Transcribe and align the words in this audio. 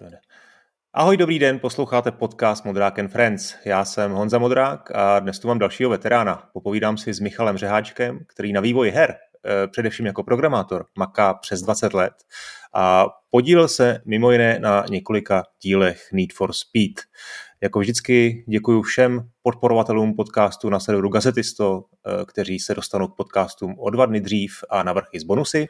To 0.00 0.10
jde. 0.10 0.18
Ahoj, 0.92 1.16
dobrý 1.16 1.38
den, 1.38 1.58
posloucháte 1.58 2.10
podcast 2.10 2.64
Modrák 2.64 2.98
and 2.98 3.08
Friends. 3.08 3.56
Já 3.64 3.84
jsem 3.84 4.12
Honza 4.12 4.38
Modrák 4.38 4.90
a 4.94 5.18
dnes 5.18 5.38
tu 5.38 5.48
mám 5.48 5.58
dalšího 5.58 5.90
veterána. 5.90 6.48
Popovídám 6.52 6.98
si 6.98 7.14
s 7.14 7.20
Michalem 7.20 7.56
Řeháčkem, 7.56 8.18
který 8.26 8.52
na 8.52 8.60
vývoji 8.60 8.90
her, 8.90 9.14
eh, 9.14 9.68
především 9.68 10.06
jako 10.06 10.22
programátor, 10.22 10.84
maká 10.98 11.34
přes 11.34 11.62
20 11.62 11.94
let 11.94 12.12
a 12.74 13.06
podílel 13.30 13.68
se 13.68 14.00
mimo 14.06 14.30
jiné 14.30 14.58
na 14.58 14.84
několika 14.90 15.44
dílech 15.62 16.12
Need 16.12 16.32
for 16.32 16.52
Speed. 16.52 16.94
Jako 17.62 17.80
vždycky 17.80 18.44
děkuji 18.48 18.82
všem 18.82 19.28
podporovatelům 19.42 20.14
podcastu 20.14 20.68
na 20.70 20.80
serveru 20.80 21.08
Gazetisto, 21.08 21.84
eh, 22.06 22.24
kteří 22.26 22.58
se 22.58 22.74
dostanou 22.74 23.08
k 23.08 23.16
podcastům 23.16 23.74
o 23.78 23.90
dva 23.90 24.06
dny 24.06 24.20
dřív 24.20 24.64
a 24.70 24.82
navrch 24.82 25.08
i 25.12 25.20
s 25.20 25.24
bonusy, 25.24 25.66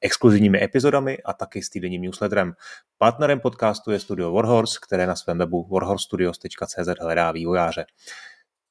exkluzivními 0.00 0.62
epizodami 0.64 1.18
a 1.24 1.32
taky 1.32 1.62
s 1.62 1.70
týdenním 1.70 2.02
newsletterem. 2.02 2.52
Partnerem 2.98 3.40
podcastu 3.40 3.90
je 3.90 3.98
studio 3.98 4.32
Warhorse, 4.32 4.78
které 4.82 5.06
na 5.06 5.16
svém 5.16 5.38
webu 5.38 5.68
warhorstudios.cz 5.70 6.88
hledá 7.00 7.32
vývojáře. 7.32 7.84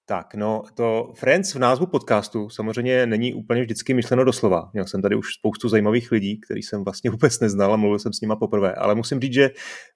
Tak, 0.09 0.35
no, 0.35 0.63
to 0.73 1.11
Friends 1.15 1.55
v 1.55 1.59
názvu 1.59 1.85
podcastu 1.85 2.49
samozřejmě 2.49 3.05
není 3.05 3.33
úplně 3.33 3.61
vždycky 3.61 3.93
myšleno 3.93 4.23
doslova. 4.23 4.69
Měl 4.73 4.85
jsem 4.85 5.01
tady 5.01 5.15
už 5.15 5.33
spoustu 5.33 5.69
zajímavých 5.69 6.11
lidí, 6.11 6.39
který 6.39 6.63
jsem 6.63 6.83
vlastně 6.83 7.09
vůbec 7.11 7.39
neznal 7.39 7.73
a 7.73 7.77
mluvil 7.77 7.99
jsem 7.99 8.13
s 8.13 8.21
nima 8.21 8.35
poprvé, 8.35 8.73
ale 8.73 8.95
musím 8.95 9.19
říct, 9.19 9.33
že 9.33 9.49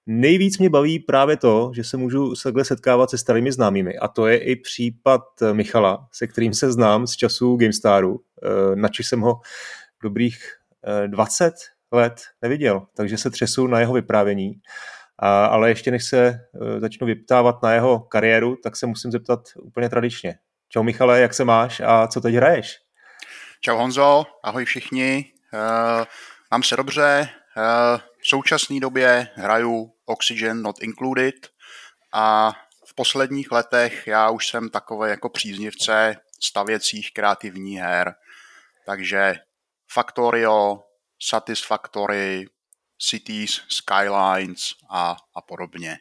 nejvíc 0.05 0.57
mě 0.57 0.69
baví 0.69 0.99
právě 0.99 1.37
to, 1.37 1.71
že 1.75 1.83
se 1.83 1.97
můžu 1.97 2.33
takhle 2.43 2.65
setkávat 2.65 3.09
se 3.09 3.17
starými 3.17 3.51
známými 3.51 3.97
a 3.97 4.07
to 4.07 4.27
je 4.27 4.37
i 4.37 4.55
případ 4.55 5.21
Michala, 5.53 6.07
se 6.11 6.27
kterým 6.27 6.53
se 6.53 6.71
znám 6.71 7.07
z 7.07 7.15
času 7.15 7.55
GameStaru, 7.55 8.19
eh, 8.43 8.75
načež 8.75 9.07
jsem 9.07 9.19
ho 9.19 9.39
dobrých 10.03 10.37
20 11.07 11.53
eh, 11.93 11.97
let 11.97 12.21
neviděl, 12.41 12.81
takže 12.95 13.17
se 13.17 13.29
třesu 13.29 13.67
na 13.67 13.79
jeho 13.79 13.93
vyprávění. 13.93 14.53
A, 15.21 15.45
ale 15.45 15.69
ještě 15.69 15.91
než 15.91 16.05
se 16.05 16.39
uh, 16.53 16.79
začnu 16.79 17.07
vyptávat 17.07 17.63
na 17.63 17.73
jeho 17.73 17.99
kariéru, 17.99 18.55
tak 18.63 18.75
se 18.75 18.87
musím 18.87 19.11
zeptat 19.11 19.39
úplně 19.61 19.89
tradičně. 19.89 20.39
Čau 20.69 20.83
Michale, 20.83 21.21
jak 21.21 21.33
se 21.33 21.45
máš 21.45 21.79
a 21.85 22.07
co 22.07 22.21
teď 22.21 22.35
hraješ? 22.35 22.77
Čau 23.61 23.77
Honzo, 23.77 24.25
ahoj 24.43 24.65
všichni. 24.65 25.33
Uh, 25.53 26.05
mám 26.51 26.63
se 26.63 26.75
dobře. 26.75 27.29
Uh, 27.57 27.99
v 28.21 28.27
současné 28.27 28.79
době 28.79 29.27
hraju 29.35 29.93
Oxygen 30.05 30.61
Not 30.61 30.83
Included 30.83 31.35
a 32.13 32.51
v 32.87 32.95
posledních 32.95 33.51
letech 33.51 34.07
já 34.07 34.29
už 34.29 34.47
jsem 34.47 34.69
takový 34.69 35.09
jako 35.09 35.29
příznivce 35.29 36.15
stavěcích 36.39 37.13
kreativních 37.13 37.79
her. 37.79 38.13
Takže 38.85 39.35
Factorio, 39.91 40.79
Satisfactory, 41.21 42.45
Cities, 43.09 43.61
Skylines 43.69 44.61
a, 44.91 45.15
a 45.35 45.41
podobně. 45.41 45.97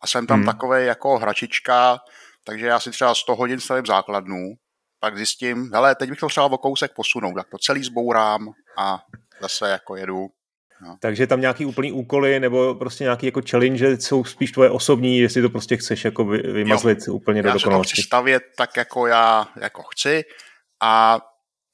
A 0.00 0.06
jsem 0.06 0.26
tam 0.26 0.36
hmm. 0.36 0.46
takový 0.46 0.86
jako 0.86 1.18
hračička, 1.18 1.98
takže 2.44 2.66
já 2.66 2.80
si 2.80 2.90
třeba 2.90 3.14
100 3.14 3.36
hodin 3.36 3.60
stavím 3.60 3.86
základnu, 3.86 4.54
pak 5.00 5.16
zjistím, 5.16 5.70
hele, 5.74 5.94
teď 5.94 6.10
bych 6.10 6.18
to 6.18 6.28
třeba 6.28 6.46
o 6.46 6.58
kousek 6.58 6.92
posunout, 6.94 7.34
tak 7.34 7.48
to 7.50 7.58
celý 7.58 7.82
zbourám 7.82 8.48
a 8.78 8.98
zase 9.40 9.70
jako 9.70 9.96
jedu. 9.96 10.28
No. 10.82 10.96
Takže 11.00 11.26
tam 11.26 11.40
nějaký 11.40 11.66
úplný 11.66 11.92
úkoly 11.92 12.40
nebo 12.40 12.74
prostě 12.74 13.04
nějaký 13.04 13.26
jako 13.26 13.40
challenge 13.50 13.96
jsou 14.00 14.24
spíš 14.24 14.52
tvoje 14.52 14.70
osobní, 14.70 15.18
jestli 15.18 15.42
to 15.42 15.50
prostě 15.50 15.76
chceš 15.76 16.04
jako 16.04 16.24
vymazlit 16.24 16.98
jo. 17.08 17.14
úplně 17.14 17.42
do 17.42 17.52
dokonalosti. 17.52 17.90
Já 17.90 17.94
to 17.94 18.00
chci 18.00 18.02
stavět 18.02 18.42
tak, 18.56 18.76
jako 18.76 19.06
já 19.06 19.48
jako 19.60 19.82
chci 19.82 20.24
a 20.82 21.20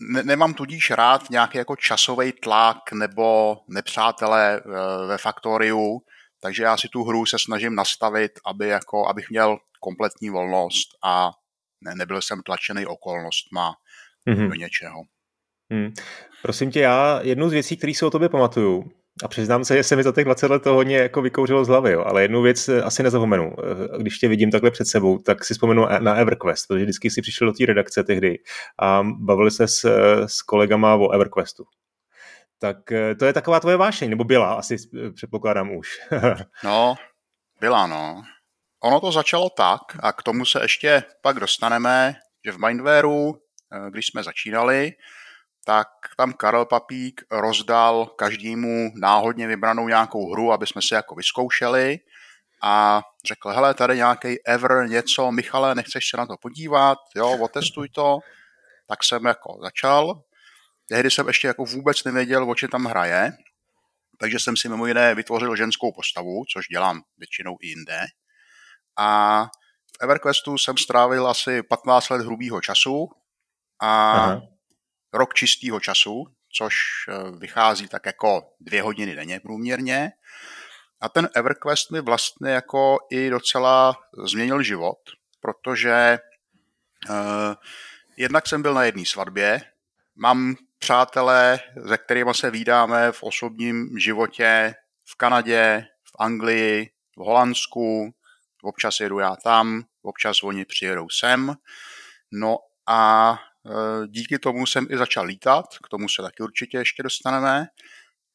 ne, 0.00 0.22
nemám 0.22 0.54
tudíž 0.54 0.90
rád 0.90 1.30
nějaký 1.30 1.58
jako 1.58 1.76
časový 1.76 2.32
tlak 2.32 2.92
nebo 2.92 3.56
nepřátelé 3.68 4.56
eh, 4.56 5.06
ve 5.06 5.18
Faktoriu, 5.18 6.00
takže 6.40 6.62
já 6.62 6.76
si 6.76 6.88
tu 6.88 7.04
hru 7.04 7.26
se 7.26 7.36
snažím 7.38 7.74
nastavit, 7.74 8.32
aby 8.46 8.68
jako, 8.68 9.08
abych 9.08 9.30
měl 9.30 9.58
kompletní 9.80 10.30
volnost 10.30 10.88
a 11.04 11.30
ne, 11.80 11.94
nebyl 11.94 12.22
jsem 12.22 12.42
tlačený 12.42 12.86
okolnostma 12.86 13.74
mm-hmm. 14.28 14.48
do 14.48 14.54
něčeho. 14.54 15.02
Hmm. 15.72 15.92
Prosím 16.42 16.70
tě, 16.70 16.80
já 16.80 17.20
jednu 17.22 17.48
z 17.48 17.52
věcí, 17.52 17.76
které 17.76 17.94
si 17.94 18.04
o 18.04 18.10
tobě 18.10 18.28
pamatuju, 18.28 18.92
a 19.22 19.28
přiznám 19.28 19.64
se, 19.64 19.76
že 19.76 19.82
se 19.82 19.96
mi 19.96 20.02
za 20.02 20.12
těch 20.12 20.24
20 20.24 20.50
let 20.50 20.62
to 20.62 20.74
hodně 20.74 20.96
jako 20.96 21.22
vykouřilo 21.22 21.64
z 21.64 21.68
hlavy, 21.68 21.92
jo. 21.92 22.04
ale 22.06 22.22
jednu 22.22 22.42
věc 22.42 22.68
eh, 22.68 22.82
asi 22.82 23.02
nezapomenu. 23.02 23.56
Eh, 23.58 24.02
když 24.02 24.18
tě 24.18 24.28
vidím 24.28 24.50
takhle 24.50 24.70
před 24.70 24.84
sebou, 24.84 25.18
tak 25.18 25.44
si 25.44 25.54
vzpomenu 25.54 25.86
na 25.98 26.14
EverQuest, 26.14 26.68
protože 26.68 26.84
vždycky 26.84 27.10
si 27.10 27.22
přišel 27.22 27.46
do 27.46 27.52
té 27.52 27.66
redakce 27.66 28.04
tehdy 28.04 28.38
a 28.78 29.02
bavili 29.02 29.50
se 29.50 29.68
s, 29.68 29.84
eh, 29.84 30.28
s 30.28 30.42
kolegama 30.42 30.94
o 30.94 31.10
EverQuestu. 31.10 31.64
Tak 32.58 32.76
to 33.18 33.24
je 33.24 33.32
taková 33.32 33.60
tvoje 33.60 33.76
vášeň, 33.76 34.10
nebo 34.10 34.24
byla, 34.24 34.54
asi 34.54 34.76
předpokládám 35.14 35.76
už. 35.76 35.88
no, 36.64 36.94
byla, 37.60 37.86
no. 37.86 38.22
Ono 38.82 39.00
to 39.00 39.12
začalo 39.12 39.50
tak, 39.50 39.80
a 40.00 40.12
k 40.12 40.22
tomu 40.22 40.44
se 40.44 40.62
ještě 40.62 41.02
pak 41.22 41.40
dostaneme, 41.40 42.14
že 42.44 42.52
v 42.52 42.58
Mindwareu, 42.58 43.34
když 43.90 44.06
jsme 44.06 44.22
začínali, 44.22 44.92
tak 45.64 45.88
tam 46.16 46.32
Karel 46.32 46.64
Papík 46.64 47.24
rozdal 47.30 48.06
každému 48.06 48.90
náhodně 48.94 49.46
vybranou 49.46 49.88
nějakou 49.88 50.32
hru, 50.32 50.52
aby 50.52 50.66
jsme 50.66 50.82
si 50.82 50.94
jako 50.94 51.14
vyzkoušeli 51.14 51.98
a 52.62 53.02
řekl, 53.26 53.48
hele, 53.48 53.74
tady 53.74 53.96
nějaký 53.96 54.46
ever 54.46 54.88
něco, 54.88 55.32
Michale, 55.32 55.74
nechceš 55.74 56.08
se 56.10 56.16
na 56.16 56.26
to 56.26 56.36
podívat, 56.36 56.98
jo, 57.16 57.38
otestuj 57.40 57.88
to. 57.88 58.18
Tak 58.88 59.04
jsem 59.04 59.24
jako 59.24 59.58
začal. 59.62 60.22
Tehdy 60.88 61.10
jsem 61.10 61.28
ještě 61.28 61.46
jako 61.46 61.64
vůbec 61.64 62.04
nevěděl, 62.04 62.50
o 62.50 62.54
čem 62.54 62.68
tam 62.68 62.84
hraje, 62.84 63.32
takže 64.20 64.38
jsem 64.38 64.56
si 64.56 64.68
mimo 64.68 64.86
jiné 64.86 65.14
vytvořil 65.14 65.56
ženskou 65.56 65.92
postavu, 65.92 66.44
což 66.52 66.66
dělám 66.66 67.02
většinou 67.18 67.56
i 67.60 67.66
jinde. 67.66 68.00
A 68.98 69.44
v 69.44 70.04
EverQuestu 70.04 70.58
jsem 70.58 70.76
strávil 70.76 71.28
asi 71.28 71.62
15 71.62 72.08
let 72.08 72.20
hrubého 72.20 72.60
času 72.60 73.08
a 73.80 74.12
Aha 74.12 74.53
rok 75.14 75.34
čistého 75.34 75.80
času, 75.80 76.26
což 76.52 76.74
eh, 77.08 77.12
vychází 77.38 77.88
tak 77.88 78.06
jako 78.06 78.50
dvě 78.60 78.82
hodiny 78.82 79.14
denně 79.14 79.40
průměrně. 79.40 80.12
A 81.00 81.08
ten 81.08 81.28
EverQuest 81.34 81.90
mi 81.90 82.00
vlastně 82.00 82.50
jako 82.50 82.98
i 83.10 83.30
docela 83.30 83.96
změnil 84.26 84.62
život, 84.62 84.98
protože 85.40 86.18
uh, 87.10 87.54
jednak 88.16 88.48
jsem 88.48 88.62
byl 88.62 88.74
na 88.74 88.84
jedné 88.84 89.04
svatbě, 89.06 89.60
mám 90.16 90.56
přátelé, 90.78 91.60
se 91.88 91.98
kterými 91.98 92.34
se 92.34 92.50
vídáme 92.50 93.12
v 93.12 93.22
osobním 93.22 93.98
životě 93.98 94.74
v 95.04 95.16
Kanadě, 95.16 95.86
v 96.04 96.10
Anglii, 96.18 96.90
v 97.16 97.20
Holandsku, 97.20 98.14
občas 98.62 99.00
jedu 99.00 99.18
já 99.18 99.36
tam, 99.36 99.84
občas 100.02 100.42
oni 100.42 100.64
přijedou 100.64 101.08
sem. 101.08 101.54
No 102.32 102.58
a 102.86 103.34
Eh, 103.34 103.53
díky 104.06 104.38
tomu 104.38 104.66
jsem 104.66 104.86
i 104.90 104.96
začal 104.96 105.24
lítat, 105.24 105.64
k 105.84 105.88
tomu 105.88 106.08
se 106.08 106.22
taky 106.22 106.42
určitě 106.42 106.78
ještě 106.78 107.02
dostaneme. 107.02 107.66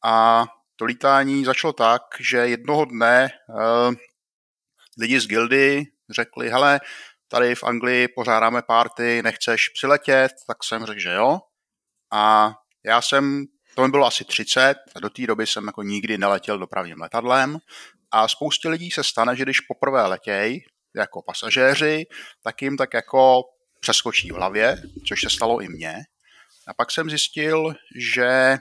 A 0.05 0.45
to 0.75 0.85
lítání 0.85 1.45
začalo 1.45 1.73
tak, 1.73 2.01
že 2.19 2.37
jednoho 2.37 2.85
dne 2.85 3.29
uh, 3.49 3.93
lidi 4.99 5.19
z 5.19 5.27
gildy 5.27 5.83
řekli, 6.09 6.49
hele, 6.49 6.79
tady 7.27 7.55
v 7.55 7.63
Anglii 7.63 8.07
pořádáme 8.07 8.61
party, 8.61 9.21
nechceš 9.23 9.69
přiletět? 9.69 10.31
Tak 10.47 10.57
jsem 10.63 10.85
řekl, 10.85 10.99
že 10.99 11.11
jo. 11.13 11.39
A 12.11 12.53
já 12.85 13.01
jsem, 13.01 13.45
to 13.75 13.81
mi 13.81 13.91
bylo 13.91 14.05
asi 14.05 14.25
30, 14.25 14.75
a 14.95 14.99
do 14.99 15.09
té 15.09 15.27
doby 15.27 15.47
jsem 15.47 15.65
jako 15.65 15.83
nikdy 15.83 16.17
neletěl 16.17 16.59
dopravním 16.59 17.01
letadlem 17.01 17.57
a 18.11 18.27
spoustě 18.27 18.69
lidí 18.69 18.91
se 18.91 19.03
stane, 19.03 19.35
že 19.35 19.43
když 19.43 19.59
poprvé 19.59 20.07
letěj 20.07 20.63
jako 20.95 21.21
pasažéři, 21.21 22.05
tak 22.43 22.61
jim 22.61 22.77
tak 22.77 22.93
jako 22.93 23.41
přeskočí 23.79 24.31
v 24.31 24.35
hlavě, 24.35 24.81
což 25.07 25.21
se 25.21 25.29
stalo 25.29 25.61
i 25.61 25.67
mně. 25.67 25.95
A 26.67 26.73
pak 26.73 26.91
jsem 26.91 27.09
zjistil, 27.09 27.73
že 27.95 28.57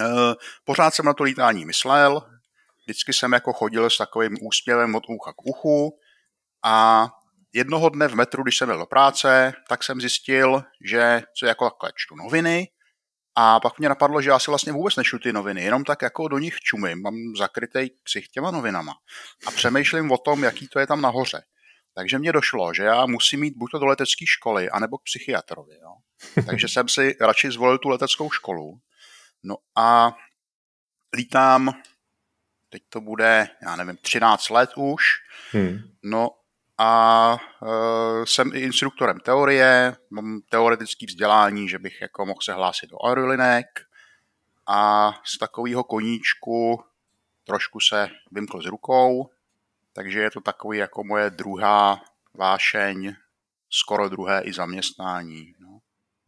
uh, 0.00 0.34
pořád 0.64 0.94
jsem 0.94 1.04
na 1.04 1.14
to 1.14 1.24
lítání 1.24 1.66
myslel, 1.66 2.22
vždycky 2.84 3.12
jsem 3.12 3.32
jako 3.32 3.52
chodil 3.52 3.90
s 3.90 3.96
takovým 3.96 4.36
úsměvem 4.42 4.94
od 4.94 5.04
ucha 5.08 5.32
k 5.32 5.46
uchu. 5.46 5.98
A 6.64 7.06
jednoho 7.52 7.88
dne 7.88 8.08
v 8.08 8.14
metru, 8.14 8.42
když 8.42 8.58
jsem 8.58 8.68
byl 8.68 8.78
do 8.78 8.86
práce, 8.86 9.52
tak 9.68 9.84
jsem 9.84 10.00
zjistil, 10.00 10.62
že 10.84 11.22
co 11.38 11.46
jako 11.46 11.70
takhle 11.70 11.92
čtu 11.96 12.16
noviny. 12.16 12.68
A 13.36 13.60
pak 13.60 13.78
mě 13.78 13.88
napadlo, 13.88 14.22
že 14.22 14.30
já 14.30 14.38
si 14.38 14.50
vlastně 14.50 14.72
vůbec 14.72 14.96
nečtu 14.96 15.18
ty 15.18 15.32
noviny, 15.32 15.62
jenom 15.62 15.84
tak 15.84 16.02
jako 16.02 16.28
do 16.28 16.38
nich 16.38 16.56
čumím, 16.60 17.02
mám 17.02 17.14
zakrytý 17.38 17.88
ksich 18.02 18.28
těma 18.28 18.50
novinama. 18.50 18.92
A 19.46 19.50
přemýšlím 19.50 20.12
o 20.12 20.18
tom, 20.18 20.44
jaký 20.44 20.68
to 20.68 20.78
je 20.78 20.86
tam 20.86 21.00
nahoře. 21.00 21.42
Takže 22.00 22.18
mě 22.18 22.32
došlo, 22.32 22.74
že 22.74 22.82
já 22.82 23.06
musím 23.06 23.40
mít 23.40 23.56
buď 23.56 23.70
to 23.70 23.78
do 23.78 23.86
letecké 23.86 24.24
školy, 24.26 24.70
anebo 24.70 24.98
k 24.98 25.02
psychiatrovi. 25.02 25.78
Jo. 25.82 25.94
Takže 26.46 26.68
jsem 26.68 26.88
si 26.88 27.16
radši 27.20 27.50
zvolil 27.50 27.78
tu 27.78 27.88
leteckou 27.88 28.30
školu. 28.30 28.80
No 29.42 29.56
a 29.76 30.16
lítám, 31.16 31.72
teď 32.68 32.82
to 32.88 33.00
bude, 33.00 33.48
já 33.62 33.76
nevím, 33.76 33.96
13 33.96 34.50
let 34.50 34.70
už. 34.76 35.04
Hmm. 35.52 35.78
No 36.02 36.30
a 36.78 37.32
uh, 37.62 38.24
jsem 38.24 38.54
i 38.54 38.60
instruktorem 38.60 39.20
teorie, 39.20 39.96
mám 40.10 40.40
teoretické 40.48 41.06
vzdělání, 41.06 41.68
že 41.68 41.78
bych 41.78 42.00
jako 42.00 42.26
mohl 42.26 42.40
se 42.42 42.52
hlásit 42.52 42.90
do 42.90 42.96
aerolinek 43.04 43.66
a 44.66 45.12
z 45.24 45.38
takového 45.38 45.84
koníčku 45.84 46.84
trošku 47.44 47.80
se 47.80 48.08
vymkl 48.32 48.62
z 48.62 48.66
rukou, 48.66 49.30
takže 50.00 50.20
je 50.20 50.30
to 50.30 50.40
takový 50.40 50.78
jako 50.78 51.04
moje 51.04 51.30
druhá 51.30 52.00
vášeň, 52.34 53.14
skoro 53.70 54.08
druhé 54.08 54.42
i 54.42 54.52
zaměstnání. 54.52 55.54
No. 55.58 55.79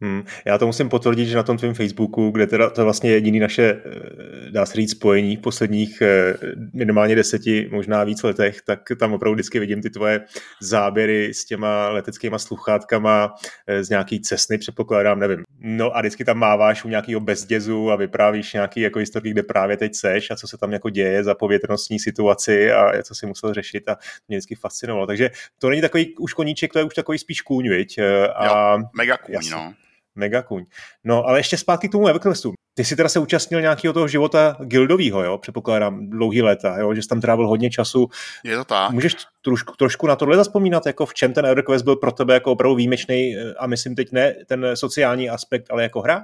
Hmm. 0.03 0.23
Já 0.45 0.57
to 0.57 0.65
musím 0.65 0.89
potvrdit, 0.89 1.25
že 1.25 1.35
na 1.35 1.43
tom 1.43 1.57
tvém 1.57 1.73
Facebooku, 1.73 2.29
kde 2.29 2.47
teda 2.47 2.69
to 2.69 2.81
je 2.81 2.83
vlastně 2.83 3.11
jediný 3.11 3.39
naše, 3.39 3.63
eh, 3.63 4.51
dá 4.51 4.65
se 4.65 4.73
říct, 4.73 4.91
spojení 4.91 5.35
v 5.35 5.39
posledních 5.39 6.01
eh, 6.01 6.33
minimálně 6.73 7.15
deseti, 7.15 7.69
možná 7.71 8.03
víc 8.03 8.23
letech, 8.23 8.61
tak 8.61 8.79
tam 8.99 9.13
opravdu 9.13 9.33
vždycky 9.33 9.59
vidím 9.59 9.81
ty 9.81 9.89
tvoje 9.89 10.21
záběry 10.61 11.33
s 11.33 11.45
těma 11.45 11.89
leteckýma 11.89 12.39
sluchátkama 12.39 13.35
eh, 13.67 13.83
z 13.83 13.89
nějaký 13.89 14.21
cesny, 14.21 14.57
předpokládám, 14.57 15.19
nevím. 15.19 15.43
No 15.59 15.97
a 15.97 15.99
vždycky 15.99 16.25
tam 16.25 16.37
máváš 16.37 16.85
u 16.85 16.89
nějakého 16.89 17.19
bezdězu 17.19 17.91
a 17.91 17.95
vyprávíš 17.95 18.53
nějaký 18.53 18.81
jako 18.81 18.99
historii, 18.99 19.33
kde 19.33 19.43
právě 19.43 19.77
teď 19.77 19.95
seš 19.95 20.31
a 20.31 20.35
co 20.35 20.47
se 20.47 20.57
tam 20.57 20.71
jako 20.73 20.89
děje 20.89 21.23
za 21.23 21.35
povětrnostní 21.35 21.99
situaci 21.99 22.71
a 22.71 23.03
co 23.03 23.15
si 23.15 23.25
musel 23.25 23.53
řešit 23.53 23.89
a 23.89 23.97
mě 24.27 24.37
vždycky 24.37 24.55
fascinovalo. 24.55 25.07
Takže 25.07 25.31
to 25.59 25.69
není 25.69 25.81
takový 25.81 26.15
už 26.17 26.33
koníček, 26.33 26.73
to 26.73 26.79
je 26.79 26.85
už 26.85 26.93
takový 26.93 27.17
spíš 27.17 27.41
kůň, 27.41 27.69
viď? 27.69 27.99
A, 28.35 28.75
jo, 28.75 28.83
mega 28.97 29.17
kůň, 29.17 29.33
jasný. 29.33 29.51
no 29.51 29.73
mega 30.15 30.41
kuň. 30.41 30.65
No, 31.03 31.23
ale 31.23 31.39
ještě 31.39 31.57
zpátky 31.57 31.89
k 31.89 31.91
tomu 31.91 32.07
EverQuestu. 32.07 32.53
Ty 32.75 32.85
jsi 32.85 32.95
teda 32.95 33.09
se 33.09 33.19
účastnil 33.19 33.61
nějakého 33.61 33.93
toho 33.93 34.07
života 34.07 34.57
gildového, 34.59 35.23
jo? 35.23 35.37
Předpokládám, 35.37 36.09
dlouhý 36.09 36.41
léta, 36.41 36.77
jo? 36.77 36.93
Že 36.93 37.01
jsi 37.01 37.07
tam 37.07 37.21
trávil 37.21 37.47
hodně 37.47 37.69
času. 37.69 38.07
Je 38.43 38.57
to 38.57 38.65
tak. 38.65 38.91
Můžeš 38.91 39.15
trošku, 39.41 39.73
trošku 39.75 40.07
na 40.07 40.15
tohle 40.15 40.35
zaspomínat, 40.35 40.85
jako 40.85 41.05
v 41.05 41.13
čem 41.13 41.33
ten 41.33 41.45
EverQuest 41.45 41.85
byl 41.85 41.95
pro 41.95 42.11
tebe 42.11 42.33
jako 42.33 42.51
opravdu 42.51 42.75
výjimečný 42.75 43.35
eh, 43.35 43.53
a 43.59 43.67
myslím 43.67 43.95
teď 43.95 44.11
ne 44.11 44.33
ten 44.47 44.67
sociální 44.73 45.29
aspekt, 45.29 45.71
ale 45.71 45.83
jako 45.83 46.01
hra? 46.01 46.21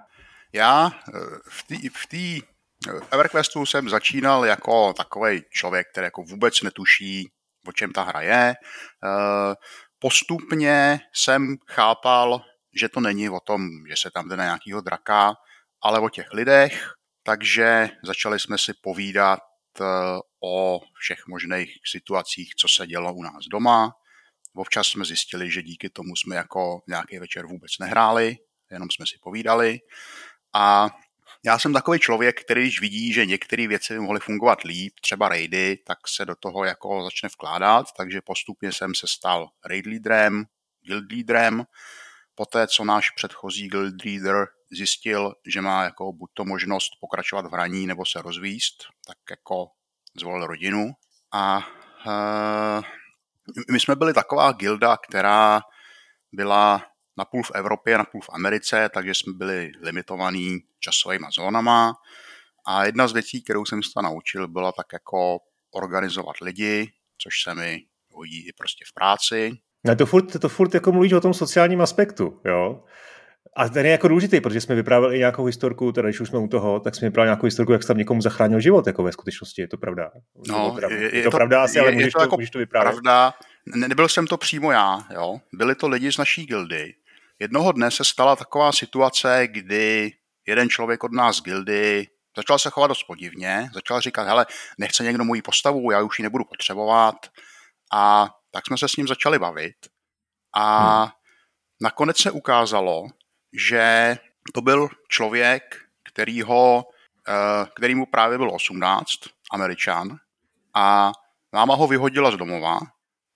Já 0.53 0.91
eh, 1.07 1.11
v 1.49 1.67
té 1.67 1.75
v 1.75 2.07
tý 2.07 2.41
eh, 2.89 2.99
EverQuestu 3.11 3.65
jsem 3.65 3.89
začínal 3.89 4.45
jako 4.45 4.93
takový 4.93 5.41
člověk, 5.49 5.87
který 5.91 6.05
jako 6.05 6.23
vůbec 6.23 6.61
netuší, 6.61 7.29
o 7.67 7.71
čem 7.71 7.91
ta 7.91 8.03
hra 8.03 8.21
je. 8.21 8.55
Postupně 9.99 10.99
jsem 11.13 11.55
chápal, 11.67 12.41
že 12.73 12.89
to 12.89 12.99
není 12.99 13.29
o 13.29 13.39
tom, 13.39 13.69
že 13.87 13.95
se 13.97 14.11
tam 14.11 14.29
jde 14.29 14.37
na 14.37 14.43
nějakého 14.43 14.81
draka, 14.81 15.35
ale 15.81 15.99
o 15.99 16.09
těch 16.09 16.33
lidech, 16.33 16.93
takže 17.23 17.89
začali 18.03 18.39
jsme 18.39 18.57
si 18.57 18.73
povídat 18.73 19.39
eh, 19.81 19.83
o 20.43 20.81
všech 20.93 21.27
možných 21.27 21.77
situacích, 21.91 22.55
co 22.55 22.67
se 22.67 22.87
dělo 22.87 23.13
u 23.13 23.23
nás 23.23 23.45
doma. 23.51 23.95
Občas 24.55 24.87
jsme 24.87 25.05
zjistili, 25.05 25.51
že 25.51 25.61
díky 25.61 25.89
tomu 25.89 26.15
jsme 26.15 26.35
jako 26.35 26.81
nějaký 26.87 27.19
večer 27.19 27.45
vůbec 27.45 27.71
nehráli, 27.79 28.37
jenom 28.71 28.89
jsme 28.91 29.05
si 29.05 29.17
povídali. 29.21 29.79
A 30.53 30.89
já 31.45 31.59
jsem 31.59 31.73
takový 31.73 31.99
člověk, 31.99 32.41
který 32.41 32.61
když 32.61 32.81
vidí, 32.81 33.13
že 33.13 33.25
některé 33.25 33.67
věci 33.67 33.93
by 33.93 33.99
mohly 33.99 34.19
fungovat 34.19 34.63
líp, 34.63 34.93
třeba 35.01 35.29
raidy, 35.29 35.77
tak 35.85 35.97
se 36.07 36.25
do 36.25 36.35
toho 36.35 36.63
jako 36.63 37.03
začne 37.03 37.29
vkládat, 37.29 37.85
takže 37.97 38.21
postupně 38.21 38.71
jsem 38.71 38.95
se 38.95 39.07
stal 39.07 39.49
raid 39.65 39.85
leaderem, 39.85 40.45
guild 40.81 41.11
leaderem 41.11 41.65
poté, 42.39 42.67
co 42.67 42.83
náš 42.83 43.09
předchozí 43.11 43.67
guild 43.67 44.05
leader 44.05 44.47
zjistil, 44.71 45.33
že 45.47 45.61
má 45.61 45.83
jako 45.83 46.13
buď 46.13 46.29
to 46.33 46.45
možnost 46.45 46.91
pokračovat 46.99 47.45
v 47.45 47.51
hraní 47.51 47.87
nebo 47.87 48.05
se 48.05 48.21
rozvíst, 48.21 48.83
tak 49.07 49.17
jako 49.29 49.67
zvolil 50.19 50.47
rodinu. 50.47 50.91
A 51.33 51.57
uh, 51.57 52.83
my 53.71 53.79
jsme 53.79 53.95
byli 53.95 54.13
taková 54.13 54.51
gilda, 54.51 54.97
která 54.97 55.61
byla 56.31 56.85
napůl 57.17 57.43
v 57.43 57.51
Evropě, 57.55 57.97
napůl 57.97 58.21
v 58.21 58.29
Americe, 58.29 58.89
takže 58.93 59.11
jsme 59.13 59.33
byli 59.33 59.71
limitovaní 59.81 60.59
časovými 60.79 61.27
zónama. 61.35 61.93
A 62.67 62.85
jedna 62.85 63.07
z 63.07 63.13
věcí, 63.13 63.43
kterou 63.43 63.65
jsem 63.65 63.83
se 63.83 64.01
naučil, 64.03 64.47
byla 64.47 64.71
tak 64.71 64.87
jako 64.93 65.39
organizovat 65.71 66.35
lidi, 66.41 66.93
což 67.17 67.33
se 67.43 67.55
mi 67.55 67.85
hodí 68.11 68.47
i 68.47 68.53
prostě 68.53 68.85
v 68.87 68.93
práci. 68.93 69.59
No 69.85 69.95
to 69.95 70.05
furt, 70.05 70.39
to 70.39 70.49
furt 70.49 70.73
jako 70.73 70.91
mluvíš 70.91 71.13
o 71.13 71.21
tom 71.21 71.33
sociálním 71.33 71.81
aspektu, 71.81 72.41
jo. 72.45 72.83
A 73.57 73.69
ten 73.69 73.85
je 73.85 73.91
jako 73.91 74.07
důležitý, 74.07 74.41
protože 74.41 74.61
jsme 74.61 74.75
vyprávěli 74.75 75.15
i 75.15 75.19
nějakou 75.19 75.45
historku, 75.45 75.91
teda 75.91 76.07
když 76.07 76.19
už 76.19 76.29
jsme 76.29 76.39
u 76.39 76.47
toho, 76.47 76.79
tak 76.79 76.95
jsme 76.95 77.07
vyprávěli 77.07 77.27
nějakou 77.27 77.45
historku, 77.45 77.71
jak 77.71 77.81
jsi 77.81 77.87
tam 77.87 77.97
někomu 77.97 78.21
zachránil 78.21 78.59
život, 78.59 78.87
jako 78.87 79.03
ve 79.03 79.11
skutečnosti, 79.11 79.61
je 79.61 79.67
to 79.67 79.77
pravda? 79.77 80.11
No, 80.47 80.77
je, 80.89 80.97
je, 80.97 81.15
je, 81.15 81.23
to, 81.23 81.31
to 81.31 81.37
pravda 81.37 81.63
asi, 81.63 81.77
je, 81.77 81.81
ale 81.81 81.91
můžeš, 81.91 82.05
je 82.05 82.11
to, 82.11 82.17
to, 82.19 82.23
jako 82.23 82.35
můžeš 82.35 82.49
to 82.49 82.59
vyprávět. 82.59 82.93
Pravda, 82.93 83.33
nebyl 83.75 84.07
jsem 84.07 84.27
to 84.27 84.37
přímo 84.37 84.71
já, 84.71 84.99
jo. 85.13 85.39
Byli 85.53 85.75
to 85.75 85.87
lidi 85.87 86.11
z 86.11 86.17
naší 86.17 86.45
gildy. 86.45 86.93
Jednoho 87.39 87.71
dne 87.71 87.91
se 87.91 88.03
stala 88.03 88.35
taková 88.35 88.71
situace, 88.71 89.47
kdy 89.47 90.11
jeden 90.47 90.69
člověk 90.69 91.03
od 91.03 91.11
nás 91.11 91.35
z 91.35 91.43
gildy 91.43 92.07
začal 92.37 92.59
se 92.59 92.69
chovat 92.69 92.87
dost 92.87 93.03
podivně, 93.03 93.69
začal 93.73 94.01
říkat, 94.01 94.27
hele, 94.27 94.45
nechce 94.77 95.03
někdo 95.03 95.23
moji 95.23 95.41
postavu, 95.41 95.91
já 95.91 96.01
už 96.01 96.19
ji 96.19 96.23
nebudu 96.23 96.43
potřebovat. 96.45 97.15
A 97.93 98.29
tak 98.51 98.65
jsme 98.67 98.77
se 98.77 98.89
s 98.89 98.95
ním 98.95 99.07
začali 99.07 99.39
bavit 99.39 99.75
a 100.53 100.97
hmm. 101.03 101.11
nakonec 101.81 102.17
se 102.17 102.31
ukázalo, 102.31 103.07
že 103.53 104.17
to 104.53 104.61
byl 104.61 104.89
člověk, 105.07 105.63
kterýho, 106.03 106.85
eh, 107.27 107.65
který 107.75 107.95
mu 107.95 108.05
právě 108.05 108.37
byl 108.37 108.55
18, 108.55 109.09
američan, 109.51 110.17
a 110.73 111.11
máma 111.51 111.75
ho 111.75 111.87
vyhodila 111.87 112.31
z 112.31 112.37
domova 112.37 112.79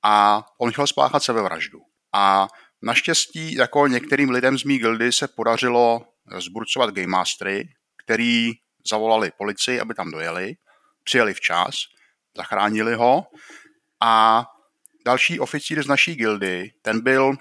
a 0.03 0.45
on 0.57 0.71
chtěl 0.71 0.87
spáchat 0.87 1.23
sebevraždu. 1.23 1.79
A 2.13 2.47
naštěstí 2.81 3.55
jako 3.55 3.87
některým 3.87 4.29
lidem 4.29 4.57
z 4.57 4.63
mý 4.63 4.77
gildy 4.79 5.11
se 5.11 5.27
podařilo 5.27 6.01
zburcovat 6.37 6.89
Game 6.89 7.07
Mastery, 7.07 7.69
který 8.05 8.51
zavolali 8.89 9.31
policii, 9.37 9.79
aby 9.79 9.93
tam 9.93 10.11
dojeli, 10.11 10.55
přijeli 11.03 11.33
včas, 11.33 11.75
zachránili 12.37 12.95
ho 12.95 13.27
a 14.01 14.45
další 15.05 15.39
oficír 15.39 15.83
z 15.83 15.87
naší 15.87 16.15
gildy, 16.15 16.71
ten 16.81 17.01
byl 17.01 17.33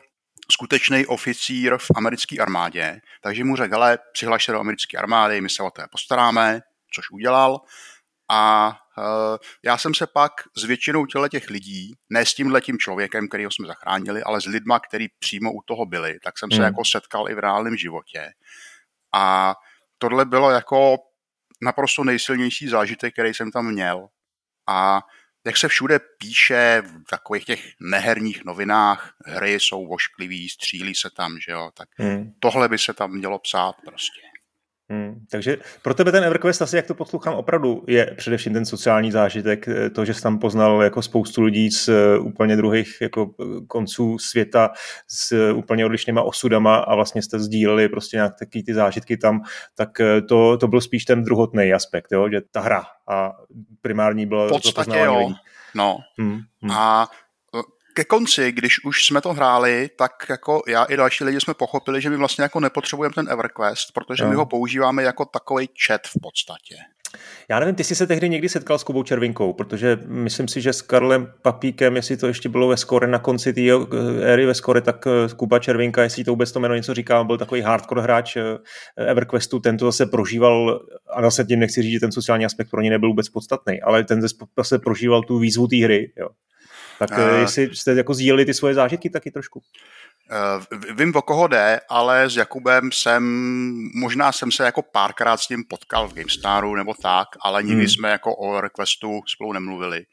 skutečný 0.50 1.06
oficír 1.06 1.78
v 1.78 1.90
americké 1.96 2.38
armádě, 2.38 3.00
takže 3.22 3.44
mu 3.44 3.56
řekl, 3.56 3.74
ale 3.74 3.98
přihlaš 4.12 4.44
se 4.44 4.52
do 4.52 4.60
americké 4.60 4.98
armády, 4.98 5.40
my 5.40 5.48
se 5.48 5.62
o 5.62 5.70
to 5.70 5.82
postaráme, 5.92 6.60
což 6.94 7.10
udělal. 7.10 7.60
A 8.30 8.68
uh, 8.98 9.36
já 9.64 9.78
jsem 9.78 9.94
se 9.94 10.06
pak 10.06 10.32
s 10.56 10.64
většinou 10.64 11.06
těle 11.06 11.28
těch 11.28 11.50
lidí, 11.50 11.94
ne 12.10 12.26
s 12.26 12.34
tímhle 12.34 12.60
tím 12.60 12.78
člověkem, 12.78 13.28
kterýho 13.28 13.50
jsme 13.50 13.66
zachránili, 13.66 14.22
ale 14.22 14.40
s 14.40 14.44
lidma, 14.44 14.80
kteří 14.80 15.08
přímo 15.18 15.52
u 15.52 15.62
toho 15.66 15.86
byli, 15.86 16.18
tak 16.24 16.38
jsem 16.38 16.50
se 16.50 16.56
hmm. 16.56 16.64
jako 16.64 16.84
setkal 16.84 17.30
i 17.30 17.34
v 17.34 17.38
reálném 17.38 17.76
životě. 17.76 18.30
A 19.14 19.54
tohle 19.98 20.24
bylo 20.24 20.50
jako 20.50 20.96
naprosto 21.62 22.04
nejsilnější 22.04 22.68
zážitek, 22.68 23.12
který 23.12 23.34
jsem 23.34 23.50
tam 23.50 23.66
měl. 23.66 24.08
A 24.68 25.00
jak 25.44 25.56
se 25.56 25.68
všude 25.68 25.98
píše 25.98 26.82
v 26.86 27.04
takových 27.10 27.44
těch 27.44 27.72
neherních 27.80 28.44
novinách, 28.44 29.14
hry 29.26 29.52
jsou 29.52 29.86
vošklivý, 29.86 30.48
střílí 30.48 30.94
se 30.94 31.10
tam, 31.10 31.38
že 31.38 31.52
jo, 31.52 31.70
tak 31.74 31.88
hmm. 31.96 32.34
tohle 32.40 32.68
by 32.68 32.78
se 32.78 32.94
tam 32.94 33.10
mělo 33.10 33.38
psát 33.38 33.76
prostě. 33.84 34.20
Hmm, 34.92 35.24
takže 35.30 35.56
pro 35.82 35.94
tebe 35.94 36.12
ten 36.12 36.24
EverQuest 36.24 36.62
asi, 36.62 36.76
jak 36.76 36.86
to 36.86 36.94
poslouchám, 36.94 37.34
opravdu 37.34 37.84
je 37.86 38.14
především 38.16 38.52
ten 38.52 38.64
sociální 38.64 39.12
zážitek, 39.12 39.68
eh, 39.68 39.90
to, 39.90 40.04
že 40.04 40.14
jsi 40.14 40.22
tam 40.22 40.38
poznal 40.38 40.82
jako 40.82 41.02
spoustu 41.02 41.42
lidí 41.42 41.70
z 41.70 41.88
eh, 41.88 42.18
úplně 42.18 42.56
druhých 42.56 42.98
jako 43.00 43.30
eh, 43.40 43.44
konců 43.66 44.18
světa 44.18 44.70
s 45.08 45.52
úplně 45.52 45.86
odlišnýma 45.86 46.22
osudama 46.22 46.76
a 46.76 46.94
vlastně 46.94 47.22
jste 47.22 47.38
sdíleli 47.38 47.88
prostě 47.88 48.16
nějak 48.16 48.38
taky 48.38 48.62
ty 48.62 48.74
zážitky 48.74 49.16
tam, 49.16 49.42
tak 49.74 49.90
to, 50.28 50.56
to 50.56 50.68
byl 50.68 50.80
spíš 50.80 51.04
ten 51.04 51.24
druhotný 51.24 51.72
aspekt, 51.72 52.12
jo? 52.12 52.28
že 52.30 52.40
ta 52.50 52.60
hra 52.60 52.82
a 53.08 53.32
primární 53.80 54.26
bylo 54.26 54.46
v 54.48 54.50
podstatě 54.50 54.90
to 54.90 54.96
jo. 54.96 55.18
Lidí. 55.18 55.34
No. 55.74 55.98
Hmm, 56.18 56.40
hmm. 56.62 56.70
A 56.70 57.08
ke 57.94 58.04
konci, 58.04 58.52
když 58.52 58.84
už 58.84 59.06
jsme 59.06 59.20
to 59.20 59.32
hráli, 59.32 59.90
tak 59.96 60.12
jako 60.30 60.62
já 60.68 60.84
i 60.84 60.96
další 60.96 61.24
lidi 61.24 61.40
jsme 61.40 61.54
pochopili, 61.54 62.00
že 62.00 62.10
my 62.10 62.16
vlastně 62.16 62.42
jako 62.42 62.60
nepotřebujeme 62.60 63.14
ten 63.14 63.28
EverQuest, 63.30 63.92
protože 63.92 64.24
no. 64.24 64.30
my 64.30 64.36
ho 64.36 64.46
používáme 64.46 65.02
jako 65.02 65.24
takový 65.24 65.68
chat 65.86 66.00
v 66.06 66.20
podstatě. 66.22 66.74
Já 67.48 67.60
nevím, 67.60 67.74
ty 67.74 67.84
jsi 67.84 67.94
se 67.94 68.06
tehdy 68.06 68.28
někdy 68.28 68.48
setkal 68.48 68.78
s 68.78 68.84
Kubou 68.84 69.02
Červinkou, 69.02 69.52
protože 69.52 69.98
myslím 70.06 70.48
si, 70.48 70.60
že 70.60 70.72
s 70.72 70.82
Karlem 70.82 71.32
Papíkem, 71.42 71.96
jestli 71.96 72.16
to 72.16 72.26
ještě 72.26 72.48
bylo 72.48 72.68
ve 72.68 72.76
skore 72.76 73.06
na 73.06 73.18
konci 73.18 73.52
té 73.52 73.60
éry 74.22 74.46
ve 74.46 74.54
skore, 74.54 74.80
tak 74.80 75.06
eh, 75.06 75.34
Kuba 75.36 75.58
Červinka, 75.58 76.02
jestli 76.02 76.24
to 76.24 76.30
vůbec 76.30 76.52
to 76.52 76.60
jméno 76.60 76.74
něco 76.74 76.94
říká, 76.94 77.24
byl 77.24 77.38
takový 77.38 77.60
hardcore 77.60 78.02
hráč 78.02 78.36
eh, 78.36 78.42
EverQuestu, 78.96 79.60
ten 79.60 79.76
to 79.76 79.84
zase 79.84 80.06
prožíval, 80.06 80.80
a 81.10 81.22
zase 81.22 81.44
tím 81.44 81.60
nechci 81.60 81.82
říct, 81.82 81.92
že 81.92 82.00
ten 82.00 82.12
sociální 82.12 82.44
aspekt 82.44 82.70
pro 82.70 82.80
ně 82.80 82.90
nebyl 82.90 83.08
vůbec 83.08 83.28
podstatný, 83.28 83.82
ale 83.82 84.04
ten 84.04 84.22
zase 84.56 84.78
prožíval 84.78 85.22
tu 85.22 85.38
výzvu 85.38 85.66
té 85.66 85.76
hry. 85.76 86.12
Jo. 86.16 86.28
Tak 87.08 87.18
uh, 87.18 87.38
jestli 87.38 87.76
jste 87.76 87.92
jako 87.92 88.14
sdíleli 88.14 88.44
ty 88.44 88.54
svoje 88.54 88.74
zážitky 88.74 89.10
taky 89.10 89.30
trošku. 89.30 89.58
Uh, 89.60 90.80
vím, 90.96 91.16
o 91.16 91.22
koho 91.22 91.48
jde, 91.48 91.80
ale 91.88 92.30
s 92.30 92.36
Jakubem 92.36 92.92
jsem, 92.92 93.22
možná 93.94 94.32
jsem 94.32 94.52
se 94.52 94.64
jako 94.64 94.82
párkrát 94.82 95.36
s 95.36 95.48
ním 95.48 95.64
potkal 95.68 96.08
v 96.08 96.14
GameStaru 96.14 96.74
nebo 96.74 96.94
tak, 96.94 97.28
ale 97.40 97.62
nikdy 97.62 97.82
hmm. 97.82 97.88
jsme 97.88 98.10
jako 98.10 98.36
o 98.36 98.52
EverQuestu 98.52 99.20
spolu 99.26 99.52
nemluvili. 99.52 100.04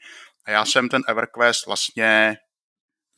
A 0.46 0.52
já 0.52 0.66
jsem 0.66 0.90
ten 0.90 1.02
EverQuest 1.08 1.66
vlastně 1.66 2.38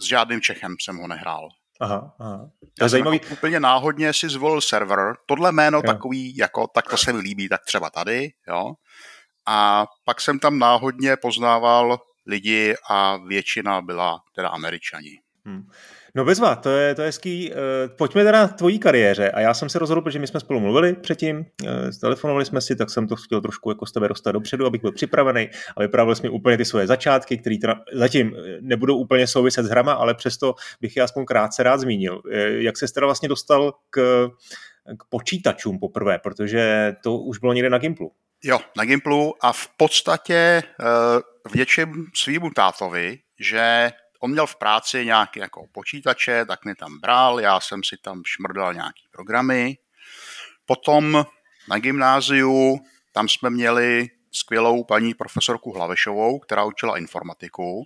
s 0.02 0.06
žádným 0.06 0.42
Čechem 0.42 0.76
jsem 0.80 0.98
ho 0.98 1.08
nehrál. 1.08 1.50
Aha, 1.82 2.14
aha. 2.20 2.50
To 2.78 2.86
je 2.86 2.90
zajímavý. 2.90 3.20
Jako 3.24 3.34
úplně 3.34 3.60
náhodně 3.60 4.14
si 4.14 4.30
zvolil 4.30 4.62
server. 4.62 5.16
Tohle 5.26 5.52
jméno 5.52 5.78
jo. 5.78 5.82
takový, 5.82 6.38
jako, 6.38 6.68
tak 6.68 6.90
to 6.90 6.98
se 6.98 7.14
mi 7.14 7.20
líbí, 7.20 7.50
tak 7.50 7.66
třeba 7.66 7.90
tady, 7.90 8.30
jo. 8.48 8.74
A 9.48 9.86
pak 10.06 10.22
jsem 10.22 10.40
tam 10.40 10.60
náhodně 10.60 11.18
poznával 11.18 12.00
lidi 12.26 12.76
a 12.90 13.18
většina 13.18 13.82
byla 13.82 14.20
teda 14.36 14.48
američani. 14.48 15.20
Hmm. 15.46 15.64
No 16.16 16.26
bezva, 16.26 16.56
to 16.56 16.70
je, 16.70 16.96
to 16.96 17.02
je 17.02 17.06
hezký. 17.06 17.52
Eh, 17.52 17.56
pojďme 17.98 18.24
teda 18.24 18.48
k 18.48 18.54
tvojí 18.54 18.80
kariéře. 18.80 19.32
A 19.32 19.40
já 19.40 19.54
jsem 19.54 19.70
se 19.70 19.80
rozhodl, 19.80 20.02
protože 20.02 20.20
my 20.20 20.28
jsme 20.28 20.40
spolu 20.40 20.60
mluvili 20.60 20.94
předtím, 20.94 21.46
eh, 21.66 21.70
telefonovali 22.02 22.46
jsme 22.46 22.62
si, 22.62 22.76
tak 22.76 22.90
jsem 22.90 23.08
to 23.08 23.16
chtěl 23.16 23.42
trošku 23.42 23.70
jako 23.72 23.86
z 23.86 23.92
tebe 23.92 24.08
dostat 24.08 24.32
dopředu, 24.32 24.66
abych 24.66 24.82
byl 24.82 24.92
připravený 24.92 25.50
a 25.78 25.82
vyprávěl 25.82 26.16
jsme 26.16 26.30
úplně 26.30 26.58
ty 26.58 26.66
svoje 26.66 26.88
začátky, 26.88 27.38
které 27.38 27.56
zatím 27.94 28.36
eh, 28.36 28.58
nebudou 28.62 28.98
úplně 28.98 29.28
souviset 29.28 29.66
s 29.66 29.70
hrama, 29.70 29.94
ale 29.94 30.14
přesto 30.14 30.54
bych 30.82 30.98
je 30.98 31.04
aspoň 31.04 31.26
krátce 31.26 31.64
rád 31.64 31.78
zmínil. 31.78 32.22
Jak 32.58 32.78
se 32.78 32.94
teda 32.94 33.08
vlastně 33.08 33.30
dostal 33.30 33.74
k, 33.90 34.28
k 34.98 35.04
počítačům 35.10 35.80
poprvé, 35.80 36.20
protože 36.20 36.94
to 37.04 37.18
už 37.18 37.38
bylo 37.38 37.54
někde 37.54 37.70
na 37.70 37.78
Gimplu. 37.78 38.12
Jo, 38.44 38.60
na 38.78 38.86
Gimplu 38.86 39.46
a 39.46 39.54
v 39.54 39.68
podstatě 39.78 40.64
v 41.50 41.56
něčem 41.56 42.06
svýmu 42.16 42.50
tátovi, 42.50 43.20
že 43.40 43.92
on 44.20 44.32
měl 44.32 44.48
v 44.48 44.56
práci 44.56 45.06
nějaké 45.06 45.40
jako 45.40 45.66
počítače, 45.72 46.46
tak 46.46 46.66
mě 46.66 46.76
tam 46.76 47.00
bral, 47.00 47.40
já 47.40 47.60
jsem 47.60 47.84
si 47.84 47.98
tam 47.98 48.22
šmrdal 48.26 48.74
nějaký 48.74 49.08
programy. 49.12 49.78
Potom 50.66 51.26
na 51.70 51.80
gymnáziu, 51.80 52.80
tam 53.12 53.30
jsme 53.30 53.50
měli 53.50 54.10
skvělou 54.32 54.84
paní 54.84 55.14
profesorku 55.14 55.72
Hlavešovou, 55.72 56.40
která 56.40 56.64
učila 56.64 56.98
informatiku 56.98 57.84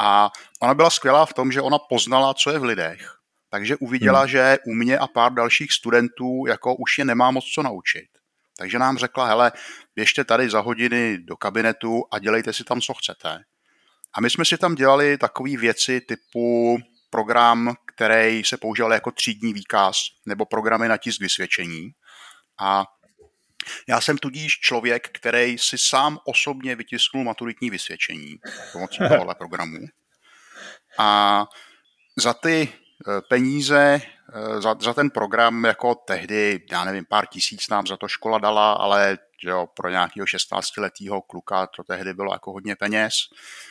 a 0.00 0.30
ona 0.62 0.74
byla 0.74 0.90
skvělá 0.90 1.26
v 1.26 1.34
tom, 1.34 1.52
že 1.52 1.60
ona 1.60 1.78
poznala, 1.78 2.34
co 2.34 2.50
je 2.50 2.58
v 2.58 2.64
lidech. 2.64 3.14
Takže 3.50 3.76
uviděla, 3.76 4.20
hmm. 4.20 4.28
že 4.28 4.58
u 4.66 4.74
mě 4.74 4.98
a 4.98 5.06
pár 5.06 5.32
dalších 5.32 5.72
studentů 5.72 6.44
jako 6.48 6.74
už 6.74 6.98
je 6.98 7.04
nemá 7.04 7.30
moc 7.30 7.44
co 7.44 7.62
naučit. 7.62 8.17
Takže 8.58 8.78
nám 8.78 8.98
řekla, 8.98 9.26
hele, 9.26 9.52
běžte 9.96 10.24
tady 10.24 10.50
za 10.50 10.60
hodiny 10.60 11.18
do 11.18 11.36
kabinetu 11.36 12.02
a 12.12 12.18
dělejte 12.18 12.52
si 12.52 12.64
tam, 12.64 12.80
co 12.80 12.94
chcete. 12.94 13.44
A 14.14 14.20
my 14.20 14.30
jsme 14.30 14.44
si 14.44 14.58
tam 14.58 14.74
dělali 14.74 15.18
takové 15.18 15.56
věci 15.56 16.00
typu 16.00 16.78
program, 17.10 17.74
který 17.94 18.44
se 18.44 18.56
používal 18.56 18.92
jako 18.92 19.10
třídní 19.10 19.52
výkaz 19.52 19.96
nebo 20.26 20.46
programy 20.46 20.88
na 20.88 20.96
tisk 20.96 21.20
vysvědčení. 21.20 21.90
A 22.60 22.84
já 23.88 24.00
jsem 24.00 24.18
tudíž 24.18 24.60
člověk, 24.60 25.08
který 25.08 25.58
si 25.58 25.78
sám 25.78 26.18
osobně 26.24 26.76
vytisknul 26.76 27.24
maturitní 27.24 27.70
vysvědčení 27.70 28.36
pomocí 28.72 28.98
tohohle 29.08 29.34
programu. 29.34 29.78
A 30.98 31.44
za 32.16 32.34
ty 32.34 32.68
eh, 32.68 33.20
peníze, 33.28 34.00
za, 34.58 34.76
za 34.80 34.94
ten 34.94 35.10
program 35.10 35.64
jako 35.64 35.94
tehdy, 35.94 36.60
já 36.72 36.84
nevím, 36.84 37.04
pár 37.04 37.26
tisíc 37.26 37.68
nám 37.68 37.86
za 37.86 37.96
to 37.96 38.08
škola 38.08 38.38
dala, 38.38 38.72
ale 38.72 39.18
že 39.42 39.48
jo, 39.48 39.66
pro 39.76 39.90
nějakého 39.90 40.26
16-letého 40.26 41.22
kluka 41.22 41.66
to 41.66 41.84
tehdy 41.84 42.14
bylo 42.14 42.32
jako 42.32 42.52
hodně 42.52 42.76
peněz. 42.76 43.12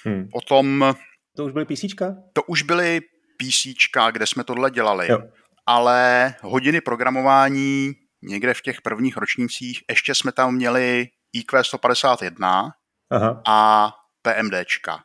Hmm. 0.06 0.28
Potom... 0.32 0.96
To 1.36 1.46
už 1.46 1.52
byly 1.52 1.66
PC? 1.66 1.86
To 2.34 2.44
už 2.44 2.62
byly 2.62 3.02
PC, 3.38 3.68
kde 4.12 4.28
jsme 4.28 4.44
tohle 4.44 4.72
dělali. 4.72 5.12
Jo. 5.12 5.20
Ale 5.66 6.34
hodiny 6.42 6.82
programování 6.82 7.94
někde 8.22 8.54
v 8.54 8.62
těch 8.62 8.82
prvních 8.82 9.18
ročnících 9.18 9.84
ještě 9.90 10.16
jsme 10.16 10.32
tam 10.32 10.56
měli 10.56 11.08
IQ 11.34 11.64
151 11.64 12.72
Aha. 13.10 13.42
a 13.48 13.92
PMDčka. 14.22 15.04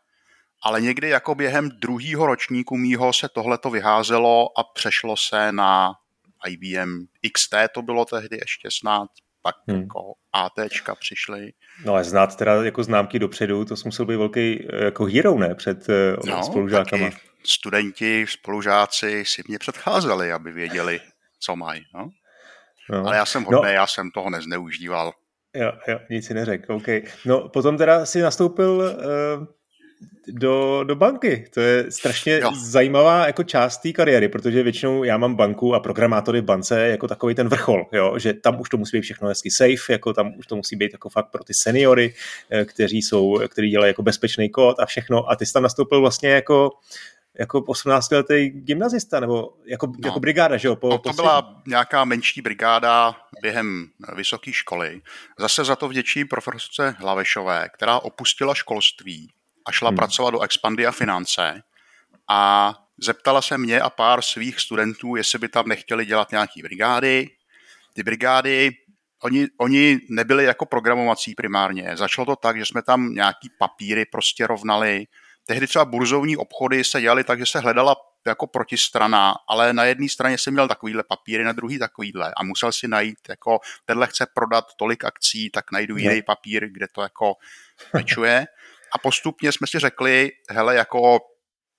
Ale 0.63 0.81
někdy 0.81 1.09
jako 1.09 1.35
během 1.35 1.69
druhého 1.69 2.27
ročníku 2.27 2.77
mýho 2.77 3.13
se 3.13 3.29
tohleto 3.29 3.71
vyházelo 3.71 4.59
a 4.59 4.65
přešlo 4.75 5.17
se 5.17 5.53
na 5.53 5.93
IBM 6.49 7.07
XT, 7.33 7.55
to 7.75 7.83
bylo 7.83 8.05
tehdy 8.05 8.37
ještě 8.37 8.69
snad, 8.71 9.09
pak 9.43 9.55
hmm. 9.69 9.81
jako 9.81 10.01
ATčka 10.33 10.95
přišly. 10.95 11.53
No 11.85 11.95
a 11.95 12.03
znát 12.03 12.37
teda 12.37 12.65
jako 12.65 12.85
známky 12.85 13.19
dopředu, 13.19 13.65
to 13.65 13.75
musel 13.85 14.07
být 14.07 14.17
velký 14.17 14.69
jako 14.85 15.05
hero, 15.05 15.39
ne, 15.39 15.55
před 15.55 15.89
uh, 15.89 16.27
no, 16.27 16.43
spolužákama. 16.43 17.11
studenti, 17.47 18.27
spolužáci 18.29 19.25
si 19.27 19.43
mě 19.49 19.59
předcházeli, 19.59 20.33
aby 20.33 20.53
věděli, 20.53 21.01
co 21.41 21.57
mají, 21.57 21.85
no. 21.95 22.11
no. 22.91 23.07
Ale 23.07 23.17
já 23.17 23.27
jsem 23.27 23.45
hodný, 23.45 23.63
no. 23.63 23.69
já 23.69 23.87
jsem 23.87 24.11
toho 24.11 24.31
nezneužíval. 24.31 25.13
Jo, 25.55 25.73
jo, 25.89 25.99
nic 26.11 26.27
si 26.27 26.35
neřekl, 26.35 26.73
OK. 26.75 26.87
No, 27.25 27.49
potom 27.49 27.79
teda 27.79 28.07
si 28.07 28.21
nastoupil 28.23 28.71
uh, 28.71 29.47
do, 30.29 30.85
do 30.85 30.97
banky. 30.97 31.45
To 31.55 31.61
je 31.61 31.91
strašně 31.91 32.39
jo. 32.43 32.53
zajímavá 32.57 33.27
jako 33.27 33.43
část 33.43 33.79
té 33.79 33.93
kariéry, 33.93 34.29
protože 34.29 34.63
většinou 34.63 35.05
já 35.05 35.17
mám 35.17 35.35
banku 35.35 35.75
a 35.75 35.81
programátory 35.81 36.41
v 36.41 36.45
bance 36.45 36.89
jako 36.89 37.09
takový 37.09 37.35
ten 37.35 37.49
vrchol, 37.49 37.87
jo? 37.93 38.19
že 38.19 38.33
tam 38.33 38.61
už 38.61 38.69
to 38.69 38.77
musí 38.77 38.97
být 38.97 39.03
všechno 39.03 39.29
hezky 39.29 39.51
safe, 39.51 39.93
jako 39.93 40.13
tam 40.13 40.33
už 40.39 40.47
to 40.47 40.57
musí 40.57 40.77
být 40.77 40.93
jako 40.93 41.09
fakt 41.09 41.31
pro 41.31 41.45
ty 41.45 41.55
seniory, 41.55 42.15
eh, 42.51 42.65
kteří 42.65 43.03
jsou, 43.03 43.41
kteří 43.49 43.71
dělají 43.71 43.91
jako 43.91 44.03
bezpečný 44.03 44.51
kód 44.51 44.81
a 44.81 44.87
všechno 44.87 45.31
a 45.31 45.37
ty 45.37 45.47
jsi 45.47 45.53
tam 45.53 45.63
nastoupil 45.63 46.01
vlastně 46.01 46.31
jako 46.31 46.71
jako 47.39 47.61
18-letý 47.61 48.51
gymnazista, 48.51 49.21
nebo 49.21 49.55
jako, 49.67 49.87
no, 49.87 49.93
jako 50.05 50.21
brigáda, 50.21 50.57
že 50.57 50.69
jo? 50.69 50.77
Po, 50.77 50.89
to, 50.89 50.99
to 50.99 51.13
byla 51.13 51.63
nějaká 51.67 52.05
menší 52.05 52.43
brigáda 52.43 53.17
během 53.43 53.87
vysoké 54.17 54.53
školy. 54.53 55.01
Zase 55.39 55.65
za 55.65 55.77
to 55.77 55.89
vděčí 55.89 56.25
profesorce 56.25 56.95
Hlavešové, 56.99 57.69
která 57.75 57.99
opustila 57.99 58.55
školství 58.55 59.31
a 59.67 59.73
šla 59.73 59.89
hmm. 59.89 59.97
pracovat 59.97 60.31
do 60.31 60.41
Expandia 60.41 60.93
Finance 60.93 61.63
a 62.29 62.75
zeptala 63.03 63.43
se 63.43 63.59
mě 63.59 63.81
a 63.81 63.91
pár 63.91 64.23
svých 64.23 64.61
studentů, 64.61 65.17
jestli 65.17 65.39
by 65.39 65.49
tam 65.49 65.69
nechtěli 65.69 66.07
dělat 66.07 66.31
nějaký 66.31 66.63
brigády. 66.63 67.31
Ty 67.95 68.03
brigády, 68.03 68.71
oni, 69.23 69.47
oni 69.59 69.99
nebyli 70.11 70.45
jako 70.45 70.67
programovací 70.67 71.35
primárně. 71.35 71.91
Začalo 71.95 72.27
to 72.27 72.37
tak, 72.37 72.59
že 72.59 72.67
jsme 72.67 72.83
tam 72.83 73.15
nějaký 73.15 73.51
papíry 73.59 74.05
prostě 74.05 74.47
rovnali. 74.47 75.07
Tehdy 75.47 75.67
třeba 75.67 75.85
burzovní 75.85 76.37
obchody 76.37 76.85
se 76.85 77.01
dělaly 77.01 77.25
tak, 77.25 77.39
že 77.39 77.47
se 77.47 77.59
hledala 77.61 77.97
jako 78.27 78.47
protistrana, 78.47 79.35
ale 79.49 79.73
na 79.73 79.85
jedné 79.85 80.09
straně 80.09 80.39
jsem 80.39 80.53
měl 80.53 80.69
takovýhle 80.69 81.03
papíry, 81.09 81.45
na 81.45 81.53
druhý 81.53 81.79
takovýhle 81.79 82.33
a 82.37 82.43
musel 82.43 82.73
si 82.73 82.89
najít, 82.89 83.19
jako 83.29 83.61
tenhle 83.85 84.07
chce 84.07 84.27
prodat 84.35 84.65
tolik 84.77 85.05
akcí, 85.05 85.51
tak 85.51 85.73
najdu 85.73 85.97
jiný 85.97 86.23
papír, 86.23 86.69
kde 86.73 86.87
to 86.89 87.03
jako 87.03 87.35
pečuje. 87.93 88.47
A 88.95 88.99
postupně 88.99 89.53
jsme 89.53 89.67
si 89.67 89.79
řekli, 89.79 90.31
hele, 90.51 90.75
jako 90.75 91.19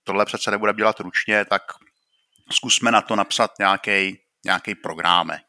tohle 0.04 0.26
přece 0.26 0.52
nebude 0.52 0.74
dělat 0.74 1.00
ručně, 1.00 1.46
tak 1.46 1.62
zkusme 2.52 2.92
na 2.92 3.02
to 3.02 3.16
napsat 3.16 3.52
nějaký 3.60 4.24
nějaký 4.46 4.76
programek. 4.76 5.46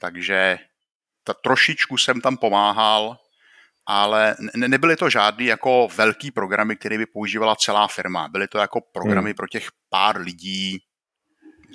Takže 0.00 0.58
ta, 1.24 1.34
trošičku 1.34 1.96
jsem 1.96 2.20
tam 2.20 2.36
pomáhal, 2.36 3.16
ale 3.86 4.36
ne, 4.54 4.68
nebyly 4.68 4.96
to 4.96 5.10
žádný 5.10 5.46
jako 5.46 5.88
velký 5.96 6.30
programy, 6.30 6.76
které 6.76 6.98
by 6.98 7.06
používala 7.06 7.56
celá 7.56 7.88
firma. 7.88 8.28
Byly 8.28 8.48
to 8.48 8.58
jako 8.58 8.80
programy 8.80 9.30
hmm. 9.30 9.34
pro 9.34 9.48
těch 9.48 9.68
pár 9.90 10.20
lidí, 10.20 10.78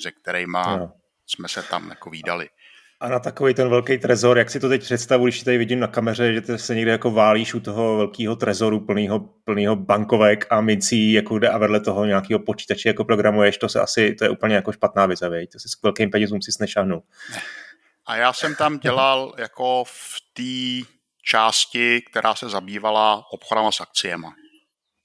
se 0.01 0.11
kterými 0.11 0.57
no. 0.65 0.93
jsme 1.25 1.47
se 1.47 1.63
tam 1.63 1.89
jako 1.89 2.09
výdali. 2.09 2.49
A 2.99 3.09
na 3.09 3.19
takový 3.19 3.53
ten 3.53 3.69
velký 3.69 3.97
trezor, 3.97 4.37
jak 4.37 4.49
si 4.49 4.59
to 4.59 4.69
teď 4.69 4.81
představu, 4.81 5.25
když 5.25 5.43
tady 5.43 5.57
vidím 5.57 5.79
na 5.79 5.87
kameře, 5.87 6.33
že 6.33 6.41
ty 6.41 6.57
se 6.57 6.75
někde 6.75 6.91
jako 6.91 7.11
válíš 7.11 7.53
u 7.53 7.59
toho 7.59 7.97
velkého 7.97 8.35
trezoru 8.35 8.79
plného, 8.79 9.19
plného 9.19 9.75
bankovek 9.75 10.47
a 10.49 10.61
mincí, 10.61 11.13
jako 11.13 11.39
jde 11.39 11.49
a 11.49 11.57
vedle 11.57 11.79
toho 11.79 12.05
nějakého 12.05 12.39
počítače 12.39 12.89
jako 12.89 13.05
programuješ, 13.05 13.57
to 13.57 13.69
se 13.69 13.79
asi, 13.79 14.15
to 14.15 14.23
je 14.23 14.29
úplně 14.29 14.55
jako 14.55 14.71
špatná 14.71 15.05
vize, 15.05 15.29
vej. 15.29 15.47
to 15.47 15.59
si 15.59 15.69
s 15.69 15.81
velkým 15.83 16.09
penězům 16.09 16.41
si 16.41 16.51
nešahnul. 16.59 17.03
A 18.05 18.15
já 18.15 18.33
jsem 18.33 18.55
tam 18.55 18.79
dělal 18.79 19.33
jako 19.37 19.83
v 19.87 20.15
té 20.33 20.91
části, 21.23 22.01
která 22.01 22.35
se 22.35 22.49
zabývala 22.49 23.23
obchodama 23.31 23.71
s 23.71 23.81
akciemi. 23.81 24.27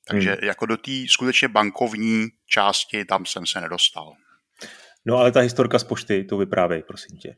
Takže 0.08 0.30
hmm. 0.30 0.38
jako 0.42 0.66
do 0.66 0.76
té 0.76 0.90
skutečně 1.08 1.49
bankovní 1.49 2.28
části 2.46 3.04
tam 3.04 3.26
jsem 3.26 3.46
se 3.46 3.61
nedostal. 3.61 4.12
No 5.04 5.16
ale 5.16 5.32
ta 5.32 5.40
historka 5.40 5.78
z 5.78 5.84
pošty, 5.84 6.25
to 6.25 6.37
vyprávěj, 6.37 6.82
prosím 6.82 7.18
tě. 7.18 7.37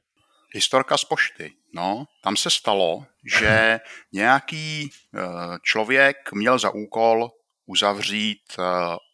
Historka 0.54 0.96
z 0.96 1.04
pošty. 1.04 1.52
No, 1.72 2.04
tam 2.22 2.36
se 2.36 2.50
stalo, 2.50 3.06
že 3.40 3.80
nějaký 4.12 4.90
eh, 4.90 5.20
člověk 5.62 6.32
měl 6.32 6.58
za 6.58 6.70
úkol 6.70 7.30
uzavřít 7.66 8.42
eh, 8.58 8.62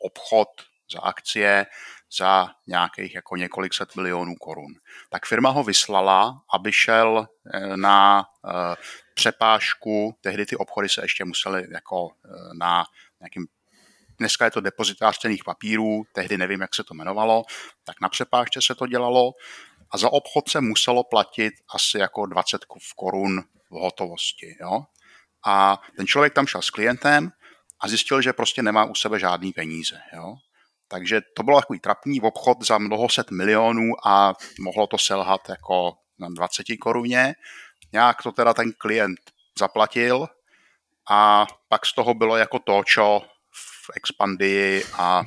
obchod 0.04 0.48
za 0.92 1.00
akcie 1.00 1.66
za 2.18 2.48
nějakých 2.66 3.14
jako 3.14 3.36
několik 3.36 3.74
set 3.74 3.96
milionů 3.96 4.34
korun. 4.36 4.74
Tak 5.10 5.26
firma 5.26 5.50
ho 5.50 5.64
vyslala, 5.64 6.42
aby 6.54 6.72
šel 6.72 7.28
eh, 7.54 7.76
na 7.76 8.24
přepážku, 9.14 10.14
tehdy 10.20 10.46
ty 10.46 10.56
obchody 10.56 10.88
se 10.88 11.04
ještě 11.04 11.24
musely 11.24 11.66
jako 11.72 12.08
na 12.58 12.84
nějakým 13.20 13.46
Dneska 14.20 14.44
je 14.44 14.50
to 14.50 14.60
depozitář 14.60 15.18
cených 15.18 15.44
papírů, 15.44 16.02
tehdy 16.12 16.38
nevím, 16.38 16.60
jak 16.60 16.74
se 16.74 16.84
to 16.84 16.94
jmenovalo, 16.94 17.44
tak 17.84 18.00
na 18.00 18.08
přepážce 18.08 18.60
se 18.62 18.74
to 18.74 18.86
dělalo 18.86 19.32
a 19.90 19.98
za 19.98 20.12
obchod 20.12 20.48
se 20.48 20.60
muselo 20.60 21.04
platit 21.04 21.54
asi 21.74 21.98
jako 21.98 22.26
20 22.26 22.64
korun 22.96 23.42
v 23.70 23.74
hotovosti. 23.80 24.56
Jo? 24.60 24.82
A 25.46 25.82
ten 25.96 26.06
člověk 26.06 26.34
tam 26.34 26.46
šel 26.46 26.62
s 26.62 26.70
klientem 26.70 27.32
a 27.80 27.88
zjistil, 27.88 28.22
že 28.22 28.32
prostě 28.32 28.62
nemá 28.62 28.84
u 28.84 28.94
sebe 28.94 29.18
žádný 29.18 29.52
peníze. 29.52 30.00
Jo? 30.12 30.34
Takže 30.88 31.20
to 31.36 31.42
bylo 31.42 31.60
takový 31.60 31.80
trapný 31.80 32.20
obchod 32.20 32.66
za 32.66 32.78
mnoho 32.78 33.08
set 33.08 33.30
milionů 33.30 34.06
a 34.06 34.34
mohlo 34.60 34.86
to 34.86 34.98
selhat 34.98 35.48
jako 35.48 35.92
na 36.18 36.28
20 36.28 36.66
koruně. 36.80 37.34
Nějak 37.92 38.22
to 38.22 38.32
teda 38.32 38.54
ten 38.54 38.72
klient 38.78 39.20
zaplatil, 39.58 40.28
a 41.10 41.46
pak 41.68 41.86
z 41.86 41.94
toho 41.94 42.14
bylo 42.14 42.36
jako 42.36 42.58
to, 42.58 42.82
čo 42.84 43.22
v 43.52 43.90
expandii 43.96 44.84
a 44.98 45.22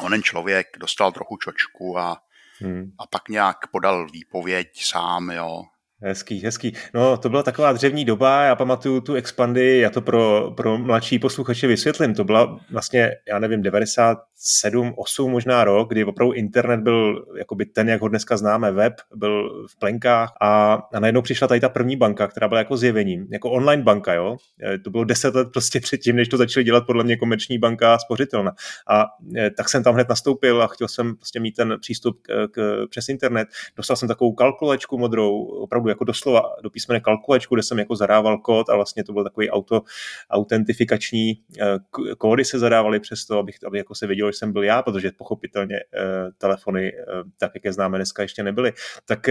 onen 0.00 0.22
člověk 0.22 0.66
dostal 0.78 1.12
trochu 1.12 1.36
čočku 1.36 1.98
a, 1.98 2.22
hmm. 2.60 2.92
a 2.98 3.06
pak 3.06 3.28
nějak 3.28 3.66
podal 3.70 4.06
výpověď 4.08 4.84
sám, 4.84 5.30
jo, 5.30 5.64
Hezký, 6.02 6.44
hezký. 6.44 6.72
No, 6.94 7.16
to 7.16 7.28
byla 7.28 7.42
taková 7.42 7.72
dřevní 7.72 8.04
doba, 8.04 8.42
já 8.42 8.56
pamatuju 8.56 9.00
tu 9.00 9.14
expandy, 9.14 9.78
já 9.78 9.90
to 9.90 10.00
pro, 10.00 10.52
pro 10.56 10.78
mladší 10.78 11.18
posluchače 11.18 11.66
vysvětlím, 11.66 12.14
to 12.14 12.24
byla 12.24 12.60
vlastně, 12.70 13.10
já 13.28 13.38
nevím, 13.38 13.62
97, 13.62 14.94
8 14.96 15.30
možná 15.30 15.64
rok, 15.64 15.88
kdy 15.88 16.04
opravdu 16.04 16.32
internet 16.32 16.80
byl 16.80 17.26
jakoby 17.38 17.66
ten, 17.66 17.88
jak 17.88 18.00
ho 18.00 18.08
dneska 18.08 18.36
známe, 18.36 18.72
web, 18.72 18.92
byl 19.14 19.66
v 19.66 19.78
plenkách 19.78 20.32
a, 20.40 20.74
a 20.94 21.00
najednou 21.00 21.22
přišla 21.22 21.48
tady 21.48 21.60
ta 21.60 21.68
první 21.68 21.96
banka, 21.96 22.28
která 22.28 22.48
byla 22.48 22.58
jako 22.58 22.76
zjevením, 22.76 23.26
jako 23.32 23.50
online 23.50 23.82
banka, 23.82 24.14
jo. 24.14 24.36
E, 24.62 24.78
to 24.78 24.90
bylo 24.90 25.04
10 25.04 25.34
let 25.34 25.48
prostě 25.52 25.80
předtím, 25.80 26.16
než 26.16 26.28
to 26.28 26.36
začali 26.36 26.64
dělat 26.64 26.86
podle 26.86 27.04
mě 27.04 27.16
komerční 27.16 27.58
banka 27.58 27.94
a 27.94 27.98
spořitelna. 27.98 28.52
A 28.88 29.04
e, 29.36 29.50
tak 29.50 29.68
jsem 29.68 29.82
tam 29.82 29.94
hned 29.94 30.08
nastoupil 30.08 30.62
a 30.62 30.66
chtěl 30.66 30.88
jsem 30.88 31.16
prostě 31.16 31.40
mít 31.40 31.56
ten 31.56 31.76
přístup 31.80 32.20
k, 32.22 32.48
k, 32.52 32.86
přes 32.90 33.08
internet. 33.08 33.48
Dostal 33.76 33.96
jsem 33.96 34.08
takovou 34.08 34.32
kalkulačku 34.32 34.98
modrou, 34.98 35.44
opravdu 35.44 35.87
opravdu 35.88 35.90
jako 35.90 36.04
doslova 36.04 36.42
do 36.62 36.70
písmene 36.70 37.00
kalkulačku, 37.00 37.54
kde 37.54 37.62
jsem 37.62 37.78
jako 37.78 37.96
zadával 37.96 38.38
kód 38.38 38.68
a 38.68 38.76
vlastně 38.76 39.04
to 39.04 39.12
byl 39.12 39.24
takový 39.24 39.50
auto 39.50 39.82
autentifikační 40.30 41.42
eh, 41.60 42.14
kódy 42.18 42.44
se 42.44 42.58
zadávaly 42.58 43.00
přes 43.00 43.26
to, 43.26 43.38
abych, 43.38 43.56
aby 43.66 43.78
jako 43.78 43.94
se 43.94 44.06
vědělo, 44.06 44.30
že 44.30 44.38
jsem 44.38 44.52
byl 44.52 44.62
já, 44.62 44.82
protože 44.82 45.10
pochopitelně 45.18 45.76
eh, 45.76 46.32
telefony, 46.38 46.92
eh, 46.92 47.04
tak 47.38 47.50
jak 47.54 47.64
je 47.64 47.72
známe 47.72 47.98
dneska, 47.98 48.22
ještě 48.22 48.42
nebyly. 48.42 48.72
Tak 49.04 49.28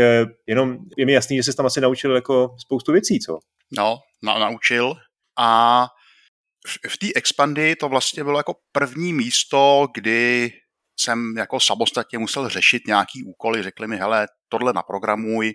jenom 0.48 0.78
je 0.98 1.06
mi 1.06 1.14
jasný, 1.14 1.38
že 1.38 1.44
jsi 1.44 1.56
tam 1.56 1.66
asi 1.66 1.82
naučil 1.82 2.16
jako 2.16 2.56
spoustu 2.58 2.92
věcí, 2.92 3.20
co? 3.20 3.40
No, 3.78 4.00
na, 4.24 4.40
naučil 4.40 4.96
a 5.40 5.86
v, 6.68 6.90
v 6.90 6.98
té 6.98 7.08
expandy 7.16 7.76
to 7.76 7.90
vlastně 7.90 8.24
bylo 8.24 8.40
jako 8.40 8.54
první 8.72 9.14
místo, 9.14 9.88
kdy 9.94 10.52
jsem 11.00 11.38
jako 11.38 11.60
samostatně 11.60 12.18
musel 12.18 12.50
řešit 12.50 12.88
nějaký 12.88 13.24
úkoly, 13.24 13.64
řekli 13.64 13.88
mi, 13.88 13.98
hele, 13.98 14.28
tohle 14.50 14.74
naprogramuj, 14.74 15.54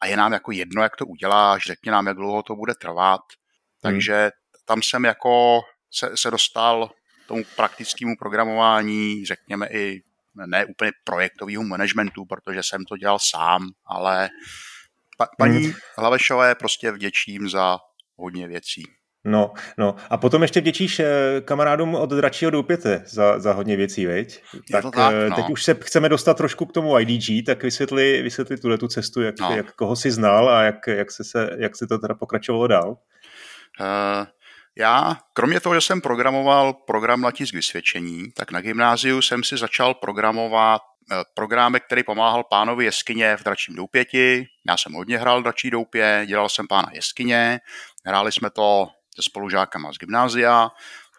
a 0.00 0.06
je 0.06 0.16
nám 0.16 0.32
jako 0.32 0.52
jedno, 0.52 0.82
jak 0.82 0.96
to 0.96 1.06
uděláš, 1.06 1.62
řekni 1.66 1.92
nám, 1.92 2.06
jak 2.06 2.16
dlouho 2.16 2.42
to 2.42 2.56
bude 2.56 2.74
trvat. 2.74 3.20
Hmm. 3.20 3.92
Takže 3.92 4.30
tam 4.64 4.82
jsem 4.82 5.04
jako 5.04 5.60
se, 5.90 6.10
se 6.14 6.30
dostal 6.30 6.90
tomu 7.26 7.42
praktickému 7.56 8.16
programování, 8.18 9.26
řekněme 9.26 9.68
i 9.68 10.02
ne 10.46 10.64
úplně 10.64 10.90
projektovému 11.04 11.64
managementu, 11.64 12.24
protože 12.24 12.60
jsem 12.62 12.84
to 12.84 12.96
dělal 12.96 13.18
sám, 13.18 13.68
ale 13.86 14.30
pa, 15.16 15.28
paní 15.38 15.64
hmm. 15.64 15.74
Hlavešové 15.96 16.54
prostě 16.54 16.92
vděčím 16.92 17.48
za 17.48 17.78
hodně 18.16 18.48
věcí. 18.48 18.82
No, 19.24 19.52
no. 19.78 19.94
A 20.10 20.16
potom 20.16 20.42
ještě 20.42 20.60
vděčíš 20.60 21.00
eh, 21.00 21.06
kamarádům 21.44 21.94
od 21.94 22.10
Dračího 22.10 22.50
doupěte 22.50 23.02
za, 23.06 23.38
za 23.38 23.52
hodně 23.52 23.76
věcí, 23.76 24.06
veď? 24.06 24.42
Tak, 24.72 24.84
tak 24.94 25.12
eh, 25.12 25.30
no. 25.30 25.36
teď 25.36 25.50
už 25.50 25.64
se 25.64 25.74
chceme 25.74 26.08
dostat 26.08 26.36
trošku 26.36 26.66
k 26.66 26.72
tomu 26.72 26.98
IDG, 26.98 27.46
tak 27.46 27.62
vysvětli, 27.62 28.22
vysvětli 28.22 28.56
tuhle 28.56 28.78
tu 28.78 28.88
cestu, 28.88 29.22
jak, 29.22 29.40
no. 29.40 29.56
jak 29.56 29.72
koho 29.72 29.96
si 29.96 30.10
znal 30.10 30.48
a 30.48 30.62
jak, 30.62 30.86
jak, 30.86 31.10
se, 31.10 31.24
se, 31.24 31.50
jak 31.58 31.76
se 31.76 31.86
to 31.86 31.98
teda 31.98 32.14
pokračovalo 32.14 32.66
dál. 32.66 32.88
Uh, 32.90 34.26
já, 34.78 35.16
kromě 35.32 35.60
toho, 35.60 35.74
že 35.74 35.80
jsem 35.80 36.00
programoval 36.00 36.72
program 36.72 37.20
na 37.20 37.30
tisk 37.30 37.54
vysvědčení, 37.54 38.30
tak 38.34 38.52
na 38.52 38.60
gymnáziu 38.60 39.22
jsem 39.22 39.44
si 39.44 39.56
začal 39.56 39.94
programovat 39.94 40.82
program, 41.34 41.74
který 41.86 42.02
pomáhal 42.02 42.44
pánovi 42.44 42.84
jeskyně 42.84 43.36
v 43.36 43.44
dračím 43.44 43.74
doupěti. 43.74 44.46
Já 44.68 44.76
jsem 44.76 44.92
hodně 44.92 45.18
hrál 45.18 45.42
dračí 45.42 45.70
doupě, 45.70 46.22
dělal 46.26 46.48
jsem 46.48 46.66
pána 46.68 46.88
jeskyně, 46.92 47.60
hráli 48.06 48.32
jsme 48.32 48.50
to 48.50 48.88
se 49.18 49.22
spolužákama 49.22 49.92
z 49.92 49.98
gymnázia 49.98 50.70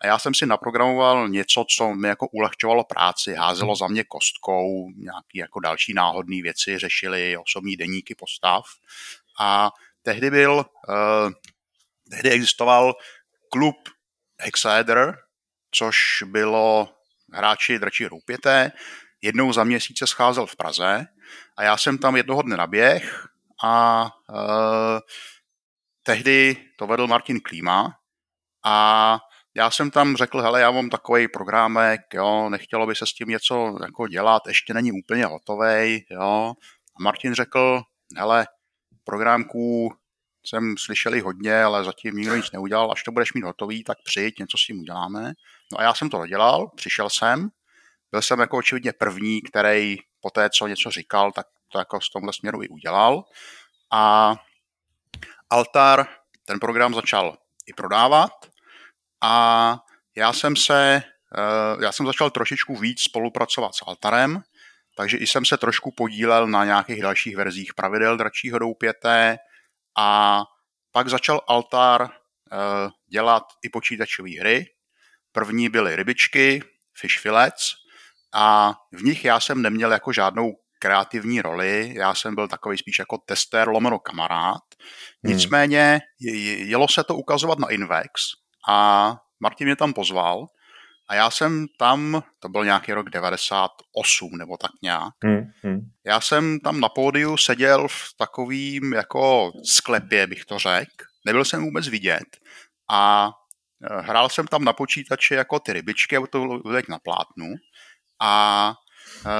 a 0.02 0.08
já 0.08 0.20
jsem 0.20 0.34
si 0.34 0.46
naprogramoval 0.46 1.30
něco, 1.30 1.66
co 1.78 1.94
mi 1.94 2.08
jako 2.08 2.28
ulehčovalo 2.28 2.84
práci, 2.84 3.34
házelo 3.34 3.76
za 3.76 3.88
mě 3.88 4.04
kostkou, 4.04 4.90
nějaký 4.96 5.38
jako 5.38 5.60
další 5.60 5.94
náhodné 5.94 6.42
věci, 6.42 6.78
řešili 6.78 7.38
osobní 7.38 7.76
deníky 7.76 8.16
postav. 8.16 8.64
A 9.40 9.72
tehdy 10.02 10.32
byl, 10.32 10.54
uh, 10.54 11.32
tehdy 12.12 12.30
existoval 12.30 12.94
klub 13.52 13.76
Hexaeder, 14.42 15.18
což 15.72 16.24
bylo 16.26 16.90
hráči 17.34 17.80
dračí 17.80 18.06
roupěté, 18.06 18.72
jednou 19.22 19.54
za 19.54 19.64
měsíc 19.64 19.98
se 19.98 20.08
scházel 20.08 20.46
v 20.46 20.56
Praze 20.56 21.06
a 21.58 21.64
já 21.64 21.78
jsem 21.78 21.98
tam 21.98 22.16
jednoho 22.16 22.42
dne 22.42 22.58
naběh 22.58 23.28
a 23.64 24.04
uh, 24.30 25.00
tehdy 26.10 26.58
to 26.78 26.88
vedl 26.88 27.08
Martin 27.08 27.40
Klíma 27.40 27.94
a 28.66 29.18
já 29.56 29.72
jsem 29.72 29.92
tam 29.92 30.16
řekl, 30.16 30.42
hele, 30.42 30.62
já 30.62 30.72
mám 30.72 30.90
takový 30.90 31.28
programek, 31.28 32.02
jo, 32.14 32.50
nechtělo 32.50 32.88
by 32.88 32.96
se 32.96 33.06
s 33.06 33.14
tím 33.14 33.28
něco 33.28 33.78
jako 33.82 34.08
dělat, 34.08 34.44
ještě 34.48 34.74
není 34.74 34.92
úplně 34.92 35.26
hotový, 35.26 36.06
jo. 36.12 36.54
A 37.00 37.04
Martin 37.04 37.34
řekl, 37.34 37.82
hele, 38.18 38.48
programků 39.04 39.90
jsem 40.46 40.76
slyšeli 40.78 41.20
hodně, 41.20 41.64
ale 41.64 41.84
zatím 41.84 42.16
nikdo 42.16 42.36
nic 42.36 42.52
neudělal, 42.52 42.92
až 42.92 43.04
to 43.04 43.12
budeš 43.12 43.34
mít 43.34 43.44
hotový, 43.44 43.84
tak 43.84 43.98
přijď, 44.04 44.40
něco 44.40 44.58
s 44.58 44.66
tím 44.66 44.80
uděláme. 44.80 45.34
No 45.72 45.80
a 45.80 45.84
já 45.84 45.94
jsem 45.94 46.10
to 46.10 46.18
dodělal, 46.18 46.72
přišel 46.76 47.10
jsem, 47.10 47.50
byl 48.12 48.22
jsem 48.22 48.40
jako 48.40 48.58
očividně 48.58 48.94
první, 48.94 49.42
který 49.42 49.98
po 50.22 50.30
té, 50.30 50.50
co 50.50 50.68
něco 50.68 50.92
říkal, 50.92 51.32
tak 51.32 51.46
to 51.72 51.80
jako 51.80 52.02
z 52.02 52.10
tomhle 52.10 52.34
směru 52.34 52.64
i 52.64 52.70
udělal. 52.70 53.24
A 53.92 54.36
Altar 55.50 56.08
ten 56.46 56.60
program 56.60 56.94
začal 56.94 57.38
i 57.66 57.74
prodávat 57.74 58.32
a 59.22 59.76
já 60.16 60.34
jsem 60.34 60.56
se, 60.56 61.04
eh, 61.38 61.84
já 61.84 61.92
jsem 61.92 62.06
začal 62.06 62.30
trošičku 62.30 62.76
víc 62.76 63.02
spolupracovat 63.02 63.76
s 63.76 63.82
Altarem, 63.88 64.44
takže 64.96 65.18
i 65.18 65.28
jsem 65.28 65.46
se 65.46 65.58
trošku 65.58 65.92
podílel 65.92 66.48
na 66.48 66.66
nějakých 66.66 67.02
dalších 67.02 67.38
verzích 67.38 67.74
pravidel 67.74 68.18
dračího 68.18 68.60
doupěte 68.60 69.38
a 69.98 70.42
pak 70.92 71.10
začal 71.10 71.42
Altar 71.48 72.10
eh, 72.12 72.90
dělat 73.08 73.44
i 73.64 73.70
počítačové 73.70 74.40
hry. 74.40 74.66
První 75.32 75.70
byly 75.70 75.96
rybičky, 75.96 76.64
Fish 76.94 77.20
Fillets 77.20 77.74
a 78.34 78.74
v 78.92 79.04
nich 79.04 79.26
já 79.26 79.40
jsem 79.40 79.62
neměl 79.62 79.92
jako 79.92 80.14
žádnou 80.14 80.56
kreativní 80.80 81.42
roli, 81.42 81.94
já 81.96 82.16
jsem 82.16 82.36
byl 82.36 82.48
takový 82.48 82.78
spíš 82.78 83.00
jako 83.00 83.18
tester 83.18 83.70
lomeno 83.70 84.00
kamarád. 84.00 84.62
Hmm. 85.24 85.34
Nicméně 85.34 86.00
jelo 86.20 86.88
se 86.88 87.04
to 87.04 87.16
ukazovat 87.16 87.60
na 87.60 87.68
Invex 87.70 88.12
a 88.70 89.16
Martin 89.40 89.68
mě 89.68 89.76
tam 89.76 89.94
pozval 89.94 90.48
a 91.10 91.16
já 91.16 91.32
jsem 91.32 91.66
tam, 91.80 92.24
to 92.40 92.50
byl 92.50 92.66
nějaký 92.66 92.94
rok 92.94 93.10
98 93.10 94.38
nebo 94.38 94.58
tak 94.58 94.72
nějak, 94.84 95.14
hmm, 95.24 95.44
hmm. 95.64 95.80
já 96.06 96.22
jsem 96.22 96.60
tam 96.60 96.80
na 96.80 96.90
pódiu 96.90 97.38
seděl 97.38 97.88
v 97.88 98.14
takovým 98.18 98.94
jako 98.94 99.52
sklepě, 99.66 100.28
bych 100.28 100.46
to 100.46 100.60
řekl. 100.60 101.06
Nebyl 101.26 101.46
jsem 101.46 101.64
vůbec 101.64 101.88
vidět 101.88 102.38
a 102.90 103.32
e, 103.92 104.02
hrál 104.02 104.30
jsem 104.30 104.48
tam 104.48 104.64
na 104.64 104.74
počítači 104.74 105.34
jako 105.34 105.60
ty 105.60 105.74
rybičky, 105.74 106.18
a 106.18 106.22
to 106.28 106.40
bylo 106.40 106.62
na 106.90 107.00
plátnu. 107.00 107.46
A 108.22 108.74
uh, 109.26 109.32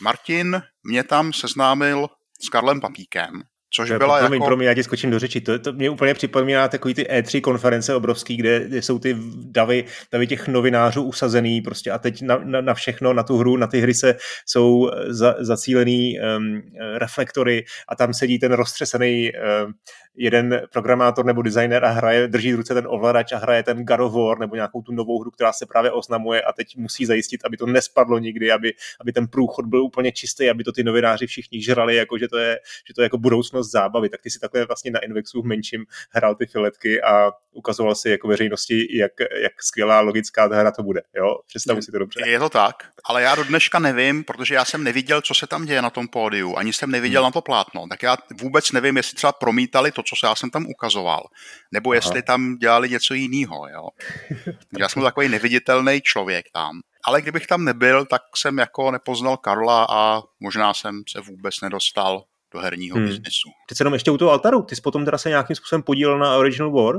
Martin 0.00 0.62
mě 0.82 1.04
tam 1.04 1.32
seznámil 1.32 2.08
s 2.44 2.48
Karlem 2.48 2.80
Papíkem, 2.80 3.42
Což 3.70 3.92
byla 3.92 4.18
promiň, 4.18 4.36
jako... 4.36 4.46
promiň, 4.46 4.66
já 4.66 4.74
ti 4.74 4.84
skočím 4.84 5.10
do 5.10 5.18
řeči. 5.18 5.40
To, 5.40 5.58
to 5.58 5.72
mě 5.72 5.90
úplně 5.90 6.14
připomíná 6.14 6.68
takový 6.68 6.94
ty 6.94 7.02
E3 7.02 7.40
konference 7.40 7.94
obrovský, 7.94 8.36
kde, 8.36 8.68
kde 8.68 8.82
jsou 8.82 8.98
ty 8.98 9.16
davy, 9.34 9.84
davy 10.12 10.26
těch 10.26 10.48
novinářů 10.48 11.02
usazený 11.02 11.60
prostě 11.60 11.90
a 11.90 11.98
teď 11.98 12.22
na, 12.22 12.40
na, 12.44 12.60
na 12.60 12.74
všechno, 12.74 13.12
na 13.12 13.22
tu 13.22 13.36
hru, 13.36 13.56
na 13.56 13.66
ty 13.66 13.80
hry 13.80 13.94
se 13.94 14.16
jsou 14.46 14.90
za, 15.08 15.34
zacílený 15.38 16.18
um, 16.36 16.62
reflektory 16.98 17.64
a 17.88 17.96
tam 17.96 18.14
sedí 18.14 18.38
ten 18.38 18.52
roztřesený 18.52 19.32
um, 19.32 19.74
jeden 20.16 20.62
programátor 20.72 21.24
nebo 21.24 21.42
designer 21.42 21.84
a 21.84 21.90
hraje, 21.90 22.28
drží 22.28 22.52
v 22.52 22.56
ruce 22.56 22.74
ten 22.74 22.86
ovladač 22.88 23.32
a 23.32 23.38
hraje 23.38 23.62
ten 23.62 23.84
God 23.84 24.00
of 24.00 24.12
War 24.12 24.38
nebo 24.38 24.54
nějakou 24.54 24.82
tu 24.82 24.92
novou 24.92 25.20
hru, 25.20 25.30
která 25.30 25.52
se 25.52 25.66
právě 25.66 25.90
oznamuje 25.90 26.42
a 26.42 26.52
teď 26.52 26.76
musí 26.76 27.06
zajistit, 27.06 27.44
aby 27.44 27.56
to 27.56 27.66
nespadlo 27.66 28.18
nikdy, 28.18 28.52
aby, 28.52 28.72
aby 29.00 29.12
ten 29.12 29.28
průchod 29.28 29.66
byl 29.66 29.82
úplně 29.82 30.12
čistý, 30.12 30.50
aby 30.50 30.64
to 30.64 30.72
ty 30.72 30.84
novináři 30.84 31.26
všichni 31.26 31.62
žrali, 31.62 31.96
jako 31.96 32.18
že 32.18 32.28
to 32.28 32.38
je, 32.38 32.58
že 32.88 32.94
to 32.94 33.00
je 33.00 33.04
jako 33.04 33.18
budoucnost 33.18 33.55
zábavy. 33.62 34.08
Tak 34.08 34.22
ty 34.22 34.30
si 34.30 34.38
takhle 34.38 34.66
vlastně 34.66 34.90
na 34.90 35.00
Invexu 35.00 35.42
v 35.42 35.46
menším 35.46 35.84
hrál 36.10 36.34
ty 36.34 36.46
filetky 36.46 37.02
a 37.02 37.32
ukazoval 37.52 37.94
si 37.94 38.10
jako 38.10 38.28
veřejnosti, 38.28 38.98
jak, 38.98 39.12
jak 39.42 39.62
skvělá 39.62 40.00
logická 40.00 40.48
ta 40.48 40.56
hra 40.56 40.70
to 40.70 40.82
bude. 40.82 41.02
Jo? 41.16 41.36
Představu 41.46 41.82
si 41.82 41.92
to 41.92 41.98
dobře. 41.98 42.20
Je 42.26 42.38
to 42.38 42.48
tak, 42.48 42.76
ale 43.04 43.22
já 43.22 43.34
do 43.34 43.44
dneška 43.44 43.78
nevím, 43.78 44.24
protože 44.24 44.54
já 44.54 44.64
jsem 44.64 44.84
neviděl, 44.84 45.20
co 45.20 45.34
se 45.34 45.46
tam 45.46 45.64
děje 45.64 45.82
na 45.82 45.90
tom 45.90 46.08
pódiu, 46.08 46.56
ani 46.56 46.72
jsem 46.72 46.90
neviděl 46.90 47.22
hmm. 47.22 47.26
na 47.26 47.30
to 47.30 47.42
plátno, 47.42 47.86
tak 47.90 48.02
já 48.02 48.16
vůbec 48.40 48.72
nevím, 48.72 48.96
jestli 48.96 49.16
třeba 49.16 49.32
promítali 49.32 49.92
to, 49.92 50.02
co 50.02 50.26
já 50.26 50.34
jsem 50.34 50.50
tam 50.50 50.66
ukazoval, 50.66 51.26
nebo 51.72 51.90
Aha. 51.90 51.94
jestli 51.94 52.22
tam 52.22 52.56
dělali 52.56 52.90
něco 52.90 53.14
jiného. 53.14 53.68
Jo? 53.68 53.88
já 54.78 54.88
jsem 54.88 55.02
takový 55.02 55.28
neviditelný 55.28 56.00
člověk 56.00 56.46
tam. 56.52 56.80
Ale 57.04 57.22
kdybych 57.22 57.46
tam 57.46 57.64
nebyl, 57.64 58.04
tak 58.04 58.22
jsem 58.36 58.58
jako 58.58 58.90
nepoznal 58.90 59.36
Karla 59.36 59.86
a 59.90 60.22
možná 60.40 60.74
jsem 60.74 61.02
se 61.08 61.20
vůbec 61.20 61.60
nedostal 61.60 62.24
do 62.56 62.62
herního 62.62 62.96
hmm. 62.96 63.06
biznesu. 63.06 63.48
Teď 63.68 63.80
jenom 63.80 63.92
ještě 63.92 64.10
u 64.10 64.18
toho 64.18 64.30
Altaru, 64.30 64.62
ty 64.62 64.76
jsi 64.76 64.82
potom 64.82 65.04
teda 65.04 65.18
se 65.18 65.28
nějakým 65.28 65.56
způsobem 65.56 65.82
podílel 65.82 66.18
na 66.18 66.36
Original 66.36 66.72
War, 66.72 66.94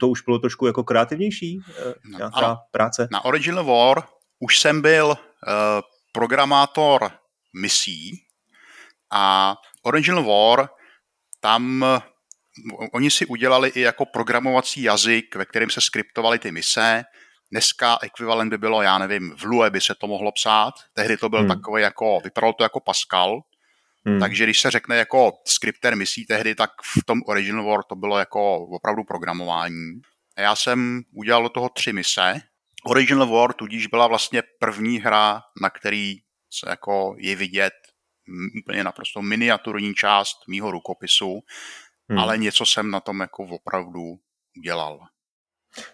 to 0.00 0.08
už 0.08 0.22
bylo 0.22 0.38
trošku 0.38 0.66
jako 0.66 0.84
kreativnější 0.84 1.58
eh, 1.78 1.94
no, 2.04 2.18
nějaká 2.18 2.36
ano, 2.36 2.56
práce? 2.70 3.08
Na 3.12 3.24
Original 3.24 3.64
War 3.64 4.02
už 4.40 4.58
jsem 4.58 4.82
byl 4.82 5.06
uh, 5.06 5.14
programátor 6.12 7.10
misí 7.62 8.12
a 9.12 9.54
Original 9.82 10.24
War 10.24 10.68
tam 11.40 11.84
oni 12.92 13.10
si 13.10 13.26
udělali 13.26 13.68
i 13.68 13.80
jako 13.80 14.06
programovací 14.06 14.82
jazyk, 14.82 15.36
ve 15.36 15.44
kterém 15.44 15.70
se 15.70 15.80
skriptovaly 15.80 16.38
ty 16.38 16.52
mise. 16.52 17.04
Dneska 17.52 17.98
ekvivalent 18.02 18.50
by 18.50 18.58
bylo, 18.58 18.82
já 18.82 18.98
nevím, 18.98 19.34
v 19.36 19.44
Lue 19.44 19.70
by 19.70 19.80
se 19.80 19.94
to 19.94 20.06
mohlo 20.06 20.32
psát. 20.32 20.74
Tehdy 20.92 21.16
to 21.16 21.28
byl 21.28 21.38
hmm. 21.38 21.48
takový 21.48 21.82
jako, 21.82 22.20
vypadalo 22.24 22.52
to 22.52 22.62
jako 22.62 22.80
Pascal. 22.80 23.40
Hmm. 24.06 24.20
Takže 24.20 24.44
když 24.44 24.60
se 24.60 24.70
řekne 24.70 24.96
jako 24.96 25.32
skripter 25.46 25.96
misí 25.96 26.26
tehdy, 26.26 26.54
tak 26.54 26.70
v 27.00 27.04
tom 27.04 27.20
Original 27.26 27.64
War 27.64 27.82
to 27.88 27.94
bylo 27.94 28.18
jako 28.18 28.58
opravdu 28.58 29.04
programování. 29.04 30.00
A 30.36 30.40
já 30.40 30.56
jsem 30.56 31.02
udělal 31.14 31.42
do 31.42 31.48
toho 31.48 31.68
tři 31.68 31.92
mise. 31.92 32.40
Original 32.84 33.26
War 33.26 33.52
tudíž 33.52 33.86
byla 33.86 34.06
vlastně 34.06 34.42
první 34.58 34.98
hra, 34.98 35.40
na 35.62 35.70
který 35.70 36.14
se 36.52 36.70
jako 36.70 37.14
je 37.18 37.36
vidět 37.36 37.72
úplně 38.62 38.84
naprosto 38.84 39.22
miniaturní 39.22 39.94
část 39.94 40.36
mýho 40.48 40.70
rukopisu, 40.70 41.40
hmm. 42.08 42.18
ale 42.18 42.38
něco 42.38 42.66
jsem 42.66 42.90
na 42.90 43.00
tom 43.00 43.20
jako 43.20 43.42
opravdu 43.42 44.00
udělal. 44.58 45.00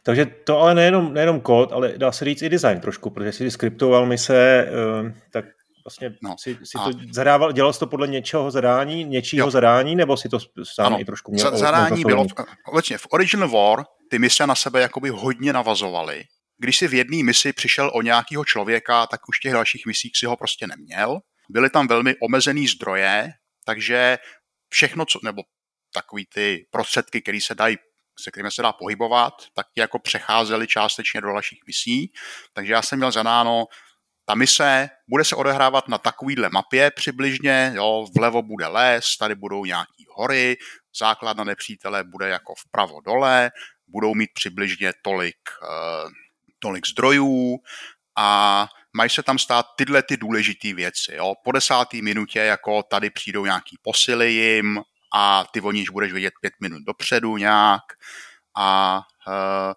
Takže 0.02 0.26
to 0.26 0.58
ale 0.58 0.74
nejenom, 0.74 1.14
nejenom 1.14 1.40
kód, 1.40 1.72
ale 1.72 1.98
dá 1.98 2.12
se 2.12 2.24
říct 2.24 2.42
i 2.42 2.48
design 2.48 2.80
trošku, 2.80 3.10
protože 3.10 3.32
si 3.32 3.50
skriptoval 3.50 4.06
mi 4.06 4.18
se, 4.18 4.68
eh, 4.68 5.14
tak 5.32 5.44
vlastně 5.88 6.18
no. 6.22 6.37
si, 6.38 6.59
si 6.64 6.79
to 6.79 6.90
zadával, 7.12 7.53
dělal 7.53 7.72
jsi 7.72 7.79
to 7.79 7.87
podle 7.87 8.09
něčeho 8.09 8.51
zadání, 8.51 9.05
něčího 9.05 9.46
jo. 9.46 9.51
zadání, 9.51 9.96
nebo 9.96 10.16
si 10.16 10.29
to 10.29 10.38
sám 10.74 10.87
ano. 10.87 11.01
i 11.01 11.05
trošku 11.05 11.33
měl? 11.33 11.57
Zadání 11.57 12.03
bylo, 12.05 12.27
vlastně 12.72 12.98
v 12.98 13.07
Original 13.11 13.48
War 13.48 13.85
ty 14.11 14.18
mise 14.18 14.46
na 14.46 14.55
sebe 14.55 14.81
jakoby 14.81 15.09
hodně 15.09 15.53
navazovaly. 15.53 16.24
Když 16.59 16.77
si 16.77 16.88
v 16.88 16.94
jedné 16.94 17.24
misi 17.24 17.53
přišel 17.53 17.90
o 17.94 18.03
nějakého 18.03 18.44
člověka, 18.44 19.07
tak 19.07 19.20
už 19.29 19.38
v 19.38 19.40
těch 19.40 19.53
dalších 19.53 19.87
misích 19.87 20.12
si 20.14 20.27
ho 20.27 20.37
prostě 20.37 20.66
neměl. 20.66 21.18
Byly 21.51 21.70
tam 21.70 21.88
velmi 21.88 22.14
omezený 22.22 22.66
zdroje, 22.66 23.31
takže 23.64 24.18
všechno, 24.68 25.05
co, 25.05 25.18
nebo 25.24 25.42
takový 25.94 26.27
ty 26.35 26.66
prostředky, 26.70 27.22
které 27.22 27.38
se 27.40 27.55
dají 27.55 27.77
se 28.20 28.31
kterými 28.31 28.51
se 28.51 28.62
dá 28.62 28.72
pohybovat, 28.72 29.35
tak 29.55 29.66
jako 29.77 29.98
přecházely 29.98 30.66
částečně 30.66 31.20
do 31.20 31.29
dalších 31.29 31.61
misí. 31.66 32.12
Takže 32.53 32.72
já 32.72 32.83
jsem 32.83 32.98
měl 32.98 33.12
zadáno, 33.12 33.66
ta 34.28 34.34
mise 34.34 34.90
bude 35.08 35.24
se 35.24 35.36
odehrávat 35.36 35.88
na 35.88 35.98
takovýhle 35.98 36.48
mapě 36.52 36.90
přibližně, 36.90 37.72
jo, 37.74 38.06
vlevo 38.16 38.42
bude 38.42 38.66
les, 38.66 39.16
tady 39.16 39.34
budou 39.34 39.64
nějaký 39.64 40.06
hory, 40.16 40.56
základ 40.98 41.36
na 41.36 41.44
nepřítele 41.44 42.04
bude 42.04 42.28
jako 42.28 42.54
vpravo 42.54 43.00
dole, 43.00 43.50
budou 43.86 44.14
mít 44.14 44.30
přibližně 44.34 44.92
tolik, 45.02 45.36
uh, 45.62 46.10
tolik 46.58 46.86
zdrojů 46.86 47.58
a 48.18 48.68
mají 48.96 49.10
se 49.10 49.22
tam 49.22 49.38
stát 49.38 49.66
tyhle 49.76 50.02
ty 50.02 50.16
důležité 50.16 50.74
věci. 50.74 51.14
Jo. 51.14 51.34
Po 51.44 51.52
desáté 51.52 52.02
minutě 52.02 52.38
jako 52.38 52.82
tady 52.82 53.10
přijdou 53.10 53.44
nějaký 53.44 53.78
posily 53.82 54.32
jim, 54.32 54.80
a 55.14 55.44
ty 55.52 55.60
o 55.60 55.72
níž 55.72 55.88
budeš 55.88 56.12
vědět 56.12 56.34
pět 56.40 56.52
minut 56.60 56.82
dopředu 56.86 57.36
nějak. 57.36 57.82
A 58.56 59.00
uh, 59.26 59.72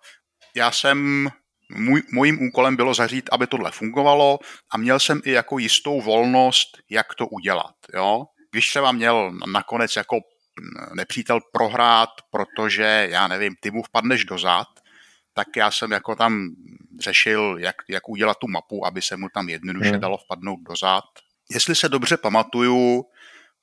já 0.55 0.71
jsem, 0.71 1.29
můj, 1.75 2.03
mojím 2.11 2.47
úkolem 2.47 2.75
bylo 2.75 2.93
zařídit, 2.93 3.29
aby 3.31 3.47
tohle 3.47 3.71
fungovalo 3.71 4.39
a 4.71 4.77
měl 4.77 4.99
jsem 4.99 5.21
i 5.23 5.31
jako 5.31 5.59
jistou 5.59 6.01
volnost, 6.01 6.77
jak 6.89 7.15
to 7.15 7.27
udělat. 7.27 7.75
Jo? 7.93 8.25
Když 8.51 8.69
třeba 8.69 8.91
měl 8.91 9.31
nakonec 9.51 9.95
jako 9.95 10.19
nepřítel 10.93 11.39
prohrát, 11.51 12.09
protože, 12.31 13.07
já 13.11 13.27
nevím, 13.27 13.55
ty 13.59 13.71
mu 13.71 13.83
vpadneš 13.83 14.25
dozad, 14.25 14.67
tak 15.33 15.47
já 15.57 15.71
jsem 15.71 15.91
jako 15.91 16.15
tam 16.15 16.49
řešil, 16.99 17.57
jak, 17.59 17.75
jak 17.89 18.09
udělat 18.09 18.37
tu 18.37 18.47
mapu, 18.47 18.85
aby 18.85 19.01
se 19.01 19.17
mu 19.17 19.27
tam 19.33 19.49
jednoduše 19.49 19.89
hmm. 19.89 19.99
dalo 19.99 20.17
vpadnout 20.17 20.59
dozad. 20.59 21.03
Jestli 21.49 21.75
se 21.75 21.89
dobře 21.89 22.17
pamatuju, 22.17 23.03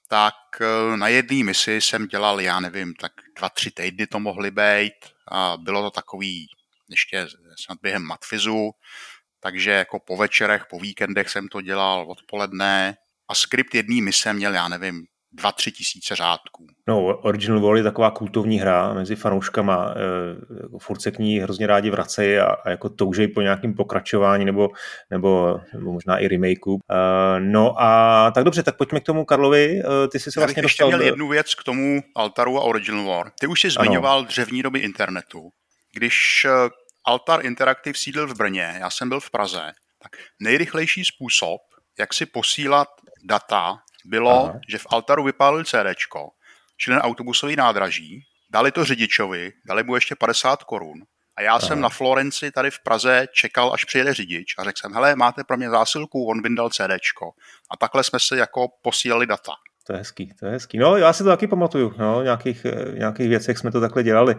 tak 0.09 0.35
eh, 0.61 0.97
na 0.97 1.09
jedné 1.09 1.45
misi 1.45 1.81
jsem 1.81 2.07
dělal, 2.07 2.41
já 2.41 2.61
nevím, 2.61 2.95
tak 2.95 3.13
dva, 3.39 3.49
tři 3.49 3.71
týdny 3.71 4.07
to 4.07 4.21
mohly 4.21 4.51
být 4.51 4.95
a 5.33 5.57
bylo 5.57 5.83
to 5.83 5.91
takový 5.91 6.47
ještě 6.91 7.27
snad 7.65 7.79
během 7.83 8.03
matfizu, 8.03 8.71
takže 9.41 9.71
jako 9.71 9.99
po 10.07 10.17
večerech, 10.17 10.67
po 10.71 10.79
víkendech 10.79 11.29
jsem 11.29 11.49
to 11.49 11.61
dělal 11.61 12.11
odpoledne 12.11 12.95
a 13.31 13.35
skript 13.35 13.75
jedné 13.75 14.03
mise 14.03 14.33
měl, 14.33 14.55
já 14.55 14.69
nevím, 14.69 15.05
dva, 15.33 15.53
tři 15.53 15.73
tisíce 15.73 16.17
řádků. 16.17 16.67
No, 16.89 17.05
Original 17.07 17.61
Wall 17.61 17.77
je 17.77 17.83
taková 17.83 18.11
kultovní 18.11 18.61
hra 18.61 18.95
mezi 18.95 19.17
fanouškama. 19.17 19.91
E, 19.91 20.79
furt 20.79 21.03
se 21.03 21.11
k 21.11 21.19
ní 21.19 21.39
hrozně 21.39 21.67
rádi 21.67 21.91
vracejí 21.91 22.39
a, 22.39 22.47
a 22.47 22.71
jako 22.71 22.89
toužejí 22.89 23.29
po 23.29 23.43
nějakém 23.43 23.75
pokračování 23.75 24.45
nebo, 24.45 24.69
nebo, 25.11 25.61
nebo 25.75 25.93
možná 25.93 26.19
i 26.19 26.29
remakeu. 26.29 26.79
E, 26.91 27.41
no 27.41 27.83
a 27.83 28.31
tak 28.35 28.45
dobře, 28.45 28.63
tak 28.63 28.77
pojďme 28.77 29.01
k 29.01 29.05
tomu 29.05 29.25
Karlovi. 29.25 29.81
E, 29.81 30.09
ty 30.09 30.21
jsi 30.21 30.33
se 30.33 30.41
Já 30.41 30.47
vlastně 30.47 30.63
dostal... 30.63 30.89
měl 30.89 31.03
jednu 31.03 31.29
věc 31.29 31.55
k 31.55 31.65
tomu 31.65 32.01
Altaru 32.17 32.59
a 32.59 32.63
Original 32.63 33.05
War. 33.05 33.33
Ty 33.41 33.47
už 33.47 33.61
jsi 33.61 33.71
zmiňoval 33.71 34.19
ano. 34.19 34.27
dřevní 34.27 34.63
doby 34.63 34.79
internetu. 34.79 35.51
Když 35.99 36.47
Altar 37.05 37.47
Interactive 37.47 37.99
sídl 37.99 38.27
v 38.27 38.37
Brně, 38.37 38.77
já 38.81 38.91
jsem 38.91 39.09
byl 39.09 39.21
v 39.21 39.31
Praze, 39.31 39.73
tak 40.03 40.17
nejrychlejší 40.41 41.05
způsob, 41.05 41.61
jak 41.99 42.15
si 42.15 42.27
posílat 42.27 42.89
data 43.25 43.79
bylo, 44.05 44.45
Aha. 44.45 44.61
že 44.69 44.79
v 44.79 44.87
Altaru 44.91 45.25
vypálili 45.25 45.65
CD, 45.65 45.97
šli 46.79 46.95
na 46.95 47.03
autobusový 47.03 47.57
nádraží, 47.57 48.21
dali 48.51 48.73
to 48.73 48.85
řidičovi, 48.85 49.53
dali 49.67 49.83
mu 49.83 49.95
ještě 49.95 50.15
50 50.15 50.65
korun 50.65 51.03
a 51.37 51.43
já 51.43 51.51
Aha. 51.51 51.61
jsem 51.61 51.81
na 51.81 51.89
Florenci 51.89 52.51
tady 52.51 52.71
v 52.71 52.83
Praze 52.83 53.27
čekal, 53.33 53.75
až 53.75 53.85
přijede 53.85 54.15
řidič 54.15 54.55
a 54.59 54.65
řekl 54.65 54.79
jsem, 54.81 54.95
hele, 54.95 55.17
máte 55.17 55.45
pro 55.45 55.57
mě 55.57 55.71
zásilku, 55.71 56.27
on 56.27 56.43
vyndal 56.43 56.71
CD. 56.71 56.91
A 57.71 57.77
takhle 57.77 58.05
jsme 58.05 58.21
se 58.21 58.37
jako 58.37 58.69
posílali 58.83 59.27
data. 59.27 59.53
To 59.89 59.93
je 59.93 59.99
hezký, 59.99 60.35
to 60.41 60.47
je 60.47 60.53
hezký. 60.53 60.79
No, 60.79 60.97
já 60.97 61.13
si 61.13 61.23
to 61.23 61.29
taky 61.29 61.47
pamatuju, 61.47 61.95
no, 61.99 62.23
nějakých, 62.23 62.65
eh, 62.65 62.99
nějakých 62.99 63.29
věcech 63.29 63.59
jsme 63.59 63.71
to 63.71 63.81
takhle 63.81 64.03
dělali. 64.03 64.37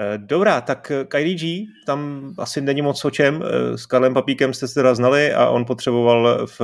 Eh, 0.00 0.18
dobrá, 0.18 0.60
tak 0.60 0.90
eh, 0.90 1.04
Kylie 1.04 1.34
G, 1.34 1.66
tam 1.86 2.32
asi 2.38 2.60
není 2.60 2.82
moc 2.82 3.04
o 3.04 3.10
čem. 3.10 3.42
S 3.76 3.86
Karlem 3.86 4.14
Papíkem 4.14 4.54
jste 4.54 4.68
se 4.68 4.74
teda 4.74 4.94
znali 4.94 5.32
a 5.32 5.48
on 5.48 5.64
potřeboval, 5.64 6.46
v, 6.46 6.60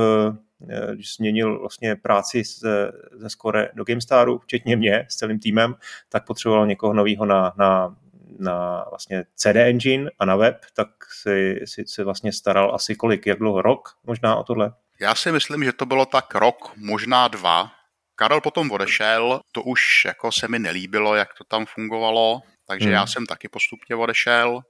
když 0.93 1.15
změnil 1.15 1.59
vlastně 1.59 1.95
práci 1.95 2.43
ze, 2.43 2.91
ze 3.11 3.29
Score 3.29 3.69
do 3.73 3.83
GameStaru, 3.83 4.39
včetně 4.39 4.75
mě 4.75 5.05
s 5.09 5.15
celým 5.15 5.39
týmem, 5.39 5.75
tak 6.09 6.25
potřeboval 6.25 6.67
někoho 6.67 6.93
nového 6.93 7.25
na, 7.25 7.53
na, 7.57 7.95
na 8.39 8.85
vlastně 8.89 9.25
CD 9.35 9.55
Engine 9.55 10.11
a 10.19 10.25
na 10.25 10.35
web, 10.35 10.57
tak 10.73 10.87
si, 11.21 11.59
si, 11.65 11.83
si 11.87 12.03
vlastně 12.03 12.33
staral 12.33 12.75
asi 12.75 12.95
kolik, 12.95 13.27
jak 13.27 13.39
dlouho, 13.39 13.61
rok 13.61 13.89
možná 14.05 14.35
o 14.35 14.43
tohle? 14.43 14.73
Já 15.01 15.15
si 15.15 15.31
myslím, 15.31 15.63
že 15.63 15.73
to 15.73 15.85
bylo 15.85 16.05
tak 16.05 16.35
rok, 16.35 16.71
možná 16.77 17.27
dva, 17.27 17.71
Karel 18.19 18.41
potom 18.41 18.71
odešel, 18.71 19.41
to 19.51 19.61
už 19.63 20.05
jako 20.05 20.31
se 20.31 20.47
mi 20.47 20.59
nelíbilo, 20.59 21.15
jak 21.15 21.33
to 21.37 21.43
tam 21.43 21.65
fungovalo, 21.65 22.41
takže 22.67 22.85
hmm. 22.85 22.93
já 22.93 23.07
jsem 23.07 23.25
taky 23.25 23.47
postupně 23.47 23.95
odešel. 23.95 24.61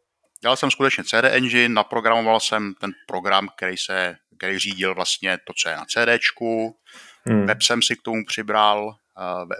Dělal 0.41 0.57
jsem 0.57 0.71
skutečně 0.71 1.03
CD 1.03 1.23
Engine, 1.23 1.69
naprogramoval 1.69 2.39
jsem 2.39 2.73
ten 2.73 2.91
program, 3.07 3.49
který, 3.57 3.77
se, 3.77 4.15
který 4.37 4.59
řídil 4.59 4.95
vlastně 4.95 5.37
to, 5.47 5.53
co 5.53 5.69
je 5.69 5.75
na 5.75 5.85
CDčku. 5.85 6.77
Hmm. 7.25 7.45
Web 7.45 7.61
jsem 7.61 7.81
si 7.81 7.95
k 7.95 8.01
tomu 8.01 8.25
přibral, 8.25 8.95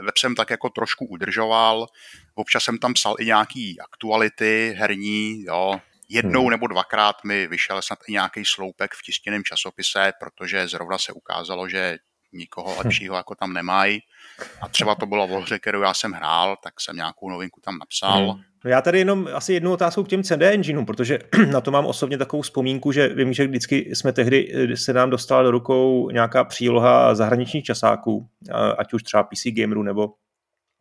web 0.05 0.17
jsem 0.17 0.35
tak 0.35 0.49
jako 0.49 0.69
trošku 0.69 1.05
udržoval, 1.05 1.87
občas 2.35 2.63
jsem 2.63 2.77
tam 2.77 2.93
psal 2.93 3.15
i 3.19 3.25
nějaký 3.25 3.81
aktuality 3.81 4.75
herní, 4.77 5.43
jo. 5.43 5.81
Jednou 6.09 6.41
hmm. 6.41 6.49
nebo 6.49 6.67
dvakrát 6.67 7.23
mi 7.23 7.47
vyšel 7.47 7.81
snad 7.81 7.99
i 8.07 8.11
nějaký 8.11 8.45
sloupek 8.45 8.93
v 8.93 9.03
tištěném 9.03 9.43
časopise, 9.43 10.13
protože 10.19 10.67
zrovna 10.67 10.97
se 10.97 11.11
ukázalo, 11.11 11.69
že 11.69 11.97
nikoho 12.33 12.75
lepšího 12.77 13.15
jako 13.15 13.35
tam 13.35 13.53
nemají. 13.53 13.99
A 14.61 14.67
třeba 14.67 14.95
to 14.95 15.05
bylo 15.05 15.27
v 15.27 15.31
hře, 15.31 15.59
kterou 15.59 15.81
já 15.81 15.93
jsem 15.93 16.11
hrál, 16.11 16.57
tak 16.63 16.81
jsem 16.81 16.95
nějakou 16.95 17.29
novinku 17.29 17.61
tam 17.61 17.77
napsal. 17.77 18.31
Hmm. 18.31 18.41
No 18.65 18.71
já 18.71 18.81
tady 18.81 18.99
jenom 18.99 19.29
asi 19.33 19.53
jednu 19.53 19.71
otázku 19.71 20.03
k 20.03 20.07
těm 20.07 20.23
CD 20.23 20.41
engineům, 20.41 20.85
protože 20.85 21.19
na 21.51 21.61
to 21.61 21.71
mám 21.71 21.85
osobně 21.85 22.17
takovou 22.17 22.41
vzpomínku, 22.41 22.91
že 22.91 23.07
vím, 23.07 23.33
že 23.33 23.47
vždycky 23.47 23.95
jsme 23.95 24.13
tehdy, 24.13 24.67
se 24.75 24.93
nám 24.93 25.09
dostala 25.09 25.43
do 25.43 25.51
rukou 25.51 26.09
nějaká 26.09 26.43
příloha 26.43 27.15
zahraničních 27.15 27.63
časáků, 27.63 28.29
ať 28.77 28.93
už 28.93 29.03
třeba 29.03 29.23
PC 29.23 29.43
Gameru 29.45 29.83
nebo 29.83 30.13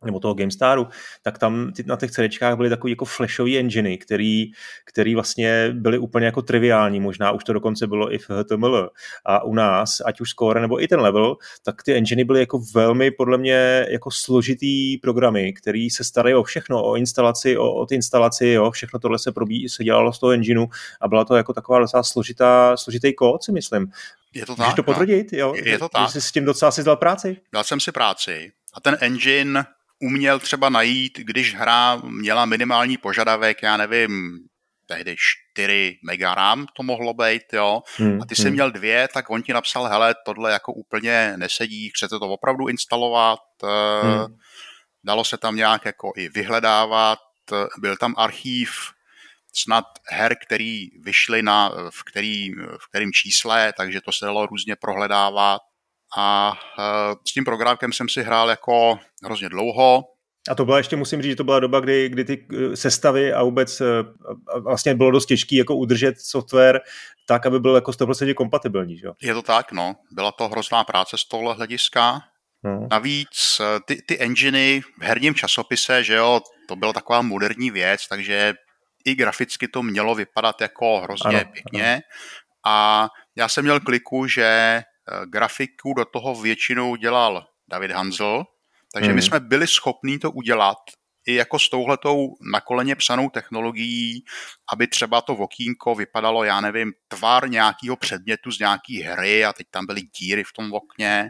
nebo 0.05 0.19
toho 0.19 0.33
GameStaru, 0.33 0.87
tak 1.21 1.37
tam 1.37 1.71
ty, 1.75 1.83
na 1.83 1.95
těch 1.95 2.11
CDčkách 2.11 2.55
byly 2.57 2.69
takový 2.69 2.91
jako 2.91 3.05
flashový 3.05 3.57
enginy, 3.57 3.97
který, 3.97 4.51
který 4.85 5.15
vlastně 5.15 5.69
byly 5.73 5.97
úplně 5.97 6.25
jako 6.25 6.41
triviální, 6.41 6.99
možná 6.99 7.31
už 7.31 7.43
to 7.43 7.53
dokonce 7.53 7.87
bylo 7.87 8.13
i 8.13 8.17
v 8.17 8.29
HTML. 8.29 8.89
A 9.25 9.43
u 9.43 9.53
nás, 9.53 10.01
ať 10.05 10.21
už 10.21 10.29
Score 10.29 10.61
nebo 10.61 10.83
i 10.83 10.87
ten 10.87 10.99
level, 10.99 11.35
tak 11.63 11.83
ty 11.83 11.93
enginy 11.93 12.23
byly 12.23 12.39
jako 12.39 12.61
velmi 12.73 13.11
podle 13.11 13.37
mě 13.37 13.85
jako 13.89 14.11
složitý 14.11 14.97
programy, 14.97 15.53
který 15.53 15.89
se 15.89 16.03
starají 16.03 16.35
o 16.35 16.43
všechno, 16.43 16.83
o 16.83 16.95
instalaci, 16.95 17.57
o, 17.57 17.73
o 17.73 17.85
ty 17.85 17.95
instalaci, 17.95 18.47
jo, 18.47 18.71
všechno 18.71 18.99
tohle 18.99 19.19
se, 19.19 19.31
probí, 19.31 19.69
se 19.69 19.83
dělalo 19.83 20.13
z 20.13 20.19
toho 20.19 20.31
engineu 20.31 20.67
a 21.01 21.07
byla 21.07 21.25
to 21.25 21.35
jako 21.35 21.53
taková 21.53 21.79
docela 21.79 22.03
složitá, 22.03 22.77
složitý 22.77 23.13
kód, 23.13 23.43
si 23.43 23.51
myslím. 23.51 23.91
Je 24.33 24.45
to 24.45 24.55
tak. 24.55 24.57
Můžeš 24.57 24.73
to 24.73 24.83
potvrdit, 24.83 25.33
jo? 25.33 25.53
Je 25.55 25.79
to 25.79 25.89
tak. 25.89 26.09
Jsi 26.09 26.21
s 26.21 26.31
tím 26.31 26.45
docela 26.45 26.71
si 26.71 26.83
dal 26.83 26.95
práci? 26.95 27.37
Dal 27.53 27.63
jsem 27.63 27.79
si 27.79 27.91
práci 27.91 28.51
a 28.73 28.81
ten 28.81 28.97
engine 29.01 29.65
uměl 29.99 30.39
třeba 30.39 30.69
najít, 30.69 31.17
když 31.17 31.55
hra 31.55 31.95
měla 31.95 32.45
minimální 32.45 32.97
požadavek, 32.97 33.63
já 33.63 33.77
nevím, 33.77 34.39
tehdy 34.85 35.15
4 35.53 35.99
mega 36.05 36.35
RAM 36.35 36.67
to 36.73 36.83
mohlo 36.83 37.13
být, 37.13 37.43
jo, 37.53 37.81
hmm, 37.97 38.21
a 38.21 38.25
ty 38.25 38.35
jsi 38.35 38.43
hmm. 38.43 38.53
měl 38.53 38.71
dvě, 38.71 39.07
tak 39.13 39.29
on 39.29 39.41
ti 39.41 39.53
napsal, 39.53 39.85
hele, 39.85 40.15
tohle 40.25 40.51
jako 40.51 40.73
úplně 40.73 41.33
nesedí, 41.37 41.89
chcete 41.89 42.19
to 42.19 42.29
opravdu 42.29 42.67
instalovat, 42.67 43.39
eh, 43.63 44.07
hmm. 44.07 44.35
dalo 45.03 45.23
se 45.25 45.37
tam 45.37 45.55
nějak 45.55 45.85
jako 45.85 46.13
i 46.15 46.29
vyhledávat, 46.29 47.19
byl 47.77 47.97
tam 47.97 48.13
archív 48.17 48.71
snad 49.53 49.85
her, 50.09 50.35
který 50.45 50.87
vyšly 50.99 51.43
na, 51.43 51.71
v, 51.89 52.03
který, 52.03 52.51
v 52.53 52.89
kterým 52.89 53.11
čísle, 53.13 53.73
takže 53.77 54.01
to 54.01 54.11
se 54.11 54.25
dalo 54.25 54.45
různě 54.45 54.75
prohledávat. 54.75 55.61
A 56.17 56.51
uh, 56.77 57.15
s 57.27 57.33
tím 57.33 57.45
programkem 57.45 57.93
jsem 57.93 58.09
si 58.09 58.23
hrál 58.23 58.49
jako 58.49 58.99
hrozně 59.23 59.49
dlouho. 59.49 60.03
A 60.49 60.55
to 60.55 60.65
byla 60.65 60.77
ještě, 60.77 60.95
musím 60.95 61.21
říct, 61.21 61.31
že 61.31 61.35
to 61.35 61.43
byla 61.43 61.59
doba, 61.59 61.79
kdy, 61.79 62.09
kdy 62.09 62.25
ty 62.25 62.47
eh, 62.53 62.75
sestavy 62.75 63.33
a 63.33 63.43
vůbec 63.43 63.81
eh, 63.81 63.85
vlastně 64.59 64.95
bylo 64.95 65.11
dost 65.11 65.25
těžké 65.25 65.55
jako 65.55 65.75
udržet 65.75 66.15
software 66.21 66.81
tak, 67.27 67.45
aby 67.45 67.59
byl 67.59 67.75
jako 67.75 67.91
100% 67.91 68.33
kompatibilní. 68.33 68.97
Že? 68.97 69.07
Je 69.21 69.33
to 69.33 69.41
tak, 69.41 69.71
no. 69.71 69.95
Byla 70.11 70.31
to 70.31 70.47
hrozná 70.47 70.83
práce 70.83 71.17
z 71.17 71.25
tohle 71.27 71.53
hlediska. 71.55 72.21
No. 72.63 72.87
Navíc 72.91 73.61
ty, 73.85 74.01
ty 74.07 74.19
enginy 74.19 74.81
v 74.99 75.03
herním 75.03 75.35
časopise, 75.35 76.03
že 76.03 76.13
jo, 76.15 76.41
to 76.67 76.75
byla 76.75 76.93
taková 76.93 77.21
moderní 77.21 77.71
věc, 77.71 78.07
takže 78.07 78.53
i 79.05 79.15
graficky 79.15 79.67
to 79.67 79.83
mělo 79.83 80.15
vypadat 80.15 80.61
jako 80.61 81.01
hrozně 81.01 81.41
ano, 81.41 81.51
pěkně. 81.53 81.93
Ano. 81.93 82.01
A 82.65 83.07
já 83.35 83.47
jsem 83.47 83.63
měl 83.63 83.79
kliku, 83.79 84.27
že 84.27 84.43
eh, 84.43 84.83
grafiku 85.25 85.93
do 85.93 86.05
toho 86.05 86.35
většinou 86.35 86.95
dělal 86.95 87.45
David 87.67 87.91
Hanzel, 87.91 88.43
takže 88.93 89.07
hmm. 89.07 89.15
my 89.15 89.21
jsme 89.21 89.39
byli 89.39 89.67
schopní 89.67 90.19
to 90.19 90.31
udělat 90.31 90.77
i 91.27 91.33
jako 91.33 91.59
s 91.59 91.69
touhletou 91.69 92.27
na 92.53 92.61
koleně 92.61 92.95
psanou 92.95 93.29
technologií, 93.29 94.23
aby 94.73 94.87
třeba 94.87 95.21
to 95.21 95.33
okýnko 95.33 95.95
vypadalo, 95.95 96.43
já 96.43 96.61
nevím, 96.61 96.93
tvar 97.07 97.49
nějakého 97.49 97.95
předmětu 97.95 98.51
z 98.51 98.59
nějaký 98.59 99.01
hry 99.01 99.45
a 99.45 99.53
teď 99.53 99.67
tam 99.71 99.85
byly 99.85 100.01
díry 100.01 100.43
v 100.43 100.53
tom 100.53 100.73
okně. 100.73 101.29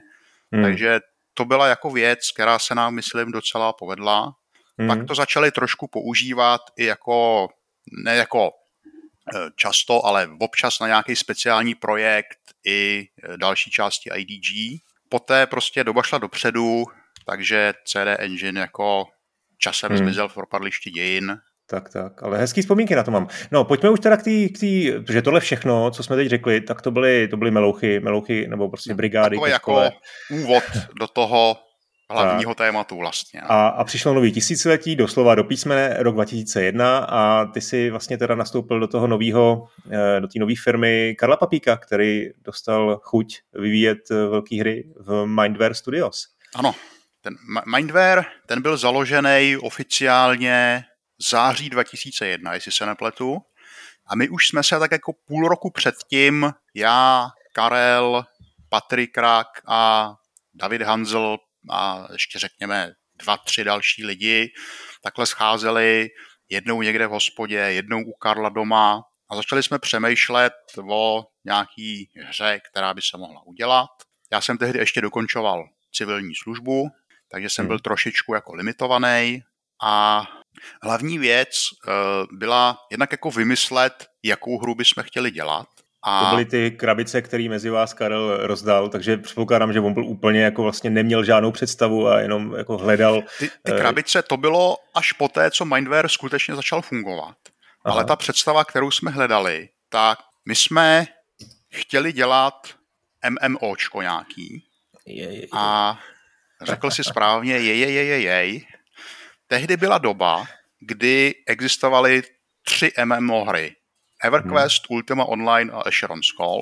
Hmm. 0.52 0.63
Takže 0.63 1.00
to 1.34 1.46
byla 1.46 1.68
jako 1.68 1.89
věc, 1.89 2.20
která 2.34 2.60
se 2.60 2.76
nám, 2.76 2.96
myslím, 2.96 3.32
docela 3.32 3.74
povedla. 3.74 4.34
Hmm. 4.78 4.88
Pak 4.88 5.08
to 5.08 5.15
začali 5.15 5.52
trošku 5.52 5.88
používat 5.88 6.62
i 6.78 6.86
jako 6.86 7.48
ne 8.06 8.15
jako 8.15 8.52
často, 9.56 10.06
ale 10.06 10.30
občas 10.39 10.80
na 10.80 10.88
nějaký 10.88 11.15
speciální 11.15 11.76
projekt 11.76 12.39
i 12.65 13.08
eh, 13.24 13.38
další 13.38 13.72
části 13.72 14.10
IDG. 14.15 14.82
Poté 15.10 15.48
prostě 15.48 15.84
doba 15.84 16.04
šla 16.04 16.18
dopředu, 16.18 16.84
takže 17.26 17.74
CD 17.86 18.20
Engine 18.20 18.60
jako 18.60 19.06
časem 19.58 19.89
hmm. 19.89 19.98
zmizel 19.98 20.30
v 20.30 20.34
propadlišti 20.34 20.92
dějin. 20.92 21.38
Tak, 21.70 21.89
tak, 21.89 22.24
ale 22.24 22.38
hezký 22.38 22.62
vzpomínky 22.62 22.96
na 22.96 23.04
to 23.04 23.12
mám. 23.12 23.28
No, 23.52 23.63
pojďme 23.63 23.89
už 23.89 24.00
teda 24.00 24.18
k 24.18 24.24
té, 24.24 24.50
k 24.50 24.60
tý, 24.60 24.92
protože 24.92 25.22
tohle 25.22 25.39
všechno, 25.39 25.92
co 25.92 26.04
jsme 26.04 26.15
teď 26.15 26.28
řekli, 26.28 26.62
tak 26.62 26.82
to 26.82 26.92
byly, 26.92 27.28
to 27.28 27.38
byly 27.38 27.52
melouchy, 27.52 28.00
melouchy 28.00 28.48
nebo 28.48 28.70
prostě 28.70 28.94
brigády. 28.94 29.36
Takové 29.36 29.50
jako 29.50 29.89
úvod 30.32 30.63
do 31.00 31.08
toho, 31.08 31.58
hlavního 32.10 32.56
tak. 32.56 32.58
tématu 32.58 32.98
vlastně. 32.98 33.41
A, 33.41 33.67
a 33.67 33.84
přišlo 33.84 34.13
nový 34.13 34.32
tisíciletí, 34.32 34.95
doslova 34.95 35.36
do 35.36 35.43
písmene, 35.43 35.95
rok 36.00 36.15
2001 36.15 36.98
a 37.00 37.45
ty 37.45 37.62
si 37.62 37.89
vlastně 37.89 38.17
teda 38.17 38.36
nastoupil 38.36 38.80
do 38.80 38.88
toho 38.88 39.08
nového, 39.08 39.67
eh, 39.91 40.19
do 40.19 40.28
té 40.28 40.39
nové 40.39 40.54
firmy 40.63 41.15
Karla 41.19 41.38
Papíka, 41.38 41.78
který 41.78 42.30
dostal 42.41 43.00
chuť 43.04 43.39
vyvíjet 43.54 44.12
eh, 44.12 44.15
velké 44.15 44.56
hry 44.56 44.93
v 44.95 45.26
Mindware 45.26 45.74
Studios. 45.74 46.28
Ano, 46.56 46.76
ten 47.22 47.36
Mindware, 47.76 48.26
ten 48.45 48.62
byl 48.62 48.78
založený 48.78 49.58
oficiálně 49.58 50.84
září 51.30 51.69
2001, 51.69 52.54
jestli 52.54 52.72
se 52.72 52.86
nepletu. 52.86 53.38
A 54.08 54.15
my 54.15 54.30
už 54.30 54.48
jsme 54.48 54.63
se 54.63 54.80
tak 54.80 54.91
jako 54.91 55.13
půl 55.26 55.48
roku 55.48 55.69
předtím, 55.69 56.52
já, 56.74 57.28
Karel, 57.54 58.24
Patrik 58.69 59.17
Rak 59.17 59.48
a 59.67 60.13
David 60.54 60.82
Hanzel 60.82 61.38
a 61.72 62.08
ještě 62.12 62.39
řekněme 62.39 62.93
dva, 63.15 63.38
tři 63.38 63.63
další 63.63 64.06
lidi 64.06 64.52
takhle 65.04 65.26
scházeli 65.26 66.10
jednou 66.50 66.82
někde 66.82 67.08
v 67.08 67.12
hospodě, 67.12 67.56
jednou 67.56 68.02
u 68.02 68.13
Karla 68.13 68.50
doma 68.50 69.02
a 69.32 69.36
začali 69.36 69.63
jsme 69.63 69.80
přemýšlet 69.80 70.54
o 70.91 71.26
nějaký 71.45 72.10
hře, 72.28 72.60
která 72.72 72.93
by 72.93 73.02
se 73.02 73.17
mohla 73.17 73.41
udělat. 73.45 73.89
Já 74.32 74.41
jsem 74.41 74.58
tehdy 74.58 74.80
ještě 74.80 75.02
dokončoval 75.02 75.65
civilní 75.91 76.36
službu, 76.36 76.89
takže 77.32 77.50
jsem 77.50 77.63
hmm. 77.63 77.67
byl 77.67 77.80
trošičku 77.80 78.34
jako 78.34 78.54
limitovaný 78.54 79.43
a 79.84 80.24
hlavní 80.84 81.19
věc 81.19 81.50
uh, 81.50 82.38
byla 82.38 82.78
jednak 82.91 83.12
jako 83.12 83.32
vymyslet, 83.32 84.08
jakou 84.24 84.60
hru 84.60 84.76
bychom 84.76 85.04
chtěli 85.04 85.32
dělat 85.32 85.67
a... 86.04 86.24
To 86.24 86.30
byly 86.30 86.46
ty 86.46 86.72
krabice, 86.72 87.22
které 87.22 87.50
mezi 87.50 87.70
vás 87.70 87.94
Karel 87.94 88.48
rozdal, 88.48 88.90
takže 88.90 89.18
předpokládám, 89.18 89.74
že 89.74 89.80
on 89.80 89.94
byl 89.94 90.06
úplně 90.06 90.42
jako 90.42 90.64
vlastně 90.64 90.90
neměl 90.90 91.24
žádnou 91.24 91.52
představu 91.52 92.08
a 92.08 92.20
jenom 92.20 92.56
jako 92.58 92.78
hledal. 92.78 93.24
Ty, 93.40 93.50
ty 93.64 93.74
eh, 93.74 93.78
krabice 93.78 94.22
to 94.22 94.38
bylo 94.38 94.78
až 94.96 95.12
poté, 95.12 95.52
co 95.52 95.66
Mindware 95.66 96.10
skutečně 96.10 96.56
začal 96.56 96.82
fungovat. 96.82 97.36
Aha. 97.86 97.96
Ale 97.96 98.06
ta 98.06 98.16
představa, 98.16 98.66
kterou 98.66 98.92
jsme 98.92 99.12
hledali, 99.12 99.70
tak 99.90 100.20
my 100.46 100.56
jsme 100.56 101.08
chtěli 101.70 102.14
dělat 102.14 102.68
MMOčko 103.30 104.02
nějaký 104.02 104.70
je, 105.10 105.24
je, 105.24 105.42
je. 105.42 105.48
a 105.52 106.00
řekl 106.62 106.92
si 106.92 107.04
správně 107.04 107.54
je, 107.54 107.76
je, 107.76 107.92
je, 107.92 108.04
je, 108.04 108.22
je. 108.22 108.62
Tehdy 109.48 109.78
byla 109.78 109.98
doba, 109.98 110.48
kdy 110.80 111.36
existovaly 111.46 112.24
tři 112.64 112.92
MMO 113.06 113.46
hry. 113.46 113.76
EverQuest, 114.23 114.89
hmm. 114.89 114.95
Ultima 114.95 115.25
Online 115.25 115.71
a 115.71 115.82
Asheron's 115.82 116.27
Call. 116.38 116.62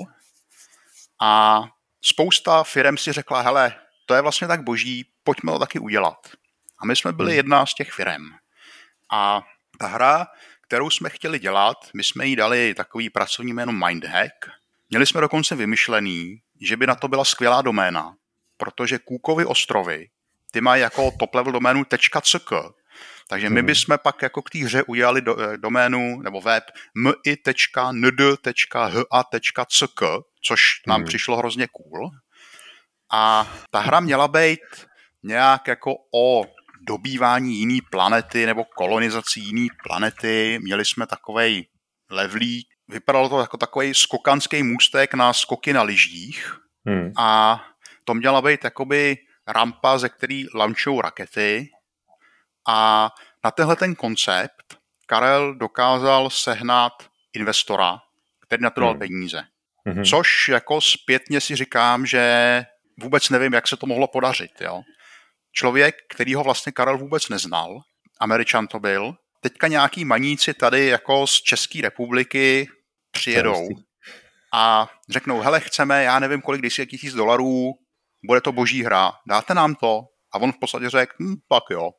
A 1.21 1.63
spousta 2.01 2.63
firm 2.63 2.97
si 2.97 3.11
řekla, 3.11 3.41
hele, 3.41 3.75
to 4.05 4.13
je 4.13 4.21
vlastně 4.21 4.47
tak 4.47 4.63
boží, 4.63 5.05
pojďme 5.23 5.51
to 5.51 5.59
taky 5.59 5.79
udělat. 5.79 6.27
A 6.79 6.85
my 6.85 6.95
jsme 6.95 7.11
byli 7.11 7.29
hmm. 7.31 7.37
jedna 7.37 7.65
z 7.65 7.73
těch 7.73 7.91
firm. 7.91 8.23
A 9.11 9.43
ta 9.79 9.87
hra, 9.87 10.27
kterou 10.61 10.89
jsme 10.89 11.09
chtěli 11.09 11.39
dělat, 11.39 11.77
my 11.93 12.03
jsme 12.03 12.25
jí 12.25 12.35
dali 12.35 12.73
takový 12.73 13.09
pracovní 13.09 13.53
jméno 13.53 13.71
Mindhack. 13.71 14.33
Měli 14.89 15.05
jsme 15.05 15.21
dokonce 15.21 15.55
vymyšlený, 15.55 16.41
že 16.61 16.77
by 16.77 16.87
na 16.87 16.95
to 16.95 17.07
byla 17.07 17.25
skvělá 17.25 17.61
doména, 17.61 18.15
protože 18.57 18.99
Kůkovy 18.99 19.45
ostrovy, 19.45 20.09
ty 20.51 20.61
mají 20.61 20.81
jako 20.81 21.11
top 21.19 21.35
level 21.35 21.53
doménu 21.53 21.83
.ck, 21.83 22.51
takže 23.29 23.49
my 23.49 23.59
hmm. 23.59 23.65
bychom 23.67 23.97
pak 24.03 24.21
jako 24.21 24.41
k 24.41 24.49
té 24.49 24.59
hře 24.59 24.83
udělali 24.83 25.21
do, 25.21 25.39
eh, 25.39 25.57
doménu 25.57 26.21
nebo 26.21 26.41
web 26.41 26.63
mi.nd.ha.ck, 26.95 27.49
což 30.43 30.61
nám 30.87 30.97
hmm. 30.97 31.07
přišlo 31.07 31.37
hrozně 31.37 31.67
cool. 31.67 32.09
A 33.13 33.51
ta 33.71 33.79
hra 33.79 33.99
měla 33.99 34.27
být 34.27 34.59
nějak 35.23 35.67
jako 35.67 35.95
o 36.15 36.45
dobývání 36.87 37.55
jiný 37.55 37.81
planety 37.81 38.45
nebo 38.45 38.63
kolonizaci 38.63 39.39
jiný 39.39 39.67
planety. 39.87 40.59
Měli 40.61 40.85
jsme 40.85 41.07
takovej 41.07 41.67
levlík, 42.11 42.67
vypadalo 42.87 43.29
to 43.29 43.39
jako 43.39 43.57
takový 43.57 43.93
skokanský 43.93 44.63
můstek 44.63 45.13
na 45.13 45.33
skoky 45.33 45.73
na 45.73 45.81
lyžích 45.81 46.57
hmm. 46.85 47.11
a 47.17 47.61
to 48.03 48.13
měla 48.13 48.41
být 48.41 48.63
jakoby 48.63 49.17
rampa, 49.47 49.97
ze 49.97 50.09
který 50.09 50.45
launchou 50.53 51.01
rakety 51.01 51.69
a 52.67 53.10
na 53.43 53.51
tenhle 53.51 53.75
ten 53.75 53.95
koncept 53.95 54.77
Karel 55.06 55.56
dokázal 55.56 56.30
sehnat 56.30 56.93
investora, 57.34 57.99
který 58.47 58.63
na 58.63 58.69
to 58.69 58.82
dal 58.82 58.89
hmm. 58.89 58.99
peníze. 58.99 59.43
Hmm. 59.86 60.03
Což 60.03 60.47
jako 60.47 60.82
zpětně 60.82 61.41
si 61.41 61.56
říkám, 61.56 62.06
že 62.06 62.65
vůbec 62.99 63.30
nevím, 63.30 63.53
jak 63.53 63.67
se 63.67 63.77
to 63.77 63.88
mohlo 63.88 64.08
podařit. 64.08 64.51
Jo. 64.62 64.82
Člověk, 65.51 65.95
který 66.10 66.36
ho 66.36 66.43
vlastně 66.43 66.71
Karel 66.71 66.97
vůbec 66.97 67.30
neznal, 67.30 67.80
američan 68.19 68.67
to 68.67 68.80
byl, 68.80 69.15
teďka 69.41 69.67
nějaký 69.67 70.06
maníci 70.06 70.53
tady 70.53 70.86
jako 70.86 71.27
z 71.27 71.41
České 71.41 71.82
republiky 71.82 72.67
přijedou 73.12 73.67
a 74.53 74.89
řeknou, 75.10 75.39
hele, 75.39 75.60
chceme, 75.60 76.03
já 76.03 76.19
nevím 76.19 76.41
kolik, 76.41 76.62
desítek 76.62 76.89
tisíc 76.89 77.13
dolarů, 77.13 77.73
bude 78.23 78.41
to 78.41 78.51
boží 78.51 78.84
hra, 78.84 79.12
dáte 79.27 79.53
nám 79.53 79.75
to? 79.75 80.03
A 80.34 80.38
on 80.38 80.51
v 80.51 80.60
podstatě 80.60 80.89
řekl, 80.89 81.13
hm, 81.21 81.36
pak 81.47 81.63
jo. 81.71 81.91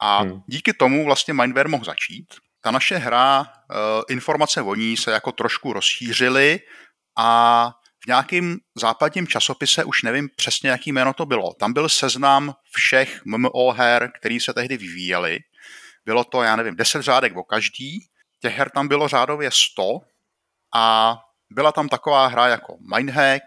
A 0.00 0.20
hmm. 0.20 0.42
díky 0.46 0.72
tomu 0.72 1.04
vlastně 1.04 1.34
Mindware 1.34 1.68
mohl 1.68 1.84
začít. 1.84 2.26
Ta 2.62 2.70
naše 2.70 2.96
hra, 2.96 3.40
uh, 3.40 4.02
informace 4.08 4.62
o 4.62 4.74
ní 4.74 4.96
se 4.96 5.10
jako 5.10 5.32
trošku 5.32 5.72
rozšířily 5.72 6.60
a 7.18 7.70
v 8.04 8.06
nějakém 8.06 8.56
západním 8.74 9.26
časopise, 9.26 9.84
už 9.84 10.02
nevím 10.02 10.28
přesně, 10.36 10.70
jaký 10.70 10.92
jméno 10.92 11.12
to 11.12 11.26
bylo, 11.26 11.54
tam 11.54 11.72
byl 11.72 11.88
seznam 11.88 12.54
všech 12.70 13.20
MMO 13.24 13.72
her, 13.72 14.12
které 14.18 14.38
se 14.40 14.54
tehdy 14.54 14.76
vyvíjely. 14.76 15.38
Bylo 16.04 16.24
to, 16.24 16.42
já 16.42 16.56
nevím, 16.56 16.76
10 16.76 17.02
řádek 17.02 17.36
o 17.36 17.42
každý, 17.42 17.98
těch 18.40 18.58
her 18.58 18.70
tam 18.70 18.88
bylo 18.88 19.08
řádově 19.08 19.50
100 19.50 20.00
a 20.74 21.16
byla 21.50 21.72
tam 21.72 21.88
taková 21.88 22.26
hra 22.26 22.48
jako 22.48 22.76
Mindhack, 22.94 23.42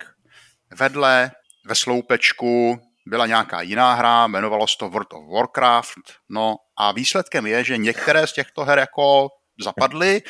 vedle 0.80 1.32
ve 1.66 1.76
sloupečku 1.76 2.82
byla 3.06 3.28
nějaká 3.28 3.62
jiná 3.62 3.94
hra, 3.94 4.28
jmenovalo 4.28 4.68
se 4.68 4.76
to 4.80 4.90
World 4.90 5.14
of 5.14 5.24
Warcraft, 5.34 6.04
no 6.30 6.56
a 6.78 6.92
výsledkem 6.92 7.46
je, 7.46 7.64
že 7.64 7.78
některé 7.78 8.28
z 8.28 8.34
těchto 8.34 8.66
her 8.66 8.80
jako 8.80 9.30
zapadly 9.64 10.22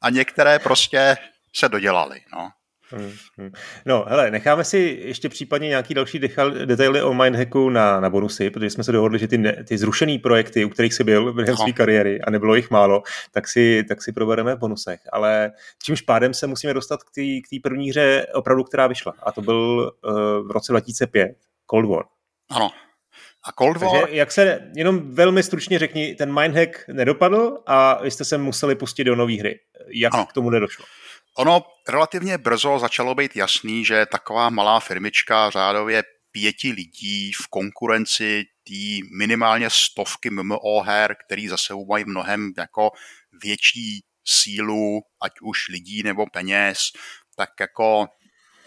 a 0.00 0.10
některé 0.10 0.58
prostě 0.58 1.16
se 1.56 1.68
dodělaly, 1.68 2.20
no. 2.34 2.50
Hmm, 2.90 3.12
hmm. 3.38 3.50
No, 3.86 4.04
hele, 4.08 4.30
necháme 4.30 4.64
si 4.64 4.98
ještě 5.04 5.28
případně 5.28 5.68
nějaký 5.68 5.94
další 5.94 6.18
detaily 6.64 7.02
o 7.02 7.14
Mindhacku 7.14 7.70
na, 7.70 8.00
na 8.00 8.10
bonusy, 8.10 8.50
protože 8.50 8.70
jsme 8.70 8.84
se 8.84 8.92
dohodli, 8.92 9.18
že 9.18 9.28
ty, 9.28 9.38
ne, 9.38 9.64
ty 9.64 9.78
zrušený 9.78 10.18
projekty, 10.18 10.64
u 10.64 10.68
kterých 10.68 10.94
jsi 10.94 11.04
byl 11.04 11.32
během 11.32 11.56
své 11.56 11.72
kariéry 11.72 12.20
a 12.20 12.30
nebylo 12.30 12.54
jich 12.54 12.70
málo, 12.70 13.02
tak 13.32 13.48
si, 13.48 13.84
tak 13.88 14.02
si 14.02 14.12
probereme 14.12 14.54
v 14.54 14.58
bonusech. 14.58 15.00
Ale 15.12 15.52
čímž 15.82 16.00
pádem 16.00 16.34
se 16.34 16.46
musíme 16.46 16.74
dostat 16.74 17.02
k 17.02 17.10
té 17.14 17.20
k 17.58 17.62
první 17.62 17.90
hře 17.90 18.26
opravdu, 18.34 18.64
která 18.64 18.86
vyšla. 18.86 19.14
A 19.22 19.32
to 19.32 19.40
byl 19.40 19.92
uh, 20.04 20.48
v 20.48 20.50
roce 20.50 20.72
2005, 20.72 21.36
Cold 21.70 21.86
War. 21.86 22.04
Ano. 22.50 22.70
A 23.44 23.52
Cold 23.52 23.76
War... 23.76 24.00
Takže 24.00 24.16
jak 24.16 24.32
se, 24.32 24.70
jenom 24.76 25.14
velmi 25.14 25.42
stručně 25.42 25.78
řekni, 25.78 26.14
ten 26.14 26.40
Mindhack 26.40 26.88
nedopadl 26.88 27.58
a 27.66 28.02
vy 28.02 28.10
jste 28.10 28.24
se 28.24 28.38
museli 28.38 28.74
pustit 28.74 29.04
do 29.04 29.16
nové 29.16 29.34
hry. 29.34 29.60
Jak 29.88 30.14
ano. 30.14 30.26
k 30.26 30.32
tomu 30.32 30.50
nedošlo? 30.50 30.84
Ono 31.38 31.62
relativně 31.88 32.38
brzo 32.38 32.78
začalo 32.78 33.14
být 33.14 33.36
jasný, 33.36 33.84
že 33.84 34.06
taková 34.06 34.50
malá 34.50 34.80
firmička 34.80 35.50
řádově 35.50 36.02
pěti 36.30 36.72
lidí 36.72 37.32
v 37.32 37.48
konkurenci 37.48 38.44
tý 38.64 39.00
minimálně 39.18 39.70
stovky 39.70 40.30
MMO 40.30 40.80
her, 40.82 41.16
který 41.26 41.48
za 41.48 41.56
sebou 41.56 41.86
mají 41.86 42.04
mnohem 42.04 42.52
jako 42.58 42.90
větší 43.42 44.04
sílu, 44.24 45.00
ať 45.22 45.32
už 45.42 45.68
lidí 45.68 46.02
nebo 46.02 46.26
peněz, 46.32 46.78
tak 47.36 47.50
jako 47.60 48.06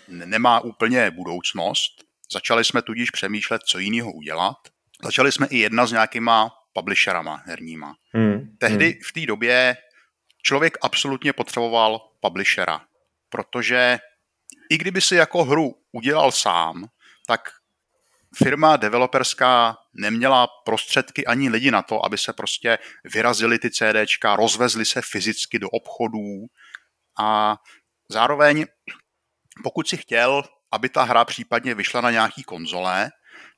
nemá 0.08 0.60
úplně 0.60 1.12
budoucnost. 1.12 2.11
Začali 2.34 2.66
jsme 2.66 2.82
tudíž 2.82 3.12
přemýšlet, 3.12 3.62
co 3.62 3.80
jiného 3.80 4.12
udělat. 4.12 4.58
Začali 5.04 5.32
jsme 5.32 5.48
i 5.48 5.58
jedna 5.58 5.86
s 5.86 5.92
nějakýma 5.92 6.52
publisherama 6.74 7.44
herníma. 7.46 7.96
Hmm. 8.14 8.58
Tehdy 8.58 8.86
hmm. 8.86 9.00
v 9.08 9.12
té 9.12 9.26
době 9.26 9.78
člověk 10.44 10.78
absolutně 10.82 11.34
potřeboval 11.34 12.00
publishera, 12.20 12.82
protože 13.30 14.00
i 14.70 14.78
kdyby 14.78 15.02
si 15.02 15.16
jako 15.16 15.44
hru 15.44 15.76
udělal 15.92 16.32
sám, 16.32 16.86
tak 17.28 17.50
firma 18.36 18.78
developerská 18.78 19.78
neměla 19.94 20.48
prostředky 20.66 21.26
ani 21.26 21.50
lidi 21.50 21.72
na 21.72 21.82
to, 21.82 22.06
aby 22.06 22.18
se 22.18 22.34
prostě 22.34 22.78
vyrazili 23.14 23.60
ty 23.60 23.72
CDčka, 23.72 24.36
rozvezli 24.36 24.86
se 24.86 25.02
fyzicky 25.02 25.60
do 25.60 25.70
obchodů 25.70 26.46
a 27.20 27.58
zároveň 28.10 28.66
pokud 29.64 29.88
si 29.88 29.98
chtěl, 29.98 30.44
aby 30.72 30.90
ta 30.90 31.04
hra 31.04 31.26
případně 31.26 31.76
vyšla 31.76 32.02
na 32.02 32.12
nějaký 32.12 32.44
konzole, 32.44 33.10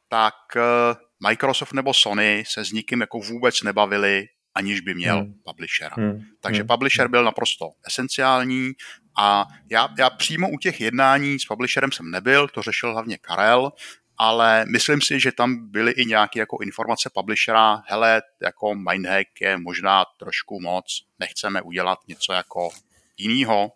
tak 0.08 0.34
eh, 0.56 0.96
Microsoft 1.28 1.74
nebo 1.74 1.94
Sony 1.94 2.44
se 2.48 2.66
s 2.66 2.72
nikým 2.72 3.02
jako 3.02 3.20
vůbec 3.20 3.62
nebavili 3.62 4.28
aniž 4.56 4.82
by 4.82 4.94
měl 4.94 5.18
hmm. 5.18 5.34
publishera. 5.46 5.96
Hmm. 5.98 6.22
Takže 6.42 6.62
hmm. 6.62 6.68
publisher 6.68 7.08
byl 7.08 7.24
naprosto 7.24 7.70
esenciální 7.88 8.72
a 9.18 9.46
já, 9.72 9.90
já 9.98 10.10
přímo 10.10 10.50
u 10.50 10.58
těch 10.58 10.82
jednání 10.82 11.40
s 11.40 11.46
publisherem 11.46 11.92
jsem 11.92 12.12
nebyl, 12.12 12.48
to 12.48 12.62
řešil 12.62 12.92
hlavně 12.92 13.18
Karel, 13.18 13.72
ale 14.18 14.66
myslím 14.66 15.02
si, 15.02 15.20
že 15.20 15.32
tam 15.32 15.72
byly 15.72 15.92
i 15.92 16.06
nějaké 16.06 16.40
jako 16.40 16.58
informace 16.62 17.10
publishera, 17.14 17.84
hele, 17.86 18.22
jako 18.42 18.76
Mindhack 18.76 19.42
je 19.42 19.58
možná 19.58 20.06
trošku 20.20 20.60
moc, 20.62 20.86
nechceme 21.20 21.62
udělat 21.62 22.00
něco 22.08 22.34
jako 22.34 22.70
jinýho. 23.18 23.72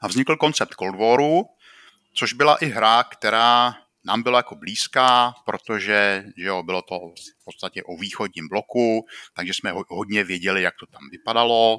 A 0.00 0.08
vznikl 0.08 0.36
koncept 0.36 0.74
Cold 0.78 0.96
Waru, 0.96 1.44
což 2.12 2.32
byla 2.32 2.56
i 2.56 2.66
hra, 2.66 3.04
která 3.04 3.74
nám 4.04 4.22
byla 4.22 4.38
jako 4.38 4.54
blízká, 4.54 5.34
protože 5.44 6.24
že 6.36 6.46
jo, 6.46 6.62
bylo 6.62 6.82
to 6.82 6.98
v 7.40 7.44
podstatě 7.44 7.82
o 7.82 7.96
východním 7.96 8.48
bloku, 8.48 9.06
takže 9.34 9.54
jsme 9.54 9.72
hodně 9.88 10.24
věděli, 10.24 10.62
jak 10.62 10.74
to 10.80 10.86
tam 10.86 11.08
vypadalo 11.10 11.78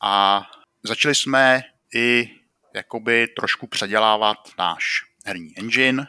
a 0.00 0.42
začali 0.82 1.14
jsme 1.14 1.62
i 1.94 2.30
jakoby 2.74 3.28
trošku 3.28 3.66
předělávat 3.66 4.36
náš 4.58 4.84
herní 5.24 5.58
engine. 5.58 6.06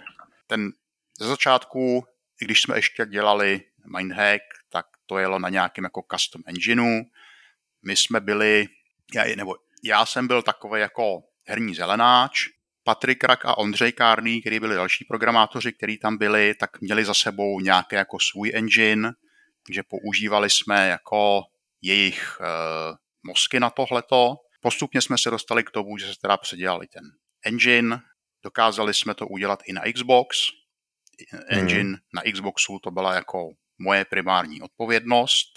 Ten 0.47 0.71
ze 1.19 1.27
začátku, 1.27 2.07
i 2.41 2.45
když 2.45 2.61
jsme 2.61 2.77
ještě 2.77 3.05
dělali 3.05 3.61
Mindhack, 3.97 4.41
tak 4.69 4.85
to 5.05 5.17
jelo 5.17 5.39
na 5.39 5.49
nějakém 5.49 5.83
jako 5.83 6.03
custom 6.11 6.41
engineu. 6.45 7.03
My 7.83 7.95
jsme 7.95 8.19
byli, 8.19 8.67
já, 9.13 9.35
nebo 9.35 9.55
já 9.83 10.05
jsem 10.05 10.27
byl 10.27 10.41
takový 10.41 10.81
jako 10.81 11.23
herní 11.47 11.75
zelenáč, 11.75 12.54
Patrik 12.85 13.23
Rak 13.23 13.45
a 13.45 13.57
Ondřej 13.57 13.91
Kárný, 13.91 14.41
který 14.41 14.59
byli 14.59 14.75
další 14.75 15.05
programátoři, 15.05 15.73
kteří 15.73 15.97
tam 15.97 16.17
byli, 16.17 16.55
tak 16.55 16.81
měli 16.81 17.05
za 17.05 17.13
sebou 17.13 17.59
nějaký 17.59 17.95
jako 17.95 18.17
svůj 18.19 18.51
engine, 18.55 19.13
takže 19.65 19.83
používali 19.83 20.49
jsme 20.49 20.87
jako 20.87 21.43
jejich 21.81 22.37
uh, 22.39 22.95
mozky 23.23 23.59
na 23.59 23.69
tohleto. 23.69 24.35
Postupně 24.61 25.01
jsme 25.01 25.17
se 25.17 25.29
dostali 25.29 25.63
k 25.63 25.71
tomu, 25.71 25.97
že 25.97 26.07
se 26.07 26.19
teda 26.21 26.37
předělali 26.37 26.87
ten 26.87 27.03
engine, 27.45 28.01
dokázali 28.43 28.93
jsme 28.93 29.13
to 29.13 29.27
udělat 29.27 29.59
i 29.65 29.73
na 29.73 29.81
Xbox. 29.93 30.37
Engine 31.49 31.89
mm. 31.89 31.95
na 32.13 32.21
Xboxu 32.31 32.79
to 32.79 32.91
byla 32.91 33.13
jako 33.13 33.49
moje 33.77 34.05
primární 34.05 34.61
odpovědnost, 34.61 35.47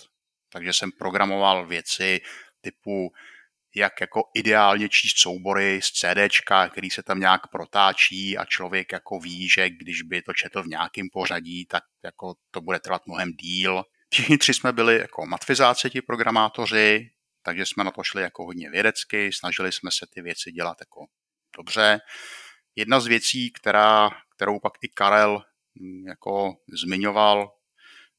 takže 0.53 0.73
jsem 0.73 0.93
programoval 0.93 1.67
věci 1.67 2.21
typu 2.61 3.12
jak 3.79 4.01
jako 4.01 4.23
ideálně 4.35 4.88
číst 4.88 5.19
soubory 5.19 5.81
z 5.83 5.91
CDčka, 5.91 6.69
který 6.69 6.91
se 6.91 7.03
tam 7.03 7.21
nějak 7.21 7.41
protáčí 7.53 8.38
a 8.38 8.45
člověk 8.45 8.93
jako 8.93 9.19
ví, 9.19 9.49
že 9.49 9.71
když 9.71 10.03
by 10.03 10.23
to 10.23 10.33
četl 10.33 10.62
v 10.62 10.67
nějakém 10.67 11.07
pořadí, 11.12 11.67
tak 11.67 11.83
jako 12.05 12.35
to 12.51 12.61
bude 12.61 12.79
trvat 12.79 13.07
mnohem 13.07 13.33
díl. 13.33 13.83
Všichni 14.11 14.38
tři 14.38 14.55
jsme 14.55 14.73
byli 14.73 14.99
jako 14.99 15.27
matfizáci, 15.27 15.91
ti 15.91 16.03
programátoři, 16.03 17.11
takže 17.43 17.67
jsme 17.67 17.85
na 17.85 17.91
to 17.91 18.03
šli 18.03 18.23
jako 18.23 18.45
hodně 18.45 18.71
vědecky, 18.71 19.31
snažili 19.33 19.73
jsme 19.73 19.91
se 19.91 20.07
ty 20.14 20.23
věci 20.23 20.53
dělat 20.53 20.77
jako 20.81 21.07
dobře. 21.57 22.01
Jedna 22.77 23.01
z 23.01 23.07
věcí, 23.07 23.53
která, 23.53 24.11
kterou 24.37 24.61
pak 24.61 24.73
i 24.83 24.88
Karel 24.88 25.43
mm, 25.81 26.07
jako 26.09 26.55
zmiňoval, 26.83 27.51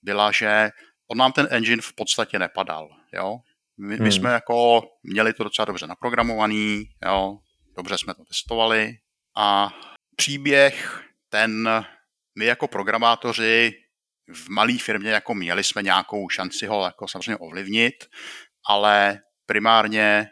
byla, 0.01 0.31
že 0.31 0.69
on 1.07 1.17
nám 1.17 1.31
ten 1.31 1.47
engine 1.51 1.81
v 1.81 1.93
podstatě 1.93 2.39
nepadal. 2.39 2.89
Jo? 3.13 3.37
My, 3.79 3.95
hmm. 3.95 4.03
my 4.03 4.11
jsme 4.11 4.31
jako 4.31 4.81
měli 5.03 5.33
to 5.33 5.43
docela 5.43 5.65
dobře 5.65 5.87
naprogramovaný, 5.87 6.89
jo, 7.05 7.37
dobře 7.77 7.97
jsme 7.97 8.13
to 8.13 8.23
testovali 8.23 8.97
a 9.37 9.73
příběh 10.15 11.03
ten, 11.29 11.69
my 12.39 12.45
jako 12.45 12.67
programátoři 12.67 13.73
v 14.33 14.49
malé 14.49 14.77
firmě 14.77 15.11
jako 15.11 15.33
měli 15.33 15.63
jsme 15.63 15.81
nějakou 15.81 16.29
šanci 16.29 16.67
ho 16.67 16.83
jako 16.83 17.07
samozřejmě 17.07 17.37
ovlivnit, 17.37 17.93
ale 18.67 19.19
primárně 19.45 20.01
e, 20.03 20.27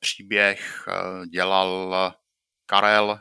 příběh 0.00 0.88
e, 0.88 1.26
dělal 1.26 1.94
Karel, 2.66 3.20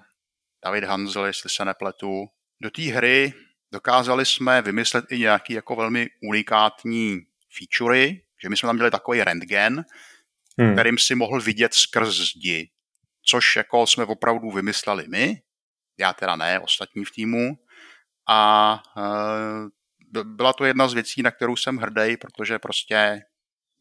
David 0.66 0.84
Hanzel, 0.84 1.26
jestli 1.26 1.50
se 1.50 1.66
nepletu. 1.66 2.26
Do 2.62 2.70
té 2.70 2.82
hry 2.82 3.34
dokázali 3.74 4.26
jsme 4.26 4.62
vymyslet 4.62 5.06
i 5.10 5.20
nějaký 5.20 5.54
jako 5.54 5.76
velmi 5.76 6.08
unikátní 6.24 7.20
featurey, 7.58 8.22
že 8.44 8.50
my 8.50 8.58
jsme 8.58 8.68
tam 8.68 8.76
měli 8.76 8.92
takový 8.92 9.24
rentgen, 9.24 9.86
hmm. 10.60 10.74
kterým 10.74 10.98
si 10.98 11.16
mohl 11.16 11.42
vidět 11.42 11.74
skrz 11.74 12.16
zdi, 12.16 12.70
což 13.26 13.56
jako 13.56 13.88
jsme 13.88 14.06
opravdu 14.06 14.52
vymysleli 14.52 15.06
my, 15.08 15.42
já 16.00 16.14
teda 16.14 16.36
ne, 16.36 16.60
ostatní 16.60 17.06
v 17.06 17.12
týmu, 17.12 17.58
a 18.30 18.80
e, 18.98 20.24
byla 20.24 20.54
to 20.54 20.66
jedna 20.66 20.88
z 20.88 20.94
věcí, 20.94 21.22
na 21.22 21.32
kterou 21.32 21.56
jsem 21.56 21.78
hrdý, 21.78 22.18
protože 22.18 22.60
prostě 22.60 23.22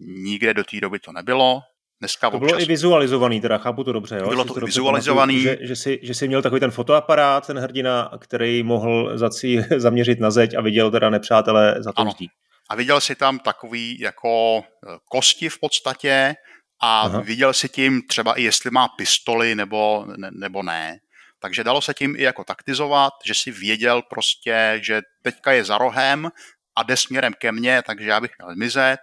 nikde 0.01 0.55
do 0.55 0.65
té 0.65 0.81
doby 0.81 0.99
to 0.99 1.13
nebylo. 1.13 1.61
Dneska 2.01 2.31
to 2.31 2.37
občas... 2.37 2.51
bylo 2.51 2.61
i 2.61 2.65
vizualizovaný, 2.65 3.41
teda 3.41 3.59
chápu 3.59 3.85
to 3.85 3.93
dobře. 3.93 4.17
Jo? 4.17 4.29
Bylo 4.29 4.45
to, 4.45 4.55
to 4.55 4.67
vizualizovaný. 4.67 5.41
Že, 5.41 5.59
že, 5.61 5.77
jsi, 5.77 6.01
že 6.03 6.15
jsi 6.15 6.29
měl 6.29 6.43
takový 6.43 6.61
ten 6.61 6.71
fotoaparát, 6.71 7.47
ten 7.47 7.59
hrdina, 7.59 8.11
který 8.19 8.63
mohl 8.63 9.19
zací, 9.19 9.61
zaměřit 9.77 10.21
na 10.21 10.31
zeď 10.31 10.55
a 10.55 10.61
viděl 10.61 10.91
teda 10.91 11.11
nepřátele 11.11 11.77
za 11.79 11.93
to 11.93 12.11
zdí 12.11 12.31
a 12.71 12.75
viděl 12.75 13.01
si 13.01 13.15
tam 13.15 13.39
takový 13.39 14.01
jako 14.01 14.63
eh, 14.65 14.99
kosti 15.05 15.49
v 15.49 15.59
podstatě 15.61 16.35
a 16.83 17.01
Aha. 17.01 17.21
viděl 17.21 17.55
si 17.55 17.69
tím 17.69 18.03
třeba 18.09 18.35
i 18.35 18.43
jestli 18.43 18.71
má 18.71 18.89
pistoli 18.89 19.55
nebo, 19.55 20.07
ne, 20.17 20.31
nebo 20.33 20.63
ne. 20.63 20.99
Takže 21.39 21.65
dalo 21.65 21.83
se 21.83 21.95
tím 21.95 22.17
i 22.17 22.23
jako 22.23 22.45
taktizovat, 22.45 23.13
že 23.27 23.35
si 23.35 23.51
věděl 23.51 24.03
prostě, 24.03 24.81
že 24.83 25.01
teďka 25.23 25.53
je 25.53 25.65
za 25.65 25.79
rohem 25.79 26.31
a 26.77 26.83
jde 26.83 26.97
směrem 26.97 27.35
ke 27.39 27.53
mně, 27.53 27.83
takže 27.87 28.09
já 28.09 28.21
bych 28.21 28.31
měl 28.39 28.55
zmizet, 28.55 29.01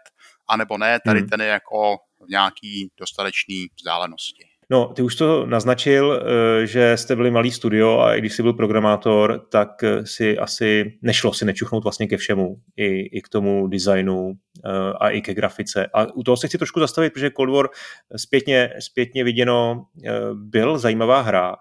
anebo 0.50 0.78
ne, 0.78 1.00
tady 1.00 1.20
hmm. 1.20 1.30
ten 1.30 1.42
je 1.42 1.48
jako 1.48 1.98
v 2.26 2.30
nějaký 2.30 2.92
dostatečný 3.00 3.68
vzdálenosti. 3.76 4.47
No, 4.70 4.94
ty 4.96 5.02
už 5.02 5.16
to 5.16 5.46
naznačil, 5.46 6.24
eh, 6.62 6.68
že 6.68 6.98
jste 6.98 7.16
byli 7.16 7.32
malý 7.32 7.52
studio 7.52 8.00
a 8.00 8.16
i 8.16 8.20
když 8.20 8.34
jsi 8.34 8.44
byl 8.44 8.54
programátor, 8.54 9.48
tak 9.50 9.84
eh, 9.84 10.06
si 10.06 10.38
asi 10.38 10.98
nešlo 11.02 11.34
si 11.34 11.46
nečuchnout 11.46 11.84
vlastně 11.84 12.08
ke 12.08 12.18
všemu, 12.18 12.56
i, 12.78 12.86
i 13.18 13.22
k 13.22 13.30
tomu 13.30 13.68
designu 13.68 14.34
eh, 14.66 14.70
a 15.00 15.10
i 15.10 15.22
ke 15.22 15.34
grafice. 15.34 15.88
A 15.94 16.14
u 16.14 16.24
toho 16.24 16.38
se 16.38 16.48
chci 16.48 16.58
trošku 16.58 16.80
zastavit, 16.80 17.14
protože 17.14 17.32
Cold 17.32 17.50
War 17.50 17.70
zpětně, 18.16 18.74
zpětně 18.80 19.24
viděno 19.24 19.86
byl 20.34 20.78
zajímavá 20.78 21.22
hra. 21.22 21.56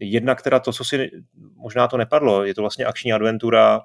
Jedna, 0.00 0.34
která 0.34 0.60
to, 0.60 0.72
co 0.72 0.84
si 0.84 1.10
možná 1.56 1.88
to 1.88 1.96
nepadlo, 1.96 2.44
je 2.44 2.54
to 2.54 2.60
vlastně 2.60 2.84
akční 2.84 3.12
adventura 3.12 3.80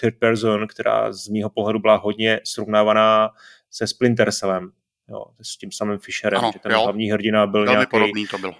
third 0.00 0.18
person, 0.18 0.66
která 0.66 1.12
z 1.12 1.28
mýho 1.28 1.50
pohledu 1.50 1.78
byla 1.78 1.96
hodně 1.96 2.40
srovnávaná 2.44 3.30
se 3.70 3.86
Splinter 3.86 4.32
Cellem, 4.32 4.70
jo, 5.08 5.24
s 5.42 5.58
tím 5.58 5.72
samým 5.72 5.98
Fisherem, 5.98 6.38
ano, 6.38 6.50
že 6.52 6.58
ten 6.58 6.72
jo. 6.72 6.82
hlavní 6.82 7.10
hrdina 7.10 7.46
byl 7.46 7.64
Velmi 7.64 7.76
nějaký, 7.76 7.90
podobný 7.90 8.26
to 8.26 8.38
byl. 8.38 8.52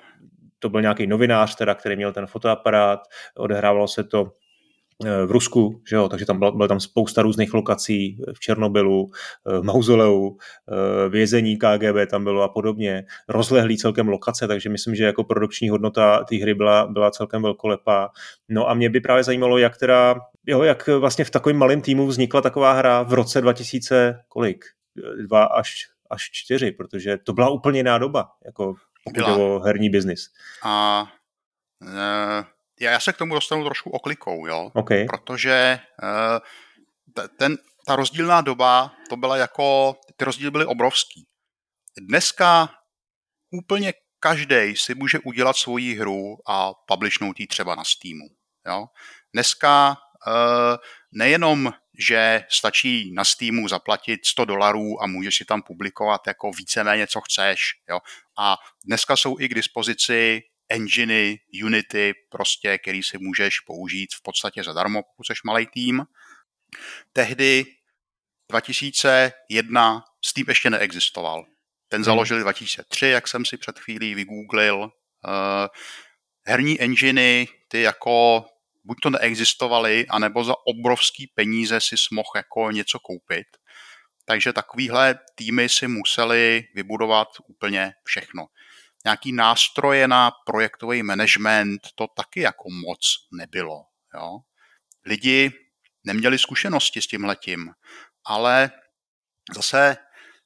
To 0.59 0.69
byl 0.69 0.81
nějaký 0.81 1.07
novinář, 1.07 1.55
teda, 1.55 1.75
který 1.75 1.97
měl 1.97 2.13
ten 2.13 2.27
fotoaparát, 2.27 3.01
odehrávalo 3.37 3.89
se 3.89 4.05
to 4.05 4.33
Eh, 5.07 5.27
v 5.27 5.31
Rusku, 5.31 5.83
že 5.89 5.97
jo, 5.97 6.09
takže 6.09 6.27
tam 6.27 6.39
byla, 6.39 6.51
byla 6.51 6.69
tam 6.69 6.81
spousta 6.81 7.23
různých 7.23 7.55
lokací 7.55 8.19
v 8.35 8.41
Černobylu, 8.41 9.11
eh, 9.47 9.59
v 9.59 9.63
Mauzoleu, 9.63 10.37
eh, 10.37 11.09
vězení 11.09 11.57
KGB 11.57 12.07
tam 12.07 12.25
bylo 12.25 12.43
a 12.43 12.49
podobně. 12.49 13.05
Rozlehlý 13.29 13.79
celkem 13.79 14.09
lokace, 14.09 14.49
takže 14.49 14.69
myslím, 14.69 14.95
že 14.95 15.05
jako 15.05 15.25
produkční 15.25 15.69
hodnota 15.69 16.25
té 16.25 16.37
hry 16.37 16.55
byla, 16.55 16.87
byla 16.87 17.11
celkem 17.11 17.43
velkolepá. 17.43 18.11
No 18.49 18.71
a 18.71 18.75
mě 18.75 18.91
by 18.91 19.01
právě 19.01 19.25
zajímalo, 19.25 19.59
jak 19.59 19.77
teda, 19.77 20.21
jo, 20.47 20.63
jak 20.63 20.87
vlastně 20.87 21.25
v 21.25 21.31
takovém 21.31 21.57
malém 21.57 21.81
týmu 21.81 22.07
vznikla 22.07 22.41
taková 22.41 22.73
hra 22.73 23.03
v 23.03 23.13
roce 23.13 23.41
2000, 23.41 24.21
kolik? 24.29 24.65
Dva 25.27 25.45
až, 25.45 25.75
až 26.11 26.31
čtyři, 26.33 26.73
protože 26.73 27.19
to 27.19 27.33
byla 27.33 27.51
úplně 27.51 27.79
jiná 27.79 27.99
doba, 27.99 28.33
jako 28.45 28.75
pokud 29.05 29.23
o 29.23 29.61
herní 29.61 29.91
biznis. 29.91 30.21
A 30.63 31.07
já, 32.81 32.91
já 32.91 33.01
se 33.01 33.13
k 33.13 33.17
tomu 33.17 33.35
dostanu 33.35 33.65
trošku 33.65 33.91
oklikou, 33.91 34.47
jo? 34.47 34.71
Okay. 34.75 35.05
Protože 35.05 35.81
uh, 36.03 37.29
ten, 37.39 37.57
ta 37.87 37.97
rozdílná 37.97 38.41
doba, 38.41 38.95
to 39.09 39.17
byla 39.17 39.37
jako, 39.37 39.97
ty 40.17 40.25
rozdíly 40.25 40.51
byly 40.51 40.67
obrovský. 40.67 41.27
Dneska 42.01 42.71
úplně 43.51 43.93
každý 44.21 44.77
si 44.77 44.95
může 44.95 45.19
udělat 45.19 45.57
svoji 45.57 45.95
hru 45.95 46.39
a 46.49 46.73
publishnout 46.75 47.41
ji 47.41 47.47
třeba 47.47 47.75
na 47.75 47.85
Steamu. 47.85 48.29
Jo? 48.67 48.87
Dneska 49.33 49.97
uh, 50.27 50.77
nejenom, 51.13 51.73
že 51.99 52.45
stačí 52.49 53.13
na 53.13 53.25
Steamu 53.25 53.69
zaplatit 53.69 54.27
100 54.27 54.45
dolarů 54.45 55.03
a 55.03 55.07
můžeš 55.07 55.37
si 55.37 55.45
tam 55.45 55.63
publikovat 55.63 56.27
jako 56.27 56.51
víceméně, 56.51 57.07
co 57.07 57.21
chceš. 57.21 57.61
Jo? 57.89 57.99
A 58.39 58.57
dneska 58.85 59.17
jsou 59.17 59.41
i 59.41 59.49
k 59.49 59.55
dispozici 59.55 60.43
enginy, 60.69 61.41
Unity, 61.65 62.15
prostě, 62.29 62.79
který 62.79 63.03
si 63.03 63.19
můžeš 63.19 63.61
použít 63.61 64.15
v 64.15 64.23
podstatě 64.23 64.65
zadarmo, 64.65 65.03
pokud 65.03 65.25
jsi 65.25 65.33
malý 65.45 65.67
tým. 65.67 66.03
Tehdy 67.13 67.65
2001 68.51 70.05
Steam 70.25 70.45
ještě 70.49 70.71
neexistoval. 70.71 71.45
Ten 71.89 71.99
hmm. 71.99 72.05
založili 72.05 72.41
2003, 72.41 73.07
jak 73.07 73.29
jsem 73.29 73.45
si 73.45 73.57
před 73.57 73.79
chvílí 73.79 74.15
vygooglil. 74.15 74.77
Uh, 74.77 74.91
herní 76.47 76.81
enginy, 76.81 77.49
ty 77.69 77.83
jako 77.83 78.45
buď 78.85 78.97
to 79.03 79.11
neexistovaly, 79.11 80.07
anebo 80.11 80.45
za 80.45 80.55
obrovský 80.67 81.27
peníze 81.27 81.81
si 81.81 81.95
mohl 82.13 82.31
jako 82.37 82.71
něco 82.71 82.99
koupit. 82.99 83.47
Takže 84.25 84.53
takovýhle 84.53 85.19
týmy 85.35 85.69
si 85.69 85.89
museli 85.89 86.65
vybudovat 86.75 87.29
úplně 87.49 87.93
všechno 88.05 88.47
nějaký 89.05 89.33
nástroje 89.33 90.09
na 90.09 90.31
projektový 90.47 91.03
management, 91.03 91.81
to 91.95 92.07
taky 92.17 92.41
jako 92.41 92.71
moc 92.87 93.01
nebylo. 93.33 93.85
Jo. 94.15 94.39
Lidi 95.07 95.53
neměli 96.05 96.39
zkušenosti 96.39 97.03
s 97.03 97.07
tím 97.07 97.25
letím, 97.25 97.71
ale 98.27 98.71
zase 99.55 99.97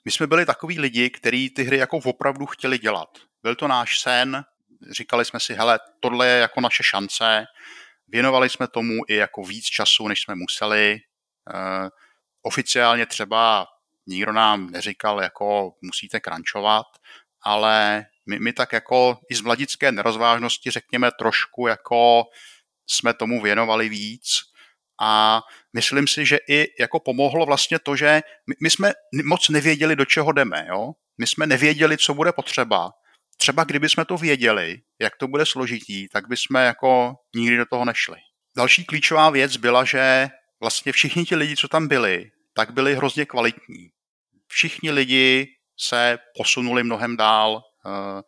my 0.04 0.10
jsme 0.10 0.26
byli 0.26 0.46
takový 0.46 0.78
lidi, 0.78 1.10
kteří 1.10 1.50
ty 1.50 1.62
hry 1.62 1.76
jako 1.76 1.96
opravdu 1.96 2.46
chtěli 2.46 2.78
dělat. 2.78 3.08
Byl 3.42 3.54
to 3.54 3.68
náš 3.68 4.00
sen, 4.00 4.44
říkali 4.90 5.24
jsme 5.24 5.40
si, 5.40 5.54
hele, 5.54 5.78
tohle 6.00 6.28
je 6.28 6.38
jako 6.38 6.60
naše 6.60 6.82
šance, 6.82 7.44
věnovali 8.12 8.50
jsme 8.50 8.68
tomu 8.68 9.00
i 9.08 9.14
jako 9.14 9.42
víc 9.42 9.64
času, 9.64 10.08
než 10.08 10.22
jsme 10.22 10.34
museli. 10.34 11.00
Uh, 11.54 11.88
oficiálně 12.42 13.06
třeba 13.06 13.66
nikdo 14.06 14.32
nám 14.32 14.70
neříkal, 14.70 15.22
jako 15.22 15.72
musíte 15.82 16.20
krančovat, 16.20 16.86
ale 17.42 18.06
my, 18.26 18.38
my 18.38 18.52
tak 18.52 18.72
jako 18.72 19.18
i 19.30 19.34
z 19.34 19.40
mladické 19.40 19.92
nerozvážnosti 19.92 20.70
řekněme 20.70 21.10
trošku 21.18 21.66
jako 21.66 22.24
jsme 22.86 23.14
tomu 23.14 23.42
věnovali 23.42 23.88
víc 23.88 24.52
a 25.00 25.42
myslím 25.72 26.08
si, 26.08 26.26
že 26.26 26.38
i 26.48 26.66
jako 26.80 27.00
pomohlo 27.00 27.46
vlastně 27.46 27.78
to, 27.78 27.96
že 27.96 28.20
my, 28.46 28.54
my 28.62 28.70
jsme 28.70 28.92
moc 29.24 29.48
nevěděli, 29.48 29.96
do 29.96 30.04
čeho 30.04 30.32
jdeme, 30.32 30.66
jo? 30.68 30.92
My 31.18 31.26
jsme 31.26 31.46
nevěděli, 31.46 31.98
co 31.98 32.14
bude 32.14 32.32
potřeba. 32.32 32.90
Třeba 33.42 33.64
kdyby 33.64 33.88
jsme 33.88 34.04
to 34.04 34.16
věděli, 34.16 34.78
jak 35.00 35.16
to 35.16 35.28
bude 35.28 35.46
složitý, 35.46 36.08
tak 36.08 36.28
bychom 36.28 36.60
jako 36.60 37.14
nikdy 37.34 37.56
do 37.56 37.66
toho 37.66 37.84
nešli. 37.84 38.16
Další 38.56 38.84
klíčová 38.84 39.30
věc 39.30 39.56
byla, 39.56 39.84
že 39.84 40.28
vlastně 40.60 40.92
všichni 40.92 41.24
ti 41.24 41.36
lidi, 41.36 41.56
co 41.56 41.68
tam 41.68 41.88
byli, 41.88 42.30
tak 42.54 42.70
byli 42.70 42.94
hrozně 42.94 43.26
kvalitní. 43.26 43.88
Všichni 44.46 44.90
lidi 44.90 45.46
se 45.78 46.18
posunuli 46.36 46.82
mnohem 46.82 47.16
dál, 47.16 47.62
Eh, 47.86 48.22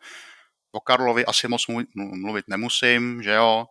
o 0.72 0.80
Karlovi 0.80 1.26
asi 1.26 1.48
moc 1.48 1.66
mluvit 1.94 2.44
nemusím, 2.48 3.22
že 3.22 3.30
jo. 3.30 3.66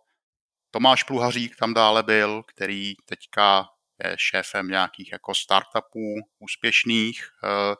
Tomáš 0.70 1.02
Pluhařík 1.02 1.56
tam 1.56 1.74
dále 1.74 2.02
byl, 2.02 2.42
který 2.42 2.94
teďka 3.04 3.66
je 4.04 4.16
šéfem 4.18 4.68
nějakých 4.68 5.12
jako 5.12 5.34
startupů 5.34 6.14
úspěšných. 6.38 7.28
Eh, 7.44 7.74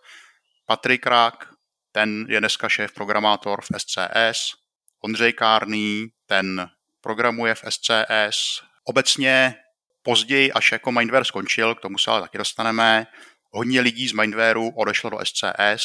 Patrik 0.67 1.07
Rak, 1.07 1.54
ten 1.95 2.27
je 2.29 2.41
dneska 2.41 2.69
šéf 2.69 2.93
programátor 2.93 3.61
v 3.63 3.67
SCS. 3.79 4.55
Ondřej 5.01 5.33
Kárný, 5.33 6.09
ten 6.27 6.71
programuje 7.01 7.55
v 7.55 7.63
SCS. 7.69 8.63
Obecně 8.85 9.55
později, 10.03 10.53
až 10.53 10.73
jako 10.73 10.93
Mindware 10.93 11.25
skončil, 11.25 11.75
k 11.75 11.81
tomu 11.81 11.99
se 11.99 12.11
ale 12.11 12.21
taky 12.21 12.39
dostaneme, 12.39 13.07
hodně 13.51 13.81
lidí 13.81 14.09
z 14.09 14.13
Mindwareu 14.13 14.69
odešlo 14.69 15.11
do 15.11 15.19
SCS, 15.25 15.85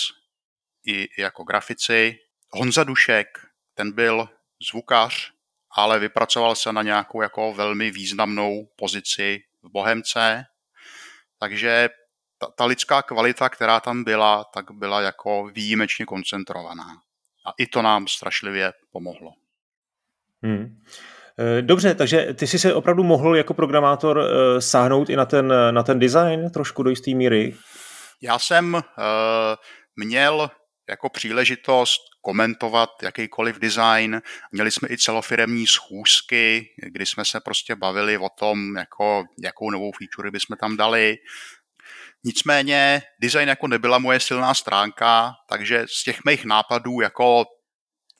i, 0.88 1.08
jako 1.22 1.44
grafici. 1.44 2.16
Honza 2.50 2.84
Dušek, 2.84 3.28
ten 3.74 3.92
byl 3.92 4.30
zvukař, 4.70 5.32
ale 5.76 6.00
vypracoval 6.00 6.56
se 6.56 6.74
na 6.74 6.84
nějakou 6.84 7.22
jako 7.22 7.54
velmi 7.54 7.92
významnou 7.92 8.70
pozici 8.76 9.44
v 9.64 9.70
Bohemce, 9.72 10.46
takže 11.40 11.90
ta, 12.40 12.48
ta 12.56 12.66
lidská 12.66 13.02
kvalita, 13.02 13.50
která 13.50 13.80
tam 13.80 14.04
byla, 14.04 14.44
tak 14.44 14.66
byla 14.72 15.02
jako 15.02 15.50
výjimečně 15.54 16.06
koncentrovaná. 16.06 16.88
A 17.46 17.54
i 17.58 17.68
to 17.68 17.82
nám 17.82 18.08
strašlivě 18.08 18.74
pomohlo. 18.92 19.32
Hmm. 20.44 20.82
E, 21.40 21.62
dobře, 21.62 21.96
takže 21.96 22.34
ty 22.34 22.48
jsi 22.48 22.60
se 22.60 22.74
opravdu 22.74 23.04
mohl 23.04 23.36
jako 23.36 23.54
programátor 23.54 24.20
e, 24.20 24.62
sáhnout 24.62 25.10
i 25.10 25.16
na 25.16 25.26
ten, 25.26 25.54
na 25.72 25.84
ten 25.84 26.00
design 26.00 26.50
trošku 26.50 26.84
do 26.84 26.90
jisté 26.90 27.12
míry? 27.12 27.56
Já 28.22 28.40
jsem 28.40 28.74
uh, 28.74 28.82
měl 29.96 30.52
jako 30.90 31.10
příležitost 31.10 32.02
komentovat 32.22 32.90
jakýkoliv 33.04 33.60
design. 33.60 34.22
Měli 34.52 34.72
jsme 34.72 34.88
i 34.92 34.98
celofiremní 34.98 35.68
schůzky, 35.68 36.70
kdy 36.88 37.06
jsme 37.06 37.26
se 37.26 37.40
prostě 37.40 37.76
bavili 37.76 38.18
o 38.18 38.30
tom, 38.40 38.78
jako, 38.78 39.24
jakou 39.44 39.72
novou 39.72 39.92
feature 39.92 40.32
bychom 40.32 40.58
tam 40.58 40.78
dali. 40.78 41.18
Nicméně 42.26 43.02
design 43.22 43.50
jako 43.50 43.68
nebyla 43.68 44.00
moje 44.00 44.20
silná 44.20 44.54
stránka, 44.54 45.34
takže 45.50 45.86
z 45.90 46.04
těch 46.04 46.20
mých 46.26 46.46
nápadů 46.46 47.02
jako 47.02 47.46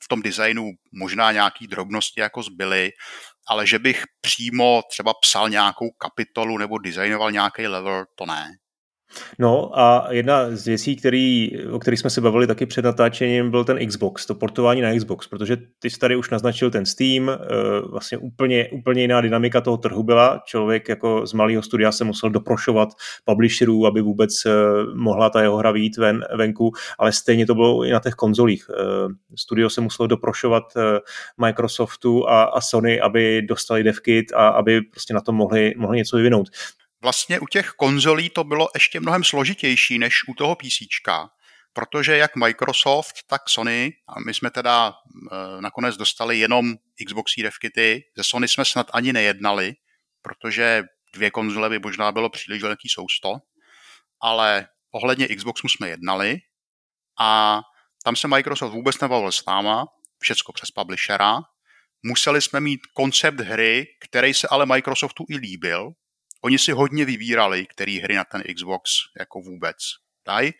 v 0.04 0.08
tom 0.08 0.22
designu 0.22 0.70
možná 0.92 1.32
nějaký 1.32 1.66
drobnosti 1.66 2.20
jako 2.20 2.42
zbyly, 2.42 2.90
ale 3.48 3.66
že 3.66 3.78
bych 3.78 4.04
přímo 4.20 4.82
třeba 4.90 5.14
psal 5.22 5.48
nějakou 5.48 5.90
kapitolu 5.90 6.58
nebo 6.58 6.78
designoval 6.78 7.32
nějaký 7.32 7.66
level, 7.66 8.04
to 8.14 8.26
ne. 8.26 8.50
No 9.38 9.78
a 9.78 10.06
jedna 10.10 10.56
z 10.56 10.66
věcí, 10.66 10.96
který, 10.96 11.50
o 11.70 11.78
kterých 11.78 12.00
jsme 12.00 12.10
se 12.10 12.20
bavili 12.20 12.46
taky 12.46 12.66
před 12.66 12.84
natáčením, 12.84 13.50
byl 13.50 13.64
ten 13.64 13.86
Xbox, 13.86 14.26
to 14.26 14.34
portování 14.34 14.80
na 14.80 14.94
Xbox, 14.94 15.26
protože 15.26 15.56
ty 15.78 15.90
jsi 15.90 15.98
tady 15.98 16.16
už 16.16 16.30
naznačil 16.30 16.70
ten 16.70 16.86
Steam, 16.86 17.28
eh, 17.28 17.36
vlastně 17.90 18.18
úplně, 18.18 18.68
úplně 18.68 19.02
jiná 19.02 19.20
dynamika 19.20 19.60
toho 19.60 19.76
trhu 19.76 20.02
byla. 20.02 20.42
Člověk 20.44 20.88
jako 20.88 21.26
z 21.26 21.32
malého 21.32 21.62
studia 21.62 21.92
se 21.92 22.04
musel 22.04 22.30
doprošovat 22.30 22.88
publisherů, 23.24 23.86
aby 23.86 24.00
vůbec 24.00 24.46
eh, 24.46 24.50
mohla 24.94 25.30
ta 25.30 25.42
jeho 25.42 25.56
hra 25.56 25.70
výjít 25.70 25.96
ven, 25.96 26.24
venku, 26.36 26.72
ale 26.98 27.12
stejně 27.12 27.46
to 27.46 27.54
bylo 27.54 27.84
i 27.84 27.90
na 27.90 28.00
těch 28.00 28.14
konzolích. 28.14 28.66
Eh, 28.70 28.82
studio 29.36 29.70
se 29.70 29.80
muselo 29.80 30.06
doprošovat 30.06 30.64
Microsoftu 31.46 32.28
a, 32.28 32.42
a 32.42 32.60
Sony, 32.60 33.00
aby 33.00 33.42
dostali 33.42 33.82
devkit 33.82 34.32
a 34.34 34.48
aby 34.48 34.80
prostě 34.80 35.14
na 35.14 35.20
to 35.20 35.32
mohli, 35.32 35.74
mohli 35.76 35.96
něco 35.96 36.16
vyvinout 36.16 36.48
vlastně 37.02 37.40
u 37.40 37.46
těch 37.46 37.70
konzolí 37.70 38.30
to 38.30 38.44
bylo 38.44 38.68
ještě 38.74 39.00
mnohem 39.00 39.24
složitější 39.24 39.98
než 39.98 40.28
u 40.28 40.34
toho 40.34 40.56
PC, 40.56 40.78
protože 41.72 42.16
jak 42.16 42.36
Microsoft, 42.36 43.14
tak 43.26 43.48
Sony, 43.48 43.92
a 44.08 44.20
my 44.26 44.34
jsme 44.34 44.50
teda 44.50 44.92
e, 44.92 45.60
nakonec 45.60 45.96
dostali 45.96 46.38
jenom 46.38 46.74
Xbox 47.06 47.32
devkity, 47.42 48.02
ze 48.16 48.24
Sony 48.24 48.48
jsme 48.48 48.64
snad 48.64 48.90
ani 48.92 49.12
nejednali, 49.12 49.74
protože 50.22 50.82
dvě 51.14 51.30
konzole 51.30 51.68
by 51.68 51.78
možná 51.78 52.12
bylo 52.12 52.30
příliš 52.30 52.62
velký 52.62 52.88
sousto, 52.88 53.36
ale 54.22 54.68
ohledně 54.90 55.28
Xboxu 55.28 55.68
jsme 55.68 55.88
jednali 55.88 56.38
a 57.20 57.60
tam 58.04 58.16
se 58.16 58.28
Microsoft 58.28 58.72
vůbec 58.72 59.00
nebavil 59.00 59.32
s 59.32 59.46
náma, 59.46 59.86
všecko 60.18 60.52
přes 60.52 60.70
publishera. 60.70 61.40
Museli 62.02 62.42
jsme 62.42 62.60
mít 62.60 62.80
koncept 62.86 63.40
hry, 63.40 63.86
který 64.00 64.34
se 64.34 64.48
ale 64.50 64.66
Microsoftu 64.66 65.24
i 65.28 65.36
líbil, 65.36 65.92
oni 66.44 66.58
si 66.58 66.72
hodně 66.72 67.04
vybírali, 67.04 67.66
který 67.66 68.00
hry 68.00 68.14
na 68.14 68.24
ten 68.24 68.42
Xbox 68.54 68.90
jako 69.18 69.40
vůbec 69.40 69.76
dají. 70.26 70.52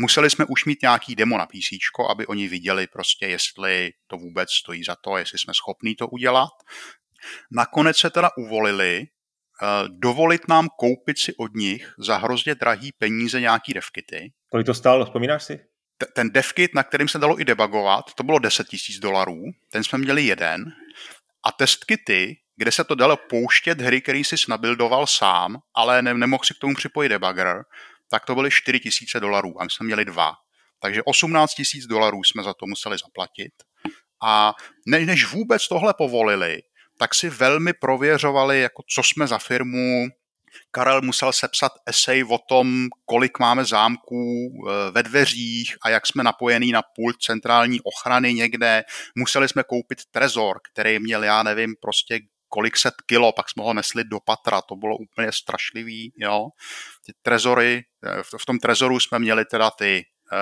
Museli 0.00 0.30
jsme 0.30 0.44
už 0.44 0.64
mít 0.64 0.82
nějaký 0.82 1.16
demo 1.16 1.38
na 1.38 1.46
PC, 1.46 1.68
aby 2.10 2.26
oni 2.26 2.48
viděli 2.48 2.86
prostě, 2.86 3.26
jestli 3.26 3.90
to 4.06 4.16
vůbec 4.16 4.50
stojí 4.50 4.84
za 4.84 4.96
to, 5.04 5.16
jestli 5.16 5.38
jsme 5.38 5.54
schopní 5.54 5.94
to 5.94 6.08
udělat. 6.08 6.52
Nakonec 7.52 7.96
se 7.96 8.10
teda 8.10 8.30
uvolili 8.36 9.06
uh, 9.62 9.88
dovolit 9.88 10.48
nám 10.48 10.68
koupit 10.78 11.18
si 11.18 11.34
od 11.36 11.54
nich 11.54 11.94
za 11.98 12.16
hrozně 12.16 12.54
drahý 12.54 12.92
peníze 12.92 13.40
nějaký 13.40 13.74
devkity. 13.74 14.32
Kolik 14.50 14.66
to 14.66 14.74
stálo, 14.74 15.04
vzpomínáš 15.04 15.44
si? 15.44 15.60
T- 15.98 16.06
ten 16.14 16.30
devkit, 16.30 16.74
na 16.74 16.82
kterým 16.82 17.08
se 17.08 17.18
dalo 17.18 17.40
i 17.40 17.44
debugovat, 17.44 18.14
to 18.14 18.22
bylo 18.22 18.38
10 18.38 18.66
000 18.72 19.00
dolarů, 19.00 19.42
ten 19.70 19.84
jsme 19.84 19.98
měli 19.98 20.22
jeden. 20.22 20.72
A 21.44 21.52
testkity, 21.52 22.36
kde 22.58 22.72
se 22.72 22.84
to 22.84 22.94
dalo 22.94 23.16
pouštět 23.16 23.80
hry, 23.80 24.00
který 24.00 24.24
si 24.24 24.36
nabildoval 24.48 25.06
sám, 25.06 25.56
ale 25.74 26.02
ne- 26.02 26.14
nemohl 26.14 26.44
si 26.44 26.54
k 26.54 26.58
tomu 26.58 26.74
připojit 26.74 27.08
debugger, 27.08 27.64
tak 28.10 28.24
to 28.24 28.34
byly 28.34 28.50
4 28.50 28.80
000 29.14 29.20
dolarů 29.20 29.60
a 29.60 29.64
my 29.64 29.70
jsme 29.70 29.86
měli 29.86 30.04
dva. 30.04 30.32
Takže 30.80 31.02
18 31.02 31.52
000 31.74 31.86
dolarů 31.88 32.24
jsme 32.24 32.42
za 32.42 32.54
to 32.54 32.66
museli 32.66 32.96
zaplatit. 32.98 33.52
A 34.22 34.54
ne- 34.86 35.00
než 35.00 35.26
vůbec 35.26 35.68
tohle 35.68 35.94
povolili, 35.94 36.62
tak 36.98 37.14
si 37.14 37.30
velmi 37.30 37.72
prověřovali, 37.72 38.60
jako 38.60 38.82
co 38.94 39.02
jsme 39.02 39.26
za 39.26 39.38
firmu. 39.38 40.06
Karel 40.70 41.02
musel 41.02 41.32
sepsat 41.32 41.72
esej 41.86 42.24
o 42.24 42.38
tom, 42.48 42.88
kolik 43.04 43.38
máme 43.38 43.64
zámků 43.64 44.48
eh, 44.68 44.90
ve 44.90 45.02
dveřích 45.02 45.76
a 45.82 45.90
jak 45.90 46.06
jsme 46.06 46.22
napojení 46.22 46.72
na 46.72 46.82
pult 46.82 47.16
centrální 47.22 47.80
ochrany 47.80 48.34
někde. 48.34 48.82
Museli 49.14 49.48
jsme 49.48 49.62
koupit 49.62 49.98
trezor, 50.10 50.56
který 50.72 50.98
měl, 50.98 51.24
já 51.24 51.42
nevím, 51.42 51.74
prostě 51.80 52.20
kolik 52.48 52.76
set 52.76 52.94
kilo, 53.06 53.32
pak 53.32 53.50
jsme 53.50 53.62
ho 53.62 53.74
nesli 53.74 54.04
do 54.04 54.20
patra, 54.20 54.62
to 54.62 54.76
bylo 54.76 54.96
úplně 54.96 55.32
strašlivý, 55.32 56.12
jo. 56.16 56.48
Ty 57.06 57.12
trezory, 57.22 57.84
eh, 58.04 58.22
v 58.22 58.46
tom 58.46 58.58
trezoru 58.58 59.00
jsme 59.00 59.18
měli 59.18 59.44
teda 59.44 59.70
ty 59.70 60.04
uh, 60.32 60.38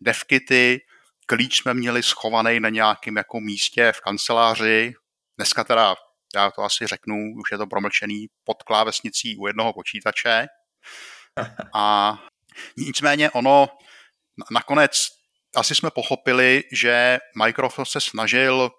devkity, 0.00 0.80
klíč 1.26 1.56
jsme 1.56 1.74
měli 1.74 2.02
schovaný 2.02 2.60
na 2.60 2.68
nějakém 2.68 3.16
jako 3.16 3.40
místě 3.40 3.92
v 3.92 4.00
kanceláři, 4.00 4.94
Dneska 5.38 5.64
teda, 5.64 5.94
já 6.34 6.50
to 6.50 6.62
asi 6.62 6.86
řeknu, 6.86 7.16
už 7.16 7.52
je 7.52 7.58
to 7.58 7.66
promlčený 7.66 8.26
pod 8.44 8.62
klávesnicí 8.62 9.36
u 9.36 9.46
jednoho 9.46 9.72
počítače. 9.72 10.46
A 11.74 12.14
nicméně 12.76 13.30
ono 13.30 13.68
nakonec 14.50 15.08
asi 15.56 15.74
jsme 15.74 15.90
pochopili, 15.90 16.62
že 16.72 17.18
Microsoft 17.42 17.90
se 17.90 18.00
snažil 18.00 18.70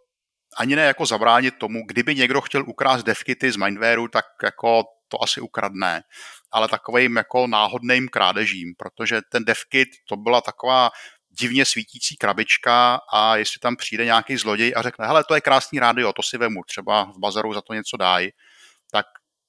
ani 0.58 0.76
ne 0.76 0.82
jako 0.82 1.06
zabránit 1.06 1.56
tomu, 1.58 1.86
kdyby 1.88 2.16
někdo 2.16 2.42
chtěl 2.42 2.64
ukrást 2.68 3.04
devkity 3.04 3.52
z 3.52 3.56
Mindwareu, 3.56 4.08
tak 4.08 4.26
jako 4.44 4.84
to 5.08 5.24
asi 5.24 5.42
ukradne, 5.42 6.04
ale 6.52 6.68
takovým 6.68 7.16
jako 7.16 7.48
náhodným 7.48 8.08
krádežím, 8.08 8.74
protože 8.78 9.22
ten 9.32 9.46
devkit 9.46 9.90
to 10.10 10.16
byla 10.16 10.42
taková 10.42 10.90
divně 11.40 11.66
svítící 11.66 12.18
krabička 12.18 13.00
a 13.14 13.36
jestli 13.36 13.60
tam 13.60 13.76
přijde 13.76 14.06
nějaký 14.06 14.38
zloděj 14.38 14.74
a 14.76 14.82
řekne, 14.82 15.08
hele, 15.08 15.24
to 15.24 15.36
je 15.36 15.42
krásný 15.42 15.80
rádio, 15.80 16.14
to 16.14 16.24
si 16.24 16.38
vemu, 16.38 16.62
třeba 16.68 17.04
v 17.04 17.20
bazaru 17.20 17.54
za 17.54 17.62
to 17.62 17.74
něco 17.74 17.98
dají, 17.98 18.30
tak 18.92 19.06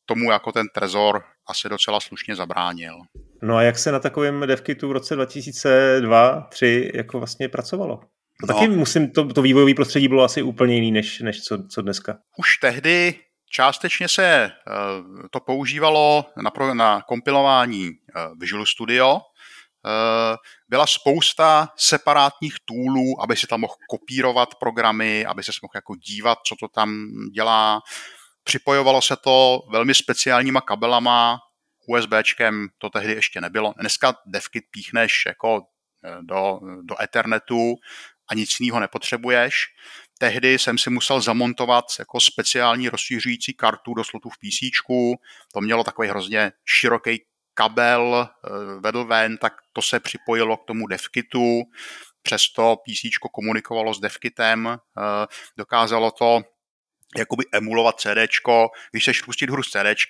tomu 0.06 0.30
jako 0.30 0.52
ten 0.52 0.66
trezor 0.74 1.24
asi 1.46 1.68
docela 1.68 2.00
slušně 2.00 2.36
zabránil. 2.36 2.94
No 3.42 3.56
a 3.56 3.62
jak 3.62 3.78
se 3.78 3.92
na 3.92 3.98
takovém 3.98 4.40
devkitu 4.46 4.88
v 4.88 4.92
roce 4.92 5.16
2002-2003 5.16 6.90
jako 6.94 7.18
vlastně 7.18 7.48
pracovalo? 7.48 8.00
No. 8.48 8.54
Taky 8.54 8.68
musím, 8.68 9.10
to, 9.10 9.32
to 9.32 9.42
vývojové 9.42 9.74
prostředí 9.74 10.08
bylo 10.08 10.24
asi 10.24 10.42
úplně 10.42 10.74
jiný, 10.74 10.92
než, 10.92 11.20
než 11.20 11.42
co, 11.42 11.58
co 11.68 11.82
dneska. 11.82 12.18
Už 12.38 12.58
tehdy 12.58 13.14
částečně 13.50 14.08
se 14.08 14.50
uh, 14.50 15.26
to 15.30 15.40
používalo 15.40 16.24
na, 16.42 16.50
pro, 16.50 16.74
na 16.74 17.02
kompilování 17.02 17.88
uh, 17.88 18.38
Visual 18.38 18.66
Studio, 18.66 19.20
Eh, 19.86 20.36
byla 20.68 20.86
spousta 20.86 21.68
separátních 21.76 22.54
toolů, 22.64 23.22
aby 23.22 23.36
si 23.36 23.46
tam 23.46 23.60
mohl 23.60 23.74
kopírovat 23.88 24.54
programy, 24.54 25.26
aby 25.26 25.42
se 25.42 25.52
mohl 25.62 25.72
jako 25.74 25.94
dívat, 25.94 26.38
co 26.46 26.56
to 26.60 26.68
tam 26.68 27.08
dělá. 27.34 27.80
Připojovalo 28.44 29.02
se 29.02 29.16
to 29.16 29.60
velmi 29.70 29.94
speciálníma 29.94 30.60
kabelama, 30.60 31.38
USBčkem 31.88 32.68
to 32.78 32.90
tehdy 32.90 33.12
ještě 33.12 33.40
nebylo. 33.40 33.74
Dneska 33.80 34.14
devkit 34.26 34.64
píchneš 34.70 35.12
jako 35.26 35.62
do, 36.22 36.60
do 36.82 37.02
Ethernetu 37.02 37.74
a 38.30 38.34
nic 38.34 38.60
jiného 38.60 38.80
nepotřebuješ. 38.80 39.54
Tehdy 40.18 40.58
jsem 40.58 40.78
si 40.78 40.90
musel 40.90 41.20
zamontovat 41.20 41.84
jako 41.98 42.20
speciální 42.20 42.88
rozšířující 42.88 43.54
kartu 43.54 43.94
do 43.94 44.04
slotu 44.04 44.28
v 44.28 44.38
PC. 44.38 44.60
To 45.54 45.60
mělo 45.60 45.84
takový 45.84 46.08
hrozně 46.08 46.52
široký 46.64 47.24
kabel 47.54 48.28
eh, 48.28 48.50
vedl 48.80 49.04
ven, 49.04 49.38
tak 49.38 49.52
to 49.72 49.82
se 49.82 50.00
připojilo 50.00 50.56
k 50.56 50.64
tomu 50.64 50.86
devkitu, 50.86 51.62
přesto 52.22 52.76
PC 52.76 53.00
komunikovalo 53.32 53.94
s 53.94 54.00
devkitem, 54.00 54.66
eh, 54.68 55.26
dokázalo 55.56 56.10
to 56.10 56.42
jakoby 57.16 57.44
emulovat 57.52 58.00
CD, 58.00 58.18
když 58.90 59.02
chceš 59.02 59.22
pustit 59.22 59.50
hru 59.50 59.62
z 59.62 59.70
CD, 59.70 60.06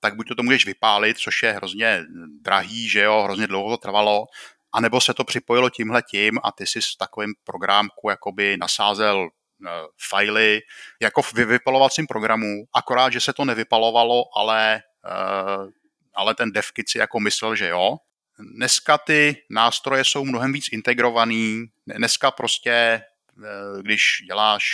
tak 0.00 0.16
buď 0.16 0.28
to, 0.28 0.34
to 0.34 0.42
můžeš 0.42 0.66
vypálit, 0.66 1.18
což 1.18 1.42
je 1.42 1.52
hrozně 1.52 2.04
drahý, 2.42 2.88
že 2.88 3.00
jo, 3.00 3.22
hrozně 3.22 3.46
dlouho 3.46 3.70
to 3.70 3.76
trvalo, 3.76 4.26
anebo 4.72 5.00
se 5.00 5.14
to 5.14 5.24
připojilo 5.24 5.70
tímhle 5.70 6.02
tím 6.02 6.38
a 6.44 6.52
ty 6.52 6.66
si 6.66 6.82
s 6.82 6.96
takovým 6.96 7.34
programku 7.44 8.10
jakoby 8.10 8.56
nasázel 8.56 9.18
uh, 9.20 9.68
fajly 10.08 10.60
jako 11.02 11.22
v 11.22 11.32
vypalovacím 11.32 12.06
programu, 12.06 12.64
akorát, 12.74 13.12
že 13.12 13.20
se 13.20 13.32
to 13.32 13.44
nevypalovalo, 13.44 14.24
ale 14.36 14.82
uh, 15.04 15.70
ale 16.14 16.34
ten 16.34 16.52
DevKit 16.52 16.88
si 16.88 16.98
jako 16.98 17.20
myslel, 17.20 17.56
že 17.56 17.68
jo. 17.68 17.96
Dneska 18.38 18.98
ty 18.98 19.36
nástroje 19.50 20.04
jsou 20.04 20.24
mnohem 20.24 20.52
víc 20.52 20.66
integrovaný. 20.72 21.64
Dneska 21.86 22.30
prostě, 22.30 22.70
eh, 22.70 23.82
když 23.82 24.02
děláš 24.26 24.64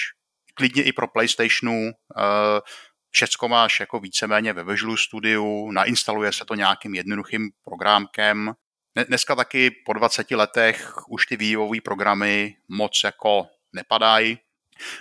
klidně 0.54 0.82
i 0.82 0.92
pro 0.92 1.08
PlayStationu, 1.08 1.90
eh, 1.90 2.60
všecko 3.10 3.48
máš 3.48 3.80
jako 3.80 4.00
víceméně 4.00 4.52
ve 4.52 4.64
Visual 4.64 4.96
Studio, 4.96 5.72
nainstaluje 5.72 6.32
se 6.32 6.44
to 6.44 6.54
nějakým 6.54 6.94
jednoduchým 6.94 7.50
programkem. 7.64 8.52
Dneska 9.04 9.34
taky 9.34 9.70
po 9.70 9.92
20 9.92 10.30
letech 10.30 11.08
už 11.08 11.26
ty 11.26 11.36
vývojové 11.36 11.80
programy 11.80 12.56
moc 12.68 13.00
jako 13.04 13.46
nepadají. 13.72 14.38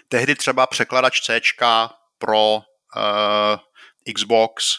Tehdy 0.08 0.36
třeba 0.36 0.68
překladač 0.68 1.22
C 1.22 1.42
pro 2.18 2.56
uh, 2.56 4.14
Xbox 4.14 4.78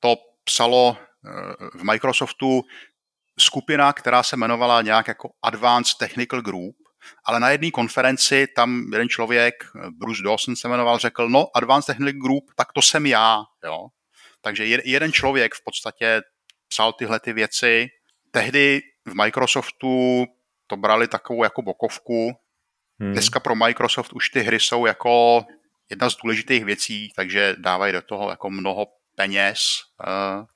to 0.00 0.16
psalo 0.44 0.96
eh, 0.98 1.30
v 1.78 1.82
Microsoftu 1.84 2.62
skupina, 3.40 3.92
která 3.92 4.22
se 4.22 4.36
jmenovala 4.36 4.82
nějak 4.82 5.08
jako 5.08 5.30
Advanced 5.42 5.98
Technical 5.98 6.42
Group, 6.42 6.76
ale 7.24 7.40
na 7.40 7.50
jedné 7.50 7.70
konferenci 7.70 8.46
tam 8.56 8.86
jeden 8.92 9.08
člověk, 9.08 9.54
Bruce 9.90 10.22
Dawson 10.22 10.56
se 10.56 10.68
jmenoval, 10.68 10.98
řekl, 10.98 11.28
no 11.28 11.56
Advanced 11.56 11.86
Technical 11.86 12.20
Group, 12.20 12.44
tak 12.56 12.72
to 12.72 12.82
jsem 12.82 13.06
já, 13.06 13.44
jo. 13.64 13.86
Takže 14.40 14.66
jeden 14.66 15.12
člověk 15.12 15.54
v 15.54 15.64
podstatě 15.64 16.22
psal 16.68 16.92
tyhle 16.92 17.20
ty 17.20 17.32
věci. 17.32 17.88
Tehdy 18.30 18.80
v 19.06 19.14
Microsoftu 19.14 20.26
to 20.66 20.76
brali 20.76 21.08
takovou 21.08 21.44
jako 21.44 21.62
bokovku. 21.62 22.32
Hmm. 23.00 23.12
Dneska 23.12 23.40
pro 23.40 23.54
Microsoft 23.54 24.12
už 24.12 24.30
ty 24.30 24.40
hry 24.40 24.60
jsou 24.60 24.86
jako 24.86 25.44
jedna 25.90 26.10
z 26.10 26.16
důležitých 26.16 26.64
věcí, 26.64 27.12
takže 27.16 27.54
dávají 27.58 27.92
do 27.92 28.02
toho 28.02 28.30
jako 28.30 28.50
mnoho 28.50 28.86
peněz. 29.16 29.60
Uh, 30.06 30.46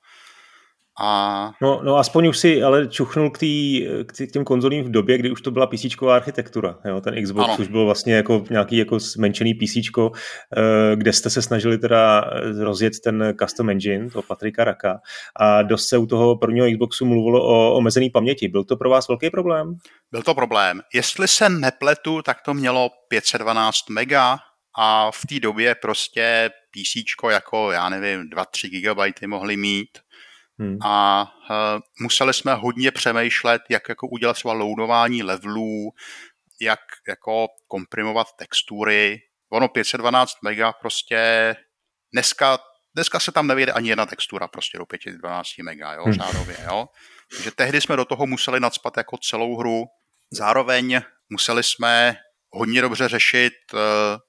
a... 1.01 1.51
No, 1.61 1.81
no 1.83 1.97
aspoň 1.97 2.27
už 2.27 2.37
si 2.37 2.63
ale 2.63 2.87
čuchnul 2.87 3.29
k, 3.29 3.37
tý, 3.37 3.87
k 4.07 4.31
těm 4.31 4.43
konzolím 4.43 4.83
v 4.83 4.91
době, 4.91 5.17
kdy 5.17 5.31
už 5.31 5.41
to 5.41 5.51
byla 5.51 5.67
PC 5.67 5.85
architektura. 6.11 6.77
Jo? 6.85 7.01
Ten 7.01 7.23
Xbox 7.23 7.49
ano. 7.49 7.57
už 7.59 7.67
byl 7.67 7.85
vlastně 7.85 8.15
jako 8.15 8.45
nějaký 8.49 8.77
jako 8.77 8.99
zmenšený 8.99 9.53
PC, 9.53 9.75
eh, 9.77 10.95
kde 10.95 11.13
jste 11.13 11.29
se 11.29 11.41
snažili 11.41 11.77
teda 11.77 12.31
rozjet 12.59 12.93
ten 13.03 13.33
custom 13.41 13.69
engine, 13.69 14.09
to 14.09 14.21
Patrika 14.21 14.63
Raka. 14.63 14.99
A 15.39 15.61
dost 15.61 15.87
se 15.87 15.97
u 15.97 16.05
toho 16.05 16.37
prvního 16.37 16.71
Xboxu 16.71 17.05
mluvilo 17.05 17.43
o 17.43 17.73
omezený 17.73 18.09
paměti. 18.09 18.47
Byl 18.47 18.63
to 18.63 18.77
pro 18.77 18.89
vás 18.89 19.07
velký 19.07 19.29
problém? 19.29 19.75
Byl 20.11 20.23
to 20.23 20.35
problém. 20.35 20.81
Jestli 20.93 21.27
se 21.27 21.49
nepletu, 21.49 22.21
tak 22.21 22.37
to 22.41 22.53
mělo 22.53 22.89
512 23.09 23.89
mega 23.89 24.37
a 24.77 25.11
v 25.11 25.21
té 25.29 25.39
době 25.39 25.75
prostě 25.75 26.49
PC 26.71 27.31
jako, 27.31 27.71
já 27.71 27.89
nevím, 27.89 28.29
2-3 28.29 28.69
GB 28.69 29.27
mohli 29.27 29.57
mít 29.57 29.89
Hmm. 30.59 30.77
A 30.83 31.23
uh, 31.49 31.81
museli 32.01 32.33
jsme 32.33 32.53
hodně 32.53 32.91
přemýšlet, 32.91 33.61
jak 33.69 33.89
jako 33.89 34.07
udělat 34.07 34.33
třeba 34.33 34.53
loadování 34.53 35.23
levelů, 35.23 35.91
jak 36.61 36.79
jako 37.07 37.47
komprimovat 37.67 38.27
textury. 38.39 39.19
Ono 39.51 39.67
512 39.67 40.33
mega 40.43 40.73
prostě 40.73 41.55
dneska, 42.13 42.57
dneska 42.95 43.19
se 43.19 43.31
tam 43.31 43.47
nevyjde 43.47 43.71
ani 43.71 43.89
jedna 43.89 44.05
textura 44.05 44.47
prostě 44.47 44.77
do 44.77 44.85
512 44.85 45.47
mega, 45.63 45.93
jo, 45.93 46.03
hmm. 46.03 46.13
řádově, 46.13 46.57
jo. 46.63 46.87
Takže 47.35 47.51
tehdy 47.51 47.81
jsme 47.81 47.95
do 47.95 48.05
toho 48.05 48.27
museli 48.27 48.59
nadspat 48.59 48.97
jako 48.97 49.17
celou 49.17 49.57
hru. 49.57 49.83
Zároveň 50.31 51.01
museli 51.29 51.63
jsme 51.63 52.15
hodně 52.49 52.81
dobře 52.81 53.07
řešit 53.07 53.53
uh, 53.73 53.79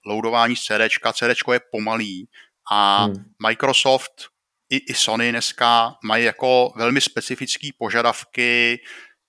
loadování 0.07 0.57
z 0.57 0.61
CD. 0.65 1.13
CD 1.13 1.53
je 1.53 1.61
pomalý 1.73 2.29
a 2.73 3.05
hmm. 3.05 3.15
Microsoft 3.49 4.36
i, 4.71 4.77
i 4.77 4.95
Sony 4.95 5.31
dneska 5.31 5.95
mají 6.05 6.25
jako 6.25 6.73
velmi 6.77 7.01
specifické 7.01 7.69
požadavky, 7.79 8.81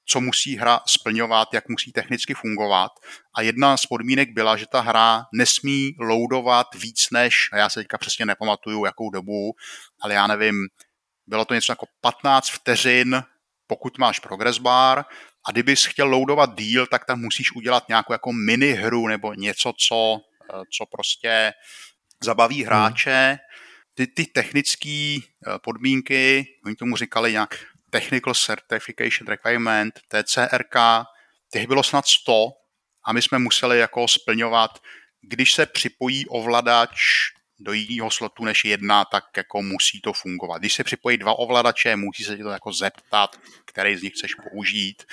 co 0.09 0.21
musí 0.21 0.57
hra 0.57 0.79
splňovat, 0.87 1.53
jak 1.53 1.69
musí 1.69 1.91
technicky 1.91 2.33
fungovat. 2.33 2.91
A 3.35 3.41
jedna 3.41 3.77
z 3.77 3.85
podmínek 3.85 4.29
byla, 4.33 4.57
že 4.57 4.65
ta 4.71 4.81
hra 4.81 5.25
nesmí 5.33 5.95
loadovat 5.99 6.67
víc 6.75 7.07
než, 7.11 7.49
a 7.53 7.57
já 7.57 7.69
se 7.69 7.79
teďka 7.79 7.97
přesně 7.97 8.25
nepamatuju, 8.25 8.85
jakou 8.85 9.09
dobu, 9.09 9.55
ale 10.01 10.13
já 10.13 10.27
nevím, 10.27 10.55
bylo 11.27 11.45
to 11.45 11.53
něco 11.53 11.71
jako 11.71 11.85
15 12.01 12.49
vteřin, 12.49 13.23
pokud 13.67 13.97
máš 13.97 14.19
progress 14.19 14.57
bar, 14.57 15.05
a 15.47 15.51
kdybys 15.51 15.85
chtěl 15.85 16.07
loadovat 16.07 16.55
díl, 16.57 16.87
tak 16.87 17.05
tam 17.05 17.21
musíš 17.21 17.55
udělat 17.55 17.89
nějakou 17.89 18.13
jako 18.13 18.33
mini 18.33 18.71
hru 18.71 19.07
nebo 19.07 19.33
něco, 19.33 19.73
co, 19.87 20.19
eh, 20.53 20.61
co 20.77 20.85
prostě 20.85 21.53
zabaví 22.23 22.55
hmm. 22.55 22.65
hráče. 22.65 23.37
Ty, 23.97 24.07
ty 24.07 24.25
technické 24.25 25.17
eh, 25.17 25.59
podmínky, 25.61 26.45
oni 26.65 26.75
tomu 26.75 26.95
říkali 26.95 27.31
nějak 27.31 27.65
Technical 27.89 28.33
Certification 28.33 29.27
Requirement, 29.27 29.93
TCRK, 30.07 30.75
těch 31.51 31.67
bylo 31.67 31.83
snad 31.83 32.05
100 32.07 32.49
a 33.05 33.13
my 33.13 33.21
jsme 33.21 33.39
museli 33.39 33.79
jako 33.79 34.07
splňovat, 34.07 34.71
když 35.21 35.53
se 35.53 35.65
připojí 35.65 36.27
ovladač 36.27 36.91
do 37.59 37.73
jiného 37.73 38.11
slotu 38.11 38.45
než 38.45 38.65
jedna, 38.65 39.05
tak 39.05 39.23
jako 39.37 39.61
musí 39.61 40.01
to 40.01 40.13
fungovat. 40.13 40.57
Když 40.57 40.73
se 40.73 40.83
připojí 40.83 41.17
dva 41.17 41.39
ovladače, 41.39 41.95
musí 41.95 42.23
se 42.23 42.37
to 42.37 42.49
jako 42.49 42.73
zeptat, 42.73 43.39
který 43.65 43.95
z 43.95 44.03
nich 44.03 44.13
chceš 44.13 44.31
použít. 44.33 45.03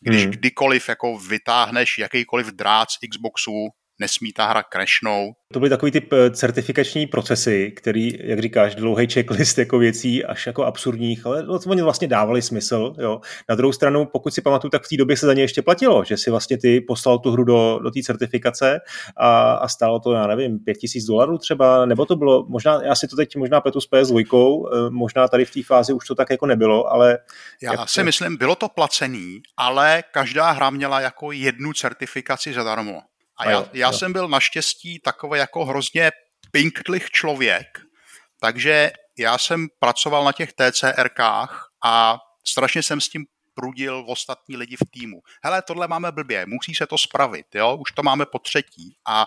Když 0.00 0.22
hmm. 0.22 0.30
kdykoliv 0.30 0.88
jako 0.88 1.18
vytáhneš 1.18 1.98
jakýkoliv 1.98 2.46
drát 2.46 2.90
z 2.90 2.98
Xboxu, 3.10 3.68
nesmí 4.00 4.32
ta 4.32 4.46
hra 4.46 4.62
crashnout. 4.62 5.34
To 5.52 5.58
byly 5.58 5.70
takový 5.70 5.92
typ 5.92 6.12
eh, 6.12 6.30
certifikační 6.30 7.06
procesy, 7.06 7.72
který, 7.76 8.18
jak 8.20 8.38
říkáš, 8.38 8.74
dlouhý 8.74 9.06
checklist 9.06 9.58
jako 9.58 9.78
věcí 9.78 10.24
až 10.24 10.46
jako 10.46 10.64
absurdních, 10.64 11.26
ale 11.26 11.42
no, 11.42 11.58
oni 11.66 11.82
vlastně 11.82 12.08
dávali 12.08 12.42
smysl. 12.42 12.94
Jo. 12.98 13.20
Na 13.48 13.54
druhou 13.54 13.72
stranu, 13.72 14.06
pokud 14.06 14.34
si 14.34 14.42
pamatuju, 14.42 14.70
tak 14.70 14.82
v 14.84 14.88
té 14.88 14.96
době 14.96 15.16
se 15.16 15.26
za 15.26 15.34
ně 15.34 15.42
ještě 15.42 15.62
platilo, 15.62 16.04
že 16.04 16.16
si 16.16 16.30
vlastně 16.30 16.58
ty 16.58 16.80
poslal 16.80 17.18
tu 17.18 17.30
hru 17.30 17.44
do, 17.44 17.78
do 17.82 17.90
té 17.90 18.02
certifikace 18.02 18.80
a, 19.16 19.52
a 19.52 19.68
stálo 19.68 20.00
to, 20.00 20.12
já 20.12 20.26
nevím, 20.26 20.58
pět 20.58 20.74
tisíc 20.74 21.04
dolarů 21.04 21.38
třeba, 21.38 21.86
nebo 21.86 22.06
to 22.06 22.16
bylo, 22.16 22.46
možná, 22.48 22.82
já 22.82 22.94
si 22.94 23.08
to 23.08 23.16
teď 23.16 23.36
možná 23.36 23.60
pletu 23.60 23.80
s 23.80 23.90
PS2, 23.90 24.66
eh, 24.66 24.90
možná 24.90 25.28
tady 25.28 25.44
v 25.44 25.50
té 25.50 25.62
fázi 25.62 25.92
už 25.92 26.06
to 26.06 26.14
tak 26.14 26.30
jako 26.30 26.46
nebylo, 26.46 26.92
ale... 26.92 27.18
Já 27.62 27.86
si 27.86 28.00
to... 28.00 28.04
myslím, 28.04 28.36
bylo 28.36 28.54
to 28.54 28.68
placený, 28.68 29.40
ale 29.56 30.02
každá 30.12 30.50
hra 30.50 30.70
měla 30.70 31.00
jako 31.00 31.32
jednu 31.32 31.72
certifikaci 31.72 32.52
zadarmo. 32.52 33.02
A 33.40 33.50
já, 33.50 33.64
já 33.72 33.92
jsem 33.92 34.12
byl 34.12 34.28
naštěstí 34.28 35.00
takový 35.00 35.38
jako 35.38 35.64
hrozně 35.64 36.10
pinktlich 36.50 37.10
člověk, 37.10 37.66
takže 38.40 38.90
já 39.18 39.38
jsem 39.38 39.66
pracoval 39.78 40.24
na 40.24 40.32
těch 40.32 40.52
TCRkách 40.52 41.68
a 41.84 42.18
strašně 42.46 42.82
jsem 42.82 43.00
s 43.00 43.08
tím 43.08 43.26
prudil 43.54 44.02
v 44.02 44.08
ostatní 44.08 44.56
lidi 44.56 44.76
v 44.76 44.90
týmu. 44.90 45.20
Hele, 45.44 45.62
tohle 45.62 45.88
máme 45.88 46.12
blbě, 46.12 46.46
musí 46.46 46.74
se 46.74 46.86
to 46.86 46.98
spravit, 46.98 47.46
jo, 47.54 47.76
už 47.76 47.92
to 47.92 48.02
máme 48.02 48.26
po 48.26 48.38
třetí. 48.38 48.96
A 49.06 49.26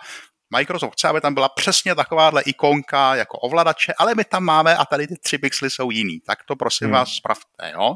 Microsoft 0.57 0.93
chce, 0.93 1.07
aby 1.07 1.22
tam 1.22 1.34
byla 1.34 1.49
přesně 1.49 1.95
takováhle 1.95 2.41
ikonka 2.41 3.16
jako 3.16 3.38
ovladače, 3.38 3.93
ale 3.97 4.16
my 4.16 4.24
tam 4.26 4.43
máme 4.43 4.78
a 4.78 4.86
tady 4.86 5.07
ty 5.07 5.18
tři 5.18 5.38
pixely 5.38 5.72
jsou 5.72 5.91
jiný. 5.91 6.20
Tak 6.20 6.43
to 6.43 6.55
prosím 6.55 6.88
hmm. 6.88 6.93
vás 6.93 7.09
spravte, 7.09 7.72
jo. 7.74 7.95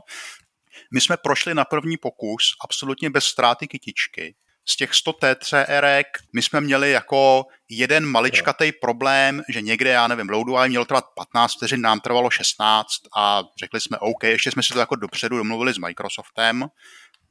My 0.93 1.01
jsme 1.01 1.17
prošli 1.17 1.53
na 1.53 1.65
první 1.65 1.97
pokus 1.97 2.43
absolutně 2.63 3.09
bez 3.09 3.25
ztráty 3.25 3.67
kytičky 3.67 4.35
z 4.69 4.75
těch 4.75 4.93
100 4.93 5.13
TCR 5.13 6.03
my 6.33 6.41
jsme 6.41 6.61
měli 6.61 6.91
jako 6.91 7.45
jeden 7.69 8.05
maličkatý 8.05 8.71
problém, 8.71 9.43
že 9.49 9.61
někde, 9.61 9.89
já 9.89 10.07
nevím, 10.07 10.29
loadování 10.29 10.69
mělo 10.69 10.85
trvat 10.85 11.05
15 11.15 11.53
vteřin, 11.53 11.81
nám 11.81 11.99
trvalo 11.99 12.29
16 12.29 12.91
a 13.17 13.43
řekli 13.59 13.81
jsme 13.81 13.97
OK, 13.97 14.23
ještě 14.23 14.51
jsme 14.51 14.63
si 14.63 14.73
to 14.73 14.79
jako 14.79 14.95
dopředu 14.95 15.37
domluvili 15.37 15.73
s 15.73 15.77
Microsoftem 15.77 16.65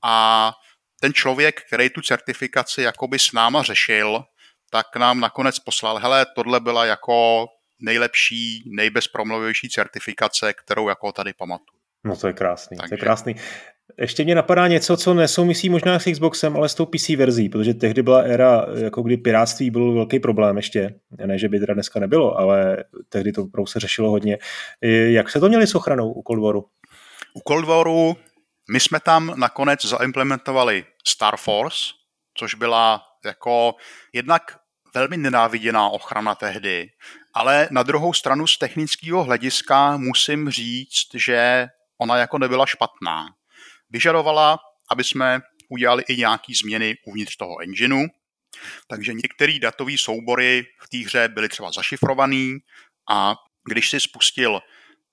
a 0.03 0.53
ten 1.01 1.13
člověk, 1.15 1.63
který 1.67 1.91
tu 1.91 2.01
certifikaci 2.01 2.83
jakoby 2.83 3.19
s 3.19 3.33
náma 3.33 3.63
řešil, 3.63 4.25
tak 4.71 4.97
nám 4.97 5.21
nakonec 5.21 5.59
poslal, 5.59 5.99
hele, 5.99 6.27
tohle 6.35 6.61
byla 6.61 6.85
jako 6.85 7.47
nejlepší, 7.79 8.63
nejbezpromluvější 8.77 9.69
certifikace, 9.69 10.53
kterou 10.53 10.89
jako 10.89 11.13
tady 11.13 11.33
pamatuju. 11.33 11.81
No 12.05 12.17
to 12.17 12.27
je 12.27 12.33
krásný, 12.33 12.77
Takže... 12.77 12.89
to 12.89 12.95
je 12.95 12.99
krásný. 12.99 13.35
Ještě 13.99 14.25
mě 14.25 14.35
napadá 14.35 14.69
něco, 14.69 14.97
co 14.97 15.15
nesouvisí 15.15 15.69
možná 15.69 15.99
s 15.99 16.13
Xboxem, 16.13 16.57
ale 16.57 16.69
s 16.69 16.75
tou 16.75 16.87
PC 16.87 17.09
verzí, 17.09 17.49
protože 17.49 17.75
tehdy 17.75 18.03
byla 18.03 18.21
éra, 18.21 18.67
jako 18.79 19.03
kdy 19.03 19.17
piráctví 19.17 19.71
byl 19.71 19.93
velký 19.93 20.21
problém 20.21 20.57
ještě. 20.57 20.95
Ne, 21.27 21.39
že 21.39 21.49
by 21.49 21.61
teda 21.61 21.75
dneska 21.75 22.01
nebylo, 22.01 22.39
ale 22.39 22.85
tehdy 23.09 23.33
to 23.33 23.43
opravdu 23.43 23.67
se 23.67 23.81
řešilo 23.81 24.11
hodně. 24.11 24.39
Jak 25.07 25.31
se 25.31 25.41
to 25.41 25.49
měli 25.49 25.67
s 25.67 25.75
ochranou 25.75 26.13
u 26.13 26.23
Cold 26.27 26.43
Waru? 26.43 26.65
U 27.35 27.53
Cold 27.53 27.65
Waru 27.65 28.17
my 28.73 28.81
jsme 28.81 29.01
tam 29.01 29.33
nakonec 29.37 29.85
zaimplementovali 29.85 30.85
Star 31.07 31.37
Force, 31.37 31.79
což 32.35 32.55
byla 32.55 33.03
jako 33.25 33.75
jednak 34.13 34.43
velmi 34.95 35.17
nenáviděná 35.17 35.89
ochrana 35.89 36.35
tehdy, 36.35 36.89
ale 37.35 37.69
na 37.71 37.83
druhou 37.83 38.13
stranu 38.13 38.47
z 38.47 38.59
technického 38.59 39.25
hlediska 39.25 39.97
musím 39.97 40.51
říct, 40.51 41.15
že 41.15 41.67
ona 42.01 42.17
jako 42.17 42.39
nebyla 42.39 42.67
špatná 42.67 43.27
vyžadovala, 43.91 44.59
aby 44.91 45.05
jsme 45.05 45.41
udělali 45.69 46.05
i 46.09 46.17
nějaké 46.17 46.53
změny 46.55 46.97
uvnitř 47.07 47.37
toho 47.37 47.63
engineu. 47.63 48.07
Takže 48.89 49.15
některé 49.15 49.59
datové 49.59 49.99
soubory 49.99 50.67
v 50.81 50.89
té 50.89 50.99
hře 50.99 51.29
byly 51.29 51.49
třeba 51.49 51.73
zašifrované 51.73 52.59
a 53.11 53.35
když 53.65 53.91
si 53.91 54.01
spustil 54.01 54.61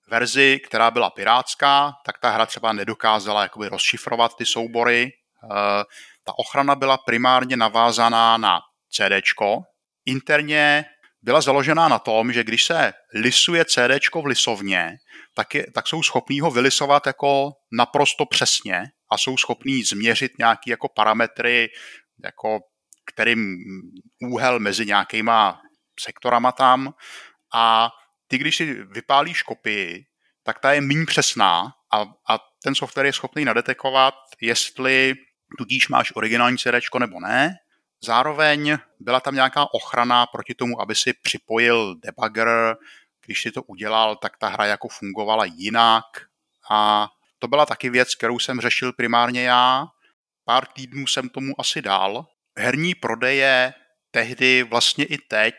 verzi, 0.07 0.59
která 0.65 0.91
byla 0.91 1.09
pirátská, 1.09 1.93
tak 2.05 2.17
ta 2.19 2.29
hra 2.29 2.45
třeba 2.45 2.73
nedokázala 2.73 3.41
jakoby 3.43 3.67
rozšifrovat 3.67 4.35
ty 4.37 4.45
soubory. 4.45 5.11
Eh, 5.43 5.83
ta 6.23 6.33
ochrana 6.37 6.75
byla 6.75 6.97
primárně 6.97 7.57
navázaná 7.57 8.37
na 8.37 8.61
CD. 8.89 9.65
Interně 10.05 10.85
byla 11.23 11.41
založená 11.41 11.87
na 11.87 11.99
tom, 11.99 12.33
že 12.33 12.43
když 12.43 12.65
se 12.65 12.93
lisuje 13.13 13.65
CD 13.65 14.07
v 14.21 14.25
lisovně, 14.25 14.97
tak, 15.35 15.55
je, 15.55 15.71
tak 15.71 15.87
jsou 15.87 16.03
schopní 16.03 16.39
ho 16.39 16.51
vylisovat 16.51 17.07
jako 17.07 17.51
naprosto 17.71 18.25
přesně 18.25 18.83
a 19.11 19.17
jsou 19.17 19.37
schopní 19.37 19.83
změřit 19.83 20.31
nějaké 20.39 20.71
jako 20.71 20.87
parametry, 20.95 21.69
jako 22.23 22.59
kterým 23.13 23.57
úhel 24.31 24.59
mezi 24.59 24.85
nějakýma 24.85 25.61
sektorama 25.99 26.51
tam. 26.51 26.93
A 27.53 27.89
ty, 28.27 28.37
když 28.37 28.57
si 28.57 28.83
vypálíš 28.83 29.43
kopii, 29.43 30.05
tak 30.43 30.59
ta 30.59 30.73
je 30.73 30.81
méně 30.81 31.05
přesná 31.05 31.71
a, 31.93 32.01
a 32.29 32.39
ten 32.63 32.75
software 32.75 33.05
je 33.05 33.13
schopný 33.13 33.45
nadetekovat, 33.45 34.13
jestli 34.41 35.13
tudíž 35.57 35.87
máš 35.87 36.11
originální 36.15 36.57
CD 36.57 36.99
nebo 36.99 37.19
ne 37.19 37.55
Zároveň 38.05 38.77
byla 38.99 39.19
tam 39.19 39.35
nějaká 39.35 39.73
ochrana 39.73 40.25
proti 40.25 40.53
tomu, 40.53 40.81
aby 40.81 40.95
si 40.95 41.13
připojil 41.13 41.95
debugger, 41.95 42.77
když 43.25 43.41
si 43.41 43.51
to 43.51 43.63
udělal, 43.63 44.15
tak 44.15 44.37
ta 44.37 44.47
hra 44.47 44.65
jako 44.65 44.87
fungovala 44.87 45.45
jinak 45.45 46.05
a 46.71 47.09
to 47.39 47.47
byla 47.47 47.65
taky 47.65 47.89
věc, 47.89 48.15
kterou 48.15 48.39
jsem 48.39 48.61
řešil 48.61 48.93
primárně 48.93 49.43
já. 49.43 49.87
Pár 50.45 50.65
týdnů 50.65 51.07
jsem 51.07 51.29
tomu 51.29 51.61
asi 51.61 51.81
dal. 51.81 52.27
Herní 52.57 52.95
prodeje 52.95 53.73
tehdy, 54.11 54.63
vlastně 54.63 55.05
i 55.05 55.17
teď, 55.17 55.55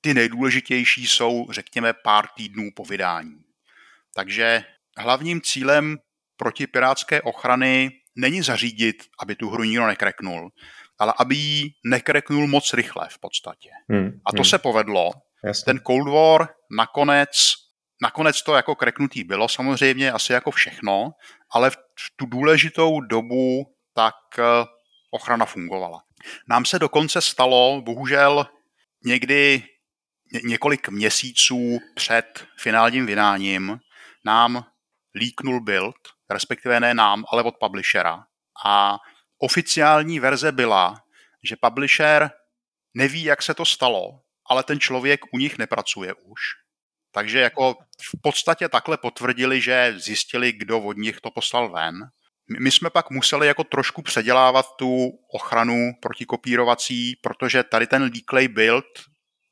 ty 0.00 0.14
nejdůležitější 0.14 1.06
jsou, 1.06 1.46
řekněme, 1.50 1.92
pár 1.92 2.26
týdnů 2.36 2.70
po 2.76 2.84
vydání. 2.84 3.44
Takže 4.14 4.64
hlavním 4.98 5.40
cílem 5.40 5.98
protipirátské 6.36 7.22
ochrany 7.22 7.90
není 8.16 8.42
zařídit, 8.42 9.04
aby 9.18 9.36
tu 9.36 9.50
hru 9.50 9.64
nikdo 9.64 9.86
nekreknul, 9.86 10.50
ale 10.98 11.14
aby 11.18 11.34
ji 11.34 11.70
nekreknul 11.84 12.46
moc 12.46 12.72
rychle 12.72 13.08
v 13.10 13.18
podstatě. 13.18 13.70
Hmm, 13.90 14.20
a 14.26 14.30
to 14.32 14.36
hmm. 14.36 14.44
se 14.44 14.58
povedlo. 14.58 15.10
Jasně. 15.44 15.64
Ten 15.64 15.80
Cold 15.86 16.08
War 16.08 16.48
nakonec, 16.76 17.54
nakonec 18.02 18.42
to 18.42 18.54
jako 18.54 18.74
kreknutý 18.74 19.24
bylo 19.24 19.48
samozřejmě, 19.48 20.12
asi 20.12 20.32
jako 20.32 20.50
všechno, 20.50 21.10
ale 21.50 21.70
v 21.70 21.76
tu 22.16 22.26
důležitou 22.26 23.00
dobu 23.00 23.74
tak 23.94 24.14
eh, 24.38 24.42
ochrana 25.10 25.46
fungovala. 25.46 26.02
Nám 26.48 26.64
se 26.64 26.78
dokonce 26.78 27.20
stalo, 27.20 27.82
bohužel 27.82 28.46
někdy 29.04 29.62
několik 30.44 30.88
měsíců 30.88 31.78
před 31.94 32.46
finálním 32.58 33.06
vydáním, 33.06 33.78
nám 34.24 34.64
líknul 35.14 35.60
build, 35.60 35.96
respektive 36.30 36.80
ne 36.80 36.94
nám, 36.94 37.24
ale 37.32 37.42
od 37.42 37.54
publishera. 37.60 38.24
A 38.64 38.98
oficiální 39.42 40.20
verze 40.20 40.52
byla, 40.52 41.02
že 41.42 41.56
publisher 41.56 42.30
neví, 42.94 43.24
jak 43.24 43.42
se 43.42 43.54
to 43.54 43.64
stalo, 43.64 44.20
ale 44.50 44.62
ten 44.62 44.80
člověk 44.80 45.20
u 45.32 45.38
nich 45.38 45.58
nepracuje 45.58 46.14
už. 46.14 46.40
Takže 47.12 47.40
jako 47.40 47.74
v 48.02 48.20
podstatě 48.22 48.68
takhle 48.68 48.96
potvrdili, 48.96 49.60
že 49.60 49.94
zjistili, 49.96 50.52
kdo 50.52 50.80
od 50.80 50.96
nich 50.96 51.20
to 51.20 51.30
poslal 51.30 51.70
ven. 51.70 51.94
My 52.60 52.70
jsme 52.70 52.90
pak 52.90 53.10
museli 53.10 53.46
jako 53.46 53.64
trošku 53.64 54.02
předělávat 54.02 54.66
tu 54.78 55.10
ochranu 55.32 55.92
protikopírovací, 56.02 57.16
protože 57.22 57.62
tady 57.62 57.86
ten 57.86 58.02
leakley 58.02 58.48
build, 58.48 58.84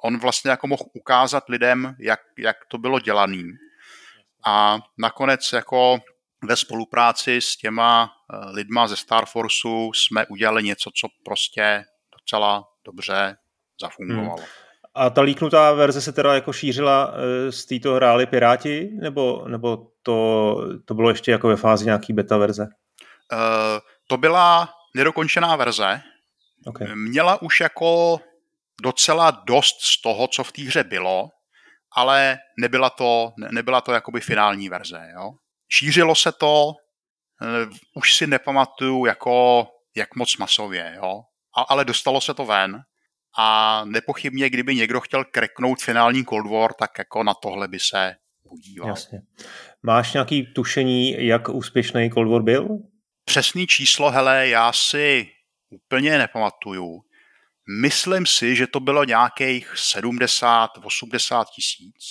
on 0.02 0.18
vlastně 0.18 0.50
jako 0.50 0.66
mohl 0.66 0.84
ukázat 0.94 1.48
lidem, 1.48 1.96
jak, 1.98 2.20
jak 2.38 2.56
to 2.68 2.78
bylo 2.78 3.00
dělaný. 3.00 3.44
A 4.46 4.78
nakonec 4.98 5.52
jako 5.52 6.00
ve 6.44 6.56
spolupráci 6.56 7.40
s 7.40 7.56
těma 7.56 8.10
eh, 8.32 8.50
lidma 8.50 8.88
ze 8.88 8.96
Star 8.96 9.26
Forceu 9.26 9.92
jsme 9.92 10.26
udělali 10.26 10.62
něco, 10.62 10.90
co 11.00 11.08
prostě 11.24 11.84
docela 12.20 12.64
dobře 12.86 13.36
zafungovalo. 13.80 14.36
Hmm. 14.36 14.46
A 14.94 15.10
ta 15.10 15.22
líknutá 15.22 15.72
verze 15.72 16.00
se 16.00 16.12
teda 16.12 16.34
jako 16.34 16.52
šířila, 16.52 17.14
eh, 17.14 17.52
z 17.52 17.66
této 17.66 17.94
hráli 17.94 18.26
Piráti, 18.26 18.90
nebo, 19.00 19.44
nebo 19.48 19.86
to, 20.02 20.56
to 20.84 20.94
bylo 20.94 21.08
ještě 21.08 21.30
jako 21.30 21.48
ve 21.48 21.56
fázi 21.56 21.84
nějaký 21.84 22.12
beta 22.12 22.36
verze? 22.36 22.68
Uh, 23.32 23.78
to 24.06 24.16
byla 24.16 24.68
nedokončená 24.96 25.56
verze. 25.56 26.00
Okay. 26.66 26.94
Měla 26.94 27.42
už 27.42 27.60
jako 27.60 28.20
docela 28.82 29.30
dost 29.30 29.82
z 29.82 30.02
toho, 30.02 30.28
co 30.28 30.44
v 30.44 30.52
té 30.52 30.62
hře 30.62 30.84
bylo, 30.84 31.28
ale 31.96 32.38
nebyla 32.60 32.90
to, 32.90 33.32
nebyla 33.50 33.80
to 33.80 33.92
jakoby 33.92 34.20
finální 34.20 34.68
verze. 34.68 35.08
Jo? 35.14 35.30
Šířilo 35.72 36.14
se 36.14 36.32
to, 36.32 36.66
uh, 36.66 37.76
už 37.94 38.14
si 38.14 38.26
nepamatuju, 38.26 39.06
jako, 39.06 39.66
jak 39.96 40.16
moc 40.16 40.36
masově, 40.36 40.92
jo? 40.96 41.22
A, 41.56 41.62
ale 41.62 41.84
dostalo 41.84 42.20
se 42.20 42.34
to 42.34 42.46
ven 42.46 42.82
a 43.38 43.82
nepochybně, 43.84 44.50
kdyby 44.50 44.74
někdo 44.74 45.00
chtěl 45.00 45.24
kreknout 45.24 45.82
finální 45.82 46.24
Cold 46.24 46.50
War, 46.50 46.72
tak 46.72 46.90
jako 46.98 47.22
na 47.22 47.34
tohle 47.34 47.68
by 47.68 47.78
se 47.78 48.16
podíval. 48.48 48.88
Jasně. 48.88 49.22
Máš 49.82 50.12
nějaký 50.12 50.52
tušení, 50.54 51.26
jak 51.26 51.48
úspěšný 51.48 52.10
Cold 52.10 52.30
War 52.30 52.42
byl? 52.42 52.68
Přesný 53.24 53.66
číslo, 53.66 54.10
hele, 54.10 54.48
já 54.48 54.72
si 54.72 55.28
úplně 55.70 56.18
nepamatuju. 56.18 57.00
Myslím 57.82 58.26
si, 58.26 58.56
že 58.56 58.66
to 58.66 58.80
bylo 58.80 59.04
nějakých 59.04 59.74
70-80 59.74 61.44
tisíc. 61.54 62.04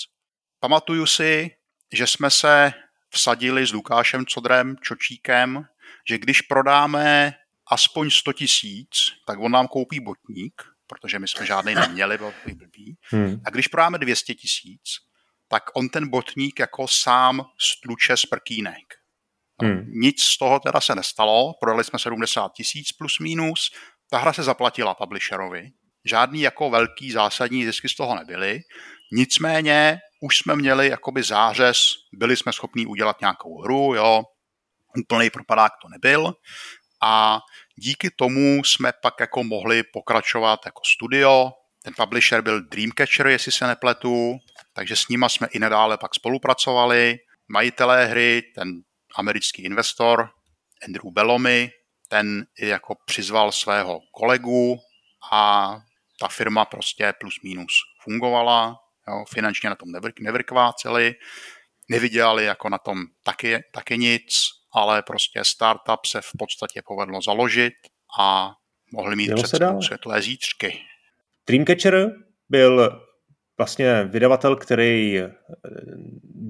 Pamatuju 0.60 1.06
si, 1.06 1.50
že 1.92 2.06
jsme 2.06 2.30
se 2.30 2.72
vsadili 3.10 3.66
s 3.66 3.72
Lukášem 3.72 4.26
Codrem 4.26 4.76
Čočíkem, 4.82 5.64
že 6.08 6.18
když 6.18 6.40
prodáme 6.40 7.32
aspoň 7.70 8.10
100 8.10 8.32
tisíc, 8.32 8.88
tak 9.26 9.38
on 9.38 9.52
nám 9.52 9.68
koupí 9.68 10.00
botník 10.00 10.62
protože 10.90 11.18
my 11.18 11.28
jsme 11.28 11.46
žádný 11.46 11.74
neměli, 11.74 12.18
byl 12.18 12.32
blbý. 12.46 12.98
Hmm. 13.02 13.40
A 13.46 13.50
když 13.50 13.68
prodáme 13.68 13.98
200 13.98 14.34
tisíc, 14.34 14.82
tak 15.48 15.62
on 15.74 15.88
ten 15.88 16.10
botník 16.10 16.58
jako 16.58 16.88
sám 16.88 17.42
stluče 17.60 18.16
z 18.16 18.26
prkínek. 18.26 18.94
Hmm. 19.62 19.84
Nic 19.88 20.22
z 20.22 20.38
toho 20.38 20.60
teda 20.60 20.80
se 20.80 20.94
nestalo, 20.94 21.54
prodali 21.60 21.84
jsme 21.84 21.98
70 21.98 22.52
tisíc 22.52 22.92
plus 22.92 23.18
minus, 23.18 23.70
ta 24.10 24.18
hra 24.18 24.32
se 24.32 24.42
zaplatila 24.42 24.94
publisherovi, 24.94 25.70
žádný 26.04 26.40
jako 26.40 26.70
velký 26.70 27.10
zásadní 27.10 27.64
zisky 27.64 27.88
z 27.88 27.94
toho 27.94 28.14
nebyly, 28.14 28.60
nicméně 29.12 29.98
už 30.20 30.38
jsme 30.38 30.56
měli 30.56 30.88
jakoby 30.88 31.22
zářez, 31.22 31.78
byli 32.12 32.36
jsme 32.36 32.52
schopni 32.52 32.86
udělat 32.86 33.20
nějakou 33.20 33.62
hru, 33.62 33.94
jo, 33.94 34.22
úplný 34.98 35.30
propadák 35.30 35.72
to 35.82 35.88
nebyl 35.88 36.34
a 37.02 37.40
díky 37.76 38.10
tomu 38.10 38.64
jsme 38.64 38.92
pak 39.02 39.14
jako 39.20 39.44
mohli 39.44 39.82
pokračovat 39.82 40.60
jako 40.66 40.80
studio. 40.84 41.52
Ten 41.82 41.94
publisher 41.96 42.42
byl 42.42 42.60
Dreamcatcher, 42.60 43.26
jestli 43.26 43.52
se 43.52 43.66
nepletu, 43.66 44.38
takže 44.72 44.96
s 44.96 45.08
nima 45.08 45.28
jsme 45.28 45.46
i 45.46 45.58
nadále 45.58 45.98
pak 45.98 46.14
spolupracovali. 46.14 47.18
Majitelé 47.48 48.06
hry, 48.06 48.42
ten 48.54 48.68
americký 49.16 49.62
investor 49.62 50.30
Andrew 50.86 51.12
Bellamy, 51.12 51.70
ten 52.08 52.46
jako 52.60 52.94
přizval 53.04 53.52
svého 53.52 54.00
kolegu 54.12 54.78
a 55.32 55.74
ta 56.20 56.28
firma 56.28 56.64
prostě 56.64 57.14
plus 57.20 57.34
minus 57.44 57.72
fungovala, 58.02 58.76
jo, 59.08 59.24
finančně 59.32 59.70
na 59.70 59.76
tom 59.76 59.88
nevrkváceli, 60.20 61.14
nevydělali 61.90 62.44
jako 62.44 62.68
na 62.68 62.78
tom 62.78 62.98
taky, 63.22 63.58
taky 63.72 63.98
nic, 63.98 64.34
ale 64.74 65.02
prostě 65.02 65.44
startup 65.44 66.06
se 66.06 66.20
v 66.20 66.30
podstatě 66.38 66.82
povedlo 66.84 67.22
založit 67.22 67.74
a 68.18 68.50
mohli 68.92 69.16
mít 69.16 69.34
před 69.34 69.48
sebou 69.48 69.82
světlé 69.82 70.22
zítřky. 70.22 70.80
Dreamcatcher 71.46 72.10
byl 72.48 73.00
vlastně 73.58 74.04
vydavatel, 74.04 74.56
který 74.56 75.18
eh, 75.18 75.30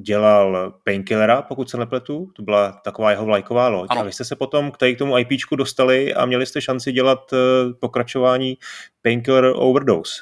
dělal 0.03 0.75
Painkillera, 0.85 1.43
pokud 1.43 1.71
se 1.71 1.77
nepletu. 1.77 2.27
To 2.37 2.43
byla 2.43 2.73
taková 2.73 3.11
jeho 3.11 3.25
vlajková 3.25 3.69
loď. 3.69 3.87
Ano. 3.91 4.01
A 4.01 4.05
vy 4.05 4.13
jste 4.13 4.25
se 4.25 4.37
potom 4.37 4.71
k, 4.71 4.77
tady 4.77 4.95
k 4.95 4.99
tomu 4.99 5.19
IPčku 5.19 5.57
dostali 5.57 6.15
a 6.15 6.27
měli 6.27 6.47
jste 6.47 6.61
šanci 6.61 6.93
dělat 6.93 7.33
eh, 7.33 7.37
pokračování 7.81 8.59
Painkiller 9.03 9.53
Overdose. 9.55 10.13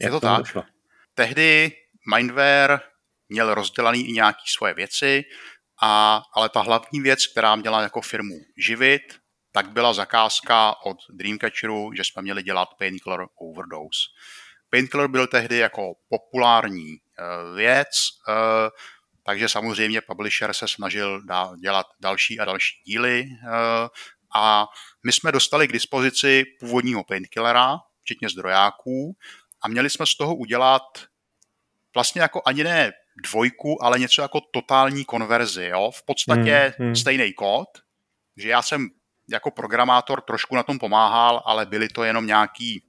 Jak 0.00 0.12
Je 0.12 0.20
to 0.20 0.20
tak. 0.20 0.38
Došlo? 0.38 0.62
Tehdy 1.18 1.72
Mindware 2.14 2.80
měl 3.28 3.54
rozdělaný 3.54 4.08
i 4.08 4.12
nějaké 4.12 4.40
svoje 4.46 4.74
věci. 4.74 5.24
A, 5.82 6.22
ale 6.34 6.48
ta 6.48 6.60
hlavní 6.60 7.00
věc, 7.00 7.26
která 7.26 7.56
měla 7.56 7.82
jako 7.82 8.00
firmu 8.00 8.34
živit, 8.56 9.02
tak 9.52 9.68
byla 9.68 9.92
zakázka 9.92 10.74
od 10.84 10.96
Dreamcatcheru, 11.10 11.90
že 11.96 12.04
jsme 12.04 12.22
měli 12.22 12.42
dělat 12.42 12.68
Painkiller 12.78 13.26
Overdose. 13.40 14.00
Painkiller 14.70 15.08
byl 15.08 15.26
tehdy 15.26 15.58
jako 15.58 15.94
populární 16.08 16.90
uh, 16.90 17.56
věc, 17.56 17.88
uh, 18.28 18.34
takže 19.22 19.48
samozřejmě 19.48 20.00
publisher 20.00 20.54
se 20.54 20.68
snažil 20.68 21.22
dělat 21.62 21.86
další 22.00 22.40
a 22.40 22.44
další 22.44 22.82
díly 22.84 23.24
uh, 23.42 23.88
a 24.34 24.66
my 25.06 25.12
jsme 25.12 25.32
dostali 25.32 25.68
k 25.68 25.72
dispozici 25.72 26.44
původního 26.60 27.04
Painkillera, 27.04 27.76
včetně 28.02 28.28
zdrojáků, 28.28 29.16
a 29.62 29.68
měli 29.68 29.90
jsme 29.90 30.06
z 30.06 30.16
toho 30.16 30.34
udělat 30.34 30.82
vlastně 31.94 32.22
jako 32.22 32.42
ani 32.46 32.64
ne 32.64 32.92
dvojku, 33.22 33.84
ale 33.84 33.98
něco 33.98 34.22
jako 34.22 34.40
totální 34.40 35.04
konverzi. 35.04 35.64
Jo? 35.64 35.90
V 35.94 36.02
podstatě 36.02 36.74
hmm, 36.78 36.86
hmm. 36.86 36.96
stejný 36.96 37.32
kód, 37.32 37.68
že 38.36 38.48
já 38.48 38.62
jsem 38.62 38.88
jako 39.28 39.50
programátor 39.50 40.20
trošku 40.20 40.56
na 40.56 40.62
tom 40.62 40.78
pomáhal, 40.78 41.42
ale 41.44 41.66
byly 41.66 41.88
to 41.88 42.04
jenom 42.04 42.26
nějaký 42.26 42.84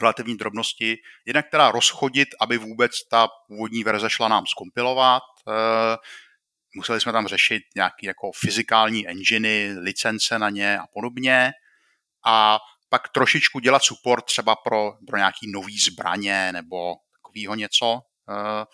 relativní 0.00 0.36
drobnosti. 0.36 0.98
Jednak 1.26 1.50
teda 1.50 1.70
rozchodit, 1.70 2.28
aby 2.40 2.58
vůbec 2.58 2.92
ta 3.10 3.28
původní 3.48 3.84
verze 3.84 4.10
šla 4.10 4.28
nám 4.28 4.46
skompilovat. 4.46 5.22
Eh, 5.48 5.96
museli 6.76 7.00
jsme 7.00 7.12
tam 7.12 7.26
řešit 7.26 7.62
nějaké 7.76 8.06
jako 8.06 8.30
fyzikální 8.34 9.08
enginy, 9.08 9.74
licence 9.78 10.38
na 10.38 10.50
ně 10.50 10.78
a 10.78 10.86
podobně. 10.86 11.52
A 12.24 12.58
pak 12.92 13.08
trošičku 13.08 13.58
dělat 13.58 13.84
support 13.84 14.24
třeba 14.24 14.56
pro, 14.56 14.92
pro 15.06 15.16
nějaký 15.16 15.50
nový 15.52 15.78
zbraně 15.78 16.52
nebo 16.52 16.94
takového 17.12 17.54
něco. 17.54 18.00
Eh, 18.30 18.64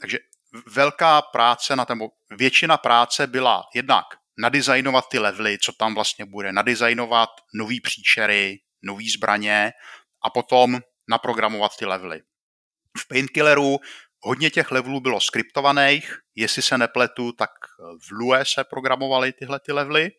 takže 0.00 0.18
velká 0.66 1.22
práce 1.22 1.76
na 1.76 1.84
tom, 1.84 2.00
většina 2.30 2.76
práce 2.76 3.26
byla 3.26 3.64
jednak 3.74 4.04
nadizajnovat 4.38 5.08
ty 5.08 5.18
levely, 5.18 5.58
co 5.58 5.72
tam 5.72 5.94
vlastně 5.94 6.24
bude, 6.24 6.52
nadizajnovat 6.52 7.30
nový 7.54 7.80
příšery, 7.80 8.60
nový 8.82 9.10
zbraně 9.10 9.72
a 10.22 10.30
potom 10.30 10.80
naprogramovat 11.08 11.76
ty 11.76 11.86
levely. 11.86 12.22
V 12.98 13.08
Painkilleru 13.08 13.78
hodně 14.20 14.50
těch 14.50 14.70
levelů 14.70 15.00
bylo 15.00 15.20
skriptovaných, 15.20 16.18
jestli 16.34 16.62
se 16.62 16.78
nepletu, 16.78 17.32
tak 17.32 17.50
v 18.08 18.10
Lue 18.12 18.44
se 18.44 18.64
programovaly 18.64 19.32
tyhle 19.32 19.60
ty 19.60 19.72
levely 19.72 20.10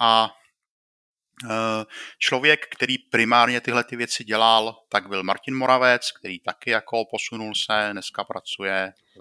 a 0.00 0.30
člověk, 2.18 2.66
který 2.66 2.98
primárně 2.98 3.60
tyhle 3.60 3.84
ty 3.84 3.96
věci 3.96 4.24
dělal, 4.24 4.76
tak 4.88 5.08
byl 5.08 5.22
Martin 5.22 5.56
Moravec, 5.56 6.12
který 6.12 6.40
taky 6.40 6.70
jako 6.70 7.04
posunul 7.10 7.54
se, 7.54 7.88
dneska 7.92 8.24
pracuje 8.24 8.92
v, 9.16 9.20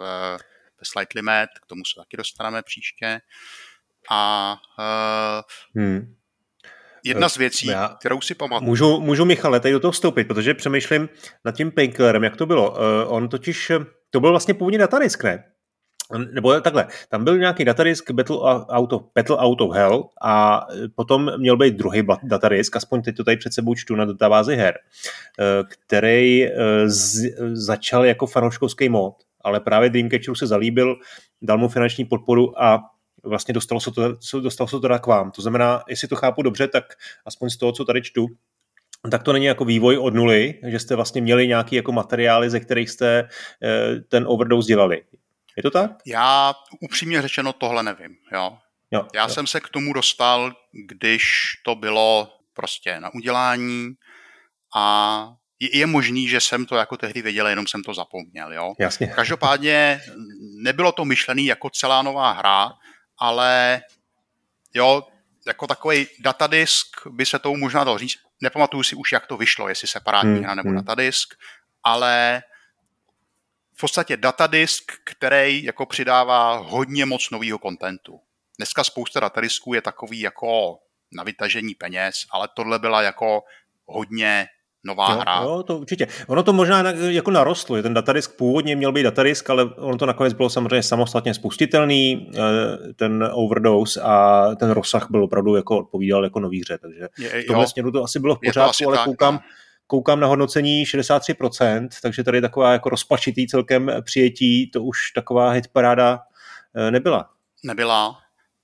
ve 0.79 0.85
Slightly 0.85 1.21
Mad, 1.21 1.49
k 1.61 1.65
tomu 1.65 1.85
se 1.85 2.01
taky 2.01 2.17
dostaneme 2.17 2.63
příště. 2.63 3.21
A 4.09 4.55
uh, 4.79 5.81
hmm. 5.81 6.15
jedna 7.03 7.29
z 7.29 7.37
věcí, 7.37 7.67
Já 7.67 7.95
kterou 7.99 8.21
si 8.21 8.35
pamatuju. 8.35 8.69
Můžu, 8.69 8.99
můžu 8.99 9.25
Michale 9.25 9.59
tady 9.59 9.71
do 9.71 9.79
toho 9.79 9.91
vstoupit, 9.91 10.23
protože 10.23 10.53
přemýšlím 10.53 11.09
nad 11.45 11.55
tím 11.55 11.71
Painkillerem, 11.71 12.23
jak 12.23 12.37
to 12.37 12.45
bylo. 12.45 12.71
Uh, 12.71 12.77
on 13.07 13.29
totiž, 13.29 13.71
to 14.09 14.19
byl 14.19 14.29
vlastně 14.29 14.53
původně 14.53 14.77
datadisk, 14.77 15.23
ne? 15.23 15.51
Nebo 16.17 16.61
takhle, 16.61 16.87
tam 17.09 17.23
byl 17.23 17.37
nějaký 17.37 17.65
datadisk 17.65 18.11
Battle 18.11 18.37
Out 18.69 18.93
of, 18.93 19.01
Battle 19.15 19.37
Out 19.37 19.61
of 19.61 19.75
Hell 19.75 20.09
a 20.21 20.65
potom 20.95 21.31
měl 21.37 21.57
být 21.57 21.75
druhý 21.75 22.03
datadisk, 22.23 22.75
aspoň 22.75 23.01
teď 23.01 23.17
to 23.17 23.23
tady 23.23 23.37
před 23.37 23.53
sebou 23.53 23.75
čtu 23.75 23.95
na 23.95 24.05
databázi 24.05 24.55
her, 24.55 24.75
eh, 25.39 25.43
který 25.69 26.45
eh, 26.45 26.89
z, 26.89 27.35
začal 27.53 28.05
jako 28.05 28.27
fanouškovský 28.27 28.89
mod, 28.89 29.15
ale 29.41 29.59
právě 29.59 29.89
Dreamcatcheru 29.89 30.35
se 30.35 30.47
zalíbil, 30.47 30.95
dal 31.41 31.57
mu 31.57 31.67
finanční 31.69 32.05
podporu 32.05 32.63
a 32.63 32.79
vlastně 33.23 33.53
dostalo 33.53 33.81
se 33.81 33.91
to, 33.91 34.17
dostalo 34.41 34.67
se 34.67 34.79
to 34.79 34.99
k 34.99 35.07
vám. 35.07 35.31
To 35.31 35.41
znamená, 35.41 35.83
jestli 35.89 36.07
to 36.07 36.15
chápu 36.15 36.41
dobře, 36.41 36.67
tak 36.67 36.83
aspoň 37.25 37.49
z 37.49 37.57
toho, 37.57 37.71
co 37.71 37.85
tady 37.85 38.01
čtu, 38.01 38.27
tak 39.11 39.23
to 39.23 39.33
není 39.33 39.45
jako 39.45 39.65
vývoj 39.65 39.97
od 39.97 40.13
nuly, 40.13 40.59
že 40.67 40.79
jste 40.79 40.95
vlastně 40.95 41.21
měli 41.21 41.47
nějaký 41.47 41.75
jako 41.75 41.91
materiály, 41.91 42.49
ze 42.49 42.59
kterých 42.59 42.89
jste 42.89 43.27
ten 44.09 44.25
overdose 44.27 44.67
dělali. 44.67 45.01
Je 45.57 45.63
to 45.63 45.71
tak? 45.71 45.91
Já 46.05 46.53
upřímně 46.81 47.21
řečeno 47.21 47.53
tohle 47.53 47.83
nevím. 47.83 48.15
Jo. 48.33 48.57
Jo, 48.91 49.07
Já 49.15 49.23
jo. 49.23 49.29
jsem 49.29 49.47
se 49.47 49.59
k 49.59 49.69
tomu 49.69 49.93
dostal, 49.93 50.53
když 50.87 51.23
to 51.65 51.75
bylo 51.75 52.33
prostě 52.53 52.99
na 52.99 53.13
udělání 53.13 53.93
a 54.75 55.27
je, 55.59 55.77
je 55.77 55.85
možný, 55.85 56.27
že 56.27 56.41
jsem 56.41 56.65
to 56.65 56.75
jako 56.75 56.97
tehdy 56.97 57.21
věděl, 57.21 57.47
jenom 57.47 57.67
jsem 57.67 57.83
to 57.83 57.93
zapomněl. 57.93 58.53
Jo? 58.53 58.73
Jasně. 58.79 59.07
Každopádně 59.15 60.01
nebylo 60.63 60.91
to 60.91 61.05
myšlený 61.05 61.45
jako 61.45 61.69
celá 61.69 62.01
nová 62.01 62.31
hra, 62.31 62.73
ale 63.17 63.81
jo, 64.73 65.03
jako 65.47 65.67
takový 65.67 66.07
datadisk 66.19 67.07
by 67.09 67.25
se 67.25 67.39
tomu 67.39 67.57
možná 67.57 67.83
dalo 67.83 67.97
říct. 67.97 68.17
Nepamatuju 68.41 68.83
si 68.83 68.95
už, 68.95 69.11
jak 69.11 69.27
to 69.27 69.37
vyšlo, 69.37 69.69
jestli 69.69 69.87
separátní 69.87 70.33
hmm, 70.33 70.43
hra 70.43 70.55
nebo 70.55 70.69
hmm. 70.69 70.77
datadisk, 70.77 71.33
ale 71.83 72.43
v 73.79 73.81
podstatě 73.81 74.17
datadisk, 74.17 74.91
který 75.05 75.63
jako 75.63 75.85
přidává 75.85 76.57
hodně 76.57 77.05
moc 77.05 77.29
nového 77.29 77.59
kontentu. 77.59 78.19
Dneska 78.57 78.83
spousta 78.83 79.19
datadisků 79.19 79.73
je 79.73 79.81
takový 79.81 80.19
jako 80.19 80.77
na 81.13 81.23
vytažení 81.23 81.75
peněz, 81.75 82.13
ale 82.33 82.47
tohle 82.55 82.79
byla 82.79 83.01
jako 83.01 83.41
hodně 83.85 84.47
nová 84.83 85.11
jo, 85.11 85.19
hra. 85.19 85.41
Jo, 85.43 85.63
to 85.63 85.77
určitě. 85.77 86.07
Ono 86.27 86.43
to 86.43 86.53
možná 86.53 86.83
jako 86.91 87.31
narostlo. 87.31 87.81
Ten 87.81 87.93
datadisk 87.93 88.35
původně 88.35 88.75
měl 88.75 88.91
být 88.91 89.03
datadisk, 89.03 89.49
ale 89.49 89.63
ono 89.63 89.97
to 89.97 90.05
nakonec 90.05 90.33
bylo 90.33 90.49
samozřejmě 90.49 90.83
samostatně 90.83 91.33
spustitelný, 91.33 92.31
eh, 92.35 92.93
ten 92.93 93.29
overdose 93.33 94.01
a 94.01 94.45
ten 94.55 94.71
rozsah 94.71 95.07
byl 95.11 95.23
opravdu 95.23 95.55
jako 95.55 95.77
odpovídal 95.77 96.23
jako 96.23 96.39
nový 96.39 96.61
hře, 96.61 96.77
takže 96.77 97.07
je, 97.19 97.43
v 97.43 97.47
tomhle 97.47 97.67
směru 97.67 97.91
to 97.91 98.03
asi 98.03 98.19
bylo 98.19 98.35
v 98.35 98.39
pořádku, 98.45 98.87
ale 98.87 98.97
tak, 98.97 99.05
koukám, 99.05 99.33
no. 99.33 99.39
Koukám 99.89 100.19
na 100.19 100.27
hodnocení 100.27 100.85
63%, 100.85 101.89
takže 102.01 102.23
tady 102.23 102.41
taková 102.41 102.73
jako 102.73 102.89
rozpačitý 102.89 103.47
celkem 103.47 103.91
přijetí, 104.01 104.71
to 104.71 104.83
už 104.83 105.11
taková 105.11 105.51
hitparáda 105.51 106.19
eh, 106.75 106.91
nebyla. 106.91 107.29
Nebyla. 107.63 108.19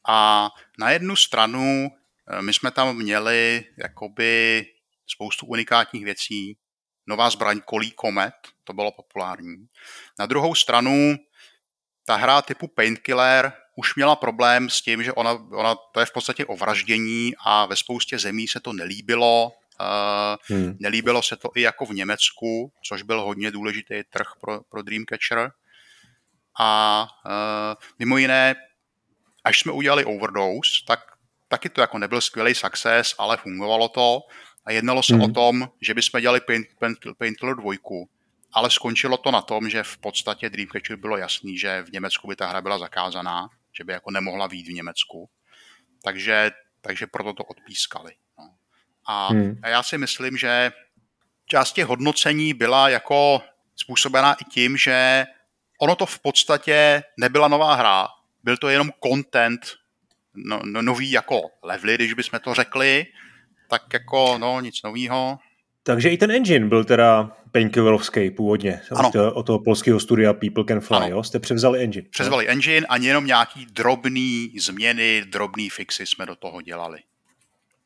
A 0.07 0.49
na 0.79 0.91
jednu 0.91 1.15
stranu 1.15 1.87
eh, 2.29 2.41
my 2.41 2.53
jsme 2.53 2.71
tam 2.71 2.97
měli 2.97 3.63
jakoby 3.77 4.65
spoustu 5.07 5.45
unikátních 5.45 6.05
věcí, 6.05 6.57
nová 7.07 7.29
zbraň 7.29 7.61
kolí 7.65 7.93
Comet, 8.01 8.33
to 8.63 8.73
bylo 8.73 8.91
populární. 8.91 9.65
Na 10.19 10.25
druhou 10.25 10.55
stranu, 10.55 11.15
ta 12.05 12.15
hra 12.15 12.41
typu 12.41 12.67
Painkiller 12.67 13.53
už 13.75 13.95
měla 13.95 14.15
problém 14.15 14.69
s 14.69 14.81
tím, 14.81 15.03
že 15.03 15.13
ona, 15.13 15.31
ona 15.31 15.75
to 15.93 15.99
je 15.99 16.05
v 16.05 16.13
podstatě 16.13 16.45
o 16.45 16.55
vraždění 16.55 17.33
a 17.45 17.65
ve 17.65 17.75
spoustě 17.75 18.19
zemí 18.19 18.47
se 18.47 18.59
to 18.59 18.73
nelíbilo. 18.73 19.51
Hmm. 20.49 20.77
Nelíbilo 20.79 21.23
se 21.23 21.35
to 21.35 21.49
i 21.55 21.61
jako 21.61 21.85
v 21.85 21.89
Německu, 21.89 22.71
což 22.83 23.01
byl 23.01 23.21
hodně 23.21 23.51
důležitý 23.51 24.03
trh 24.09 24.27
pro, 24.41 24.61
pro 24.69 24.81
Dreamcatcher. 24.81 25.51
A 26.59 27.01
uh, 27.25 27.83
mimo 27.99 28.17
jiné, 28.17 28.55
až 29.43 29.59
jsme 29.59 29.71
udělali 29.71 30.05
Overdose, 30.05 30.71
tak 30.87 30.99
taky 31.47 31.69
to 31.69 31.81
jako 31.81 31.97
nebyl 31.97 32.21
skvělý 32.21 32.55
success, 32.55 33.15
ale 33.17 33.37
fungovalo 33.37 33.89
to. 33.89 34.21
A 34.65 34.71
jednalo 34.71 35.03
se 35.03 35.15
mm. 35.15 35.21
o 35.21 35.27
tom, 35.27 35.69
že 35.81 35.93
bychom 35.93 36.21
dělali 36.21 36.41
Paint, 36.41 36.67
Paint, 36.79 36.97
Painkiller 37.17 37.55
2, 37.55 37.73
ale 38.53 38.71
skončilo 38.71 39.17
to 39.17 39.31
na 39.31 39.41
tom, 39.41 39.69
že 39.69 39.83
v 39.83 39.97
podstatě 39.97 40.49
Dreamcatcher 40.49 40.97
bylo 40.97 41.17
jasný, 41.17 41.57
že 41.57 41.81
v 41.81 41.91
Německu 41.91 42.27
by 42.27 42.35
ta 42.35 42.47
hra 42.47 42.61
byla 42.61 42.79
zakázaná, 42.79 43.49
že 43.77 43.83
by 43.83 43.93
jako 43.93 44.11
nemohla 44.11 44.47
výjít 44.47 44.67
v 44.67 44.73
Německu. 44.73 45.29
Takže, 46.03 46.51
takže 46.81 47.07
proto 47.07 47.33
to 47.33 47.43
odpískali. 47.43 48.11
No. 48.39 48.55
A, 49.07 49.33
mm. 49.33 49.59
a 49.63 49.69
já 49.69 49.83
si 49.83 49.97
myslím, 49.97 50.37
že 50.37 50.71
část 51.45 51.73
těch 51.73 51.85
hodnocení 51.85 52.53
byla 52.53 52.89
jako 52.89 53.41
způsobená 53.75 54.33
i 54.33 54.43
tím, 54.43 54.77
že 54.77 55.25
ono 55.81 55.95
to 55.95 56.05
v 56.05 56.19
podstatě 56.19 57.03
nebyla 57.19 57.47
nová 57.47 57.75
hra, 57.75 58.07
byl 58.43 58.57
to 58.57 58.69
jenom 58.69 58.91
content, 59.03 59.61
no, 60.35 60.61
no, 60.65 60.81
nový 60.81 61.11
jako 61.11 61.41
levely, 61.63 61.95
když 61.95 62.13
bychom 62.13 62.39
to 62.39 62.53
řekli, 62.53 63.05
tak 63.69 63.93
jako 63.93 64.37
no 64.37 64.61
nic 64.61 64.83
nového. 64.83 65.39
Takže 65.83 66.09
i 66.09 66.17
ten 66.17 66.31
engine 66.31 66.67
byl 66.67 66.83
teda 66.83 67.31
painkillerovský 67.51 68.31
původně. 68.31 68.81
Ano. 68.95 69.11
Od 69.33 69.45
toho 69.45 69.59
polského 69.59 69.99
studia 69.99 70.33
People 70.33 70.63
Can 70.67 70.79
Fly, 70.79 70.97
ano. 70.97 71.07
jo? 71.07 71.23
Jste 71.23 71.39
převzali 71.39 71.83
engine. 71.83 72.07
Převzali 72.09 72.49
engine 72.49 72.87
a 72.89 72.97
jenom 72.97 73.25
nějaký 73.25 73.65
drobný 73.65 74.53
změny, 74.59 75.23
drobný 75.25 75.69
fixy 75.69 76.05
jsme 76.05 76.25
do 76.25 76.35
toho 76.35 76.61
dělali. 76.61 76.99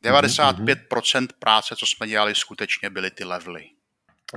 95% 0.03 0.53
mm-hmm. 0.53 1.27
práce, 1.39 1.75
co 1.75 1.85
jsme 1.85 2.07
dělali, 2.07 2.35
skutečně 2.35 2.89
byly 2.89 3.11
ty 3.11 3.23
levely. 3.23 3.65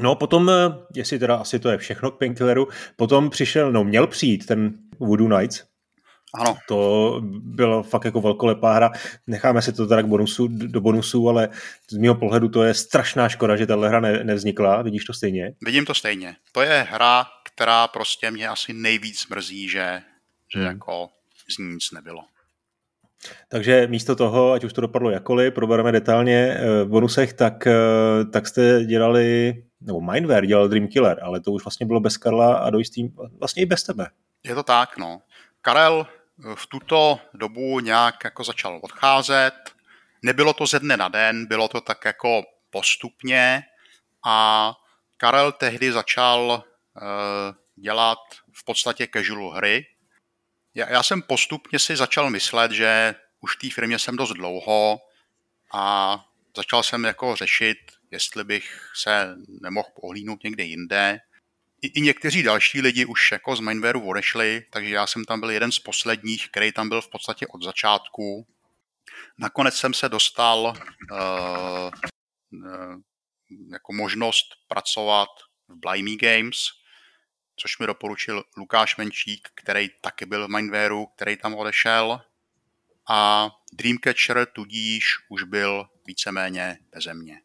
No 0.00 0.14
potom, 0.14 0.50
eh, 0.50 0.54
jestli 0.94 1.18
teda 1.18 1.36
asi 1.36 1.58
to 1.58 1.68
je 1.68 1.78
všechno 1.78 2.10
k 2.10 2.18
Painkilleru, 2.18 2.68
potom 2.96 3.30
přišel, 3.30 3.72
no 3.72 3.84
měl 3.84 4.06
přijít 4.06 4.46
ten 4.46 4.74
Voodoo 4.98 5.38
Nights, 5.38 5.64
ano. 6.34 6.58
To 6.68 7.20
bylo 7.24 7.82
fakt 7.82 8.04
jako 8.04 8.20
velkolepá 8.20 8.72
hra. 8.72 8.90
Necháme 9.26 9.62
si 9.62 9.72
to 9.72 9.86
teda 9.86 10.02
k 10.02 10.06
bonusu, 10.06 10.48
do 10.48 10.80
bonusu, 10.80 11.28
ale 11.28 11.48
z 11.90 11.96
mého 11.96 12.14
pohledu 12.14 12.48
to 12.48 12.62
je 12.62 12.74
strašná 12.74 13.28
škoda, 13.28 13.56
že 13.56 13.66
tahle 13.66 13.88
hra 13.88 14.00
ne, 14.00 14.24
nevznikla. 14.24 14.82
Vidíš 14.82 15.04
to 15.04 15.12
stejně? 15.12 15.54
Vidím 15.60 15.84
to 15.84 15.94
stejně. 15.94 16.36
To 16.52 16.62
je 16.62 16.86
hra, 16.90 17.26
která 17.44 17.88
prostě 17.88 18.30
mě 18.30 18.48
asi 18.48 18.72
nejvíc 18.72 19.28
mrzí, 19.28 19.68
že, 19.68 20.02
že 20.52 20.58
hmm. 20.58 20.68
jako 20.68 21.08
z 21.48 21.58
ní 21.58 21.74
nic 21.74 21.90
nebylo. 21.90 22.24
Takže 23.48 23.86
místo 23.86 24.16
toho, 24.16 24.52
ať 24.52 24.64
už 24.64 24.72
to 24.72 24.80
dopadlo 24.80 25.10
jakoliv, 25.10 25.54
probereme 25.54 25.92
detailně 25.92 26.56
eh, 26.56 26.84
v 26.84 26.88
bonusech, 26.88 27.32
tak, 27.32 27.66
eh, 27.66 27.74
tak 28.32 28.46
jste 28.46 28.84
dělali, 28.84 29.54
nebo 29.80 30.00
Mindware 30.00 30.46
dělal 30.46 30.68
Dream 30.68 30.88
Killer, 30.88 31.18
ale 31.22 31.40
to 31.40 31.52
už 31.52 31.64
vlastně 31.64 31.86
bylo 31.86 32.00
bez 32.00 32.16
Karla 32.16 32.56
a 32.56 32.70
do 32.70 32.78
jistý, 32.78 33.08
vlastně 33.38 33.62
i 33.62 33.66
bez 33.66 33.82
tebe. 33.82 34.06
Je 34.44 34.54
to 34.54 34.62
tak, 34.62 34.98
no. 34.98 35.22
Karel 35.62 36.06
v 36.54 36.66
tuto 36.66 37.18
dobu 37.34 37.80
nějak 37.80 38.14
jako 38.24 38.44
začal 38.44 38.80
odcházet. 38.82 39.54
Nebylo 40.22 40.52
to 40.52 40.66
ze 40.66 40.78
dne 40.78 40.96
na 40.96 41.08
den, 41.08 41.46
bylo 41.46 41.68
to 41.68 41.80
tak 41.80 42.04
jako 42.04 42.42
postupně 42.70 43.62
a 44.26 44.72
Karel 45.16 45.52
tehdy 45.52 45.92
začal 45.92 46.62
dělat 47.76 48.18
v 48.52 48.64
podstatě 48.64 49.08
casual 49.14 49.50
hry. 49.50 49.86
Já, 50.74 50.90
já 50.90 51.02
jsem 51.02 51.22
postupně 51.22 51.78
si 51.78 51.96
začal 51.96 52.30
myslet, 52.30 52.72
že 52.72 53.14
už 53.40 53.56
v 53.56 53.58
té 53.58 53.70
firmě 53.70 53.98
jsem 53.98 54.16
dost 54.16 54.32
dlouho 54.32 55.00
a 55.72 56.16
začal 56.56 56.82
jsem 56.82 57.04
jako 57.04 57.36
řešit, 57.36 57.78
jestli 58.10 58.44
bych 58.44 58.90
se 58.94 59.34
nemohl 59.60 59.88
pohlídnout 60.00 60.44
někde 60.44 60.64
jinde 60.64 61.20
i, 61.82 61.86
i 61.86 62.00
někteří 62.00 62.42
další 62.42 62.80
lidi 62.80 63.04
už 63.04 63.32
jako 63.32 63.56
z 63.56 63.60
Mindwareu 63.60 64.08
odešli, 64.08 64.64
takže 64.70 64.94
já 64.94 65.06
jsem 65.06 65.24
tam 65.24 65.40
byl 65.40 65.50
jeden 65.50 65.72
z 65.72 65.78
posledních, 65.78 66.48
který 66.48 66.72
tam 66.72 66.88
byl 66.88 67.02
v 67.02 67.10
podstatě 67.10 67.46
od 67.46 67.62
začátku. 67.62 68.46
Nakonec 69.38 69.76
jsem 69.76 69.94
se 69.94 70.08
dostal 70.08 70.74
uh, 71.12 71.90
uh, 72.50 73.00
jako 73.72 73.92
možnost 73.92 74.46
pracovat 74.68 75.28
v 75.68 75.76
Blimey 75.76 76.16
Games, 76.16 76.56
což 77.62 77.78
mi 77.78 77.86
doporučil 77.86 78.44
Lukáš 78.56 78.96
Menčík, 78.96 79.48
který 79.54 79.88
taky 80.00 80.26
byl 80.26 80.48
v 80.48 80.50
Mindwareu, 80.50 81.06
který 81.06 81.36
tam 81.36 81.54
odešel. 81.54 82.20
A 83.08 83.50
Dreamcatcher 83.72 84.46
tudíž 84.46 85.04
už 85.28 85.42
byl 85.42 85.86
víceméně 86.06 86.78
beze 86.94 87.14
mě. 87.14 87.40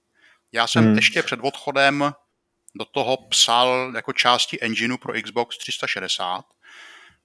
Já 0.52 0.68
jsem 0.68 0.86
hmm. 0.86 0.96
ještě 0.96 1.24
před 1.24 1.40
odchodem 1.44 2.14
do 2.76 2.86
toho 2.86 3.18
psal 3.18 3.92
jako 3.96 4.14
části 4.14 4.62
engineu 4.62 4.98
pro 4.98 5.22
Xbox 5.22 5.58
360. 5.58 6.46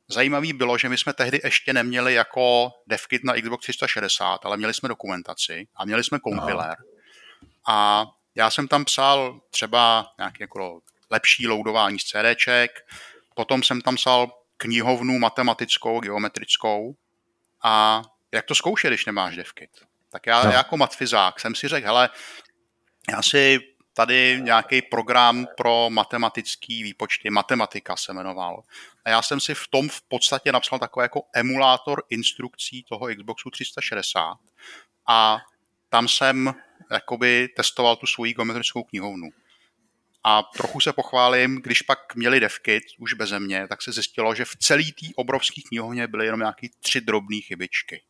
Zajímavý 0.08 0.52
bylo, 0.52 0.78
že 0.78 0.88
my 0.88 0.98
jsme 0.98 1.12
tehdy 1.12 1.40
ještě 1.44 1.72
neměli 1.72 2.14
jako 2.14 2.70
devkit 2.86 3.24
na 3.24 3.34
Xbox 3.40 3.62
360, 3.62 4.46
ale 4.46 4.56
měli 4.56 4.74
jsme 4.74 4.88
dokumentaci 4.88 5.68
a 5.76 5.84
měli 5.84 6.04
jsme 6.04 6.18
kompiler. 6.18 6.76
A 7.68 8.06
já 8.34 8.50
jsem 8.50 8.68
tam 8.68 8.84
psal 8.84 9.40
třeba 9.50 10.12
nějaký 10.18 10.36
jako 10.40 10.80
lepší 11.12 11.46
loadování 11.46 11.98
z 11.98 12.04
CDček, 12.04 12.70
potom 13.34 13.62
jsem 13.62 13.80
tam 13.80 13.96
psal 13.96 14.32
knihovnu 14.56 15.18
matematickou, 15.18 16.00
geometrickou 16.00 16.96
a 17.62 18.02
jak 18.32 18.46
to 18.46 18.54
zkoušet, 18.54 18.90
když 18.90 19.06
nemáš 19.06 19.36
devkit? 19.36 19.70
Tak 20.10 20.26
já, 20.26 20.44
no. 20.44 20.50
já 20.50 20.56
jako 20.56 20.76
matfizák 20.76 21.40
jsem 21.40 21.54
si 21.54 21.68
řekl, 21.68 21.86
hele, 21.86 22.10
já 23.10 23.22
si 23.22 23.58
tady 23.94 24.40
nějaký 24.42 24.82
program 24.82 25.46
pro 25.56 25.90
matematický 25.90 26.82
výpočty, 26.82 27.30
matematika 27.30 27.96
se 27.96 28.12
jmenoval. 28.12 28.62
A 29.04 29.10
já 29.10 29.22
jsem 29.22 29.40
si 29.40 29.54
v 29.54 29.68
tom 29.68 29.88
v 29.88 30.02
podstatě 30.02 30.52
napsal 30.52 30.78
takový 30.78 31.04
jako 31.04 31.22
emulátor 31.34 32.02
instrukcí 32.10 32.84
toho 32.88 33.06
Xboxu 33.16 33.50
360 33.50 34.38
a 35.06 35.38
tam 35.88 36.08
jsem 36.08 36.54
jakoby 36.90 37.48
testoval 37.56 37.96
tu 37.96 38.06
svoji 38.06 38.34
geometrickou 38.34 38.82
knihovnu. 38.82 39.28
A 40.24 40.42
trochu 40.42 40.80
se 40.80 40.92
pochválím, 40.92 41.60
když 41.62 41.82
pak 41.82 42.14
měli 42.14 42.40
devkit 42.40 42.82
už 42.98 43.14
beze 43.14 43.40
mě, 43.40 43.68
tak 43.68 43.82
se 43.82 43.92
zjistilo, 43.92 44.34
že 44.34 44.44
v 44.44 44.56
celý 44.56 44.92
té 44.92 45.06
obrovské 45.16 45.60
knihovně 45.68 46.06
byly 46.06 46.24
jenom 46.26 46.40
nějaké 46.40 46.66
tři 46.80 47.00
drobné 47.00 47.36
chybičky. 47.40 48.02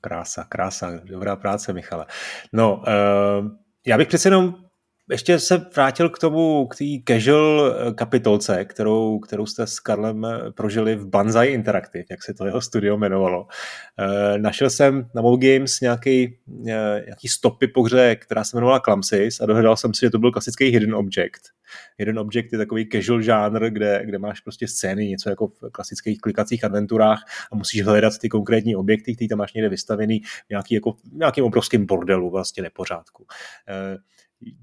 Krása, 0.00 0.44
krása, 0.44 0.90
dobrá 1.04 1.36
práce, 1.36 1.72
Michale. 1.72 2.06
No, 2.52 2.76
uh, 2.76 2.84
já 3.86 3.98
bych 3.98 4.08
přece 4.08 4.26
jenom 4.28 4.54
ještě 5.10 5.38
se 5.38 5.66
vrátil 5.74 6.08
k 6.08 6.18
tomu, 6.18 6.66
k 6.66 6.76
té 6.76 6.84
casual 7.08 7.76
eh, 7.88 7.94
kapitolce, 7.94 8.64
kterou, 8.64 9.18
kterou 9.18 9.46
jste 9.46 9.66
s 9.66 9.80
Karlem 9.80 10.24
eh, 10.24 10.52
prožili 10.52 10.96
v 10.96 11.06
Banzai 11.06 11.48
Interactive, 11.48 12.04
jak 12.10 12.22
se 12.22 12.34
to 12.34 12.46
jeho 12.46 12.60
studio 12.60 12.96
jmenovalo. 12.96 13.46
E, 13.98 14.38
našel 14.38 14.70
jsem 14.70 15.10
na 15.14 15.22
Mob 15.22 15.40
Games 15.40 15.80
nějaký, 15.80 16.38
nějaký 16.46 17.28
stopy 17.28 17.68
po 17.68 17.82
hře, 17.82 18.16
která 18.16 18.44
se 18.44 18.56
jmenovala 18.56 18.80
Clumsys 18.80 19.40
a 19.40 19.46
dohledal 19.46 19.76
jsem 19.76 19.94
si, 19.94 20.00
že 20.00 20.10
to 20.10 20.18
byl 20.18 20.32
klasický 20.32 20.64
hidden 20.64 20.94
object. 20.94 21.40
Hidden 21.98 22.18
object 22.18 22.52
je 22.52 22.58
takový 22.58 22.88
casual 22.92 23.22
žánr, 23.22 23.70
kde, 23.70 24.02
kde 24.04 24.18
máš 24.18 24.40
prostě 24.40 24.68
scény, 24.68 25.08
něco 25.08 25.30
jako 25.30 25.46
v 25.46 25.70
klasických 25.72 26.20
klikacích 26.20 26.64
adventurách 26.64 27.24
a 27.52 27.56
musíš 27.56 27.84
hledat 27.84 28.18
ty 28.18 28.28
konkrétní 28.28 28.76
objekty, 28.76 29.14
které 29.14 29.28
tam 29.28 29.38
máš 29.38 29.52
někde 29.52 29.68
vystavený 29.68 30.20
v 30.20 30.50
nějaký, 30.50 30.74
jako, 30.74 30.96
nějakým 31.12 31.44
obrovským 31.44 31.86
bordelu, 31.86 32.30
vlastně 32.30 32.62
nepořádku. 32.62 33.26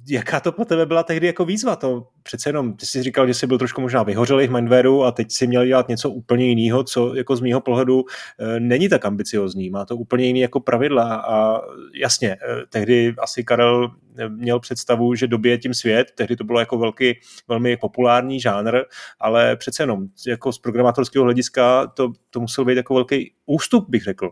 Jaká 0.07 0.39
to 0.39 0.51
pro 0.51 0.65
tebe 0.65 0.85
byla 0.85 1.03
tehdy 1.03 1.27
jako 1.27 1.45
výzva? 1.45 1.75
To 1.75 2.07
přece 2.23 2.49
jenom, 2.49 2.73
ty 2.73 2.85
jsi 2.85 3.03
říkal, 3.03 3.27
že 3.27 3.33
jsi 3.33 3.47
byl 3.47 3.57
trošku 3.57 3.81
možná 3.81 4.03
vyhořelý 4.03 4.47
v 4.47 4.51
Mindwareu 4.51 5.03
a 5.03 5.11
teď 5.11 5.31
si 5.31 5.47
měl 5.47 5.65
dělat 5.65 5.87
něco 5.87 6.09
úplně 6.09 6.45
jiného, 6.45 6.83
co 6.83 7.15
jako 7.15 7.35
z 7.35 7.41
mýho 7.41 7.61
pohledu 7.61 8.03
e, 8.39 8.59
není 8.59 8.89
tak 8.89 9.05
ambiciozní. 9.05 9.69
Má 9.69 9.85
to 9.85 9.97
úplně 9.97 10.25
jiný 10.25 10.39
jako 10.39 10.59
pravidla 10.59 11.15
a 11.15 11.61
jasně, 11.93 12.31
e, 12.31 12.37
tehdy 12.69 13.15
asi 13.17 13.43
Karel 13.43 13.91
měl 14.27 14.59
představu, 14.59 15.15
že 15.15 15.27
dobije 15.27 15.57
tím 15.57 15.73
svět, 15.73 16.11
tehdy 16.15 16.35
to 16.35 16.43
bylo 16.43 16.59
jako 16.59 16.77
velký, 16.77 17.19
velmi 17.47 17.77
populární 17.77 18.39
žánr, 18.39 18.81
ale 19.19 19.55
přece 19.55 19.83
jenom 19.83 20.07
jako 20.27 20.51
z 20.53 20.59
programátorského 20.59 21.25
hlediska 21.25 21.87
to, 21.87 22.11
to 22.29 22.39
musel 22.39 22.65
být 22.65 22.77
jako 22.77 22.93
velký 22.93 23.33
ústup, 23.45 23.89
bych 23.89 24.03
řekl. 24.03 24.31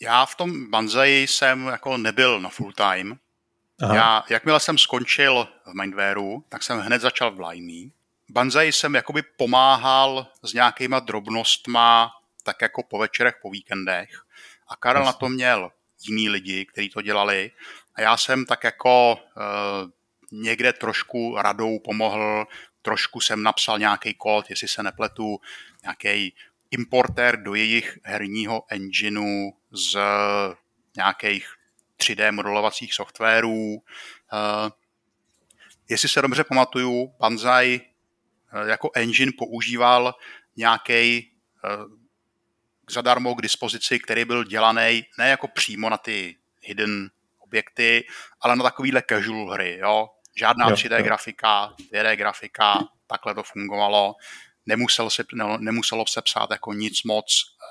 Já 0.00 0.26
v 0.26 0.34
tom 0.34 0.70
Banzai 0.70 1.26
jsem 1.28 1.66
jako 1.66 1.96
nebyl 1.96 2.40
na 2.40 2.48
full 2.48 2.72
time, 2.72 3.16
Aha. 3.82 3.94
Já, 3.94 4.24
jakmile 4.30 4.60
jsem 4.60 4.78
skončil 4.78 5.48
v 5.66 5.74
Mindwareu, 5.74 6.44
tak 6.48 6.62
jsem 6.62 6.80
hned 6.80 7.00
začal 7.00 7.30
v 7.30 7.34
Blimey. 7.34 7.90
Banzai 8.30 8.72
jsem 8.72 8.94
jakoby 8.94 9.22
pomáhal 9.22 10.26
s 10.42 10.52
nějakýma 10.52 11.00
drobnostma, 11.00 12.10
tak 12.42 12.62
jako 12.62 12.82
po 12.82 12.98
večerech, 12.98 13.34
po 13.42 13.50
víkendech. 13.50 14.10
A 14.68 14.76
Karel 14.76 15.02
Jasně. 15.02 15.06
na 15.08 15.12
to 15.12 15.28
měl 15.28 15.70
jiný 16.08 16.28
lidi, 16.28 16.66
kteří 16.66 16.88
to 16.90 17.02
dělali. 17.02 17.50
A 17.94 18.00
já 18.00 18.16
jsem 18.16 18.44
tak 18.44 18.64
jako 18.64 19.14
uh, 19.14 19.90
někde 20.32 20.72
trošku 20.72 21.36
radou 21.36 21.78
pomohl, 21.78 22.46
trošku 22.82 23.20
jsem 23.20 23.42
napsal 23.42 23.78
nějaký 23.78 24.14
kód, 24.14 24.50
jestli 24.50 24.68
se 24.68 24.82
nepletu, 24.82 25.40
nějaký 25.82 26.34
importér 26.70 27.42
do 27.42 27.54
jejich 27.54 27.98
herního 28.02 28.64
engineu 28.68 29.52
z 29.70 29.98
nějakých 30.96 31.53
3D 32.00 32.32
modelovacích 32.32 32.94
softwarů. 32.94 33.74
Uh, 33.74 33.80
jestli 35.88 36.08
se 36.08 36.22
dobře 36.22 36.44
pamatuju, 36.44 37.14
Banzai 37.20 37.80
uh, 38.54 38.68
jako 38.68 38.90
engine 38.94 39.32
používal 39.38 40.14
nějaký 40.56 41.32
uh, 41.64 41.86
zadarmo 42.90 43.34
k 43.34 43.42
dispozici, 43.42 43.98
který 43.98 44.24
byl 44.24 44.44
dělaný 44.44 45.02
ne 45.18 45.28
jako 45.28 45.48
přímo 45.48 45.90
na 45.90 45.98
ty 45.98 46.36
hidden 46.62 47.10
objekty, 47.38 48.06
ale 48.40 48.56
na 48.56 48.62
takovýhle 48.62 49.02
casual 49.08 49.50
hry. 49.50 49.78
Jo? 49.78 50.08
Žádná 50.36 50.68
jo, 50.68 50.74
3D 50.74 50.96
jo. 50.96 51.04
grafika, 51.04 51.74
2D 51.92 52.16
grafika, 52.16 52.78
takhle 53.06 53.34
to 53.34 53.42
fungovalo 53.42 54.14
nemusel 54.66 55.10
se, 55.10 55.24
ne, 55.34 55.44
nemuselo 55.58 56.04
se 56.08 56.22
psát 56.22 56.50
jako 56.50 56.72
nic 56.72 57.02
moc 57.04 57.24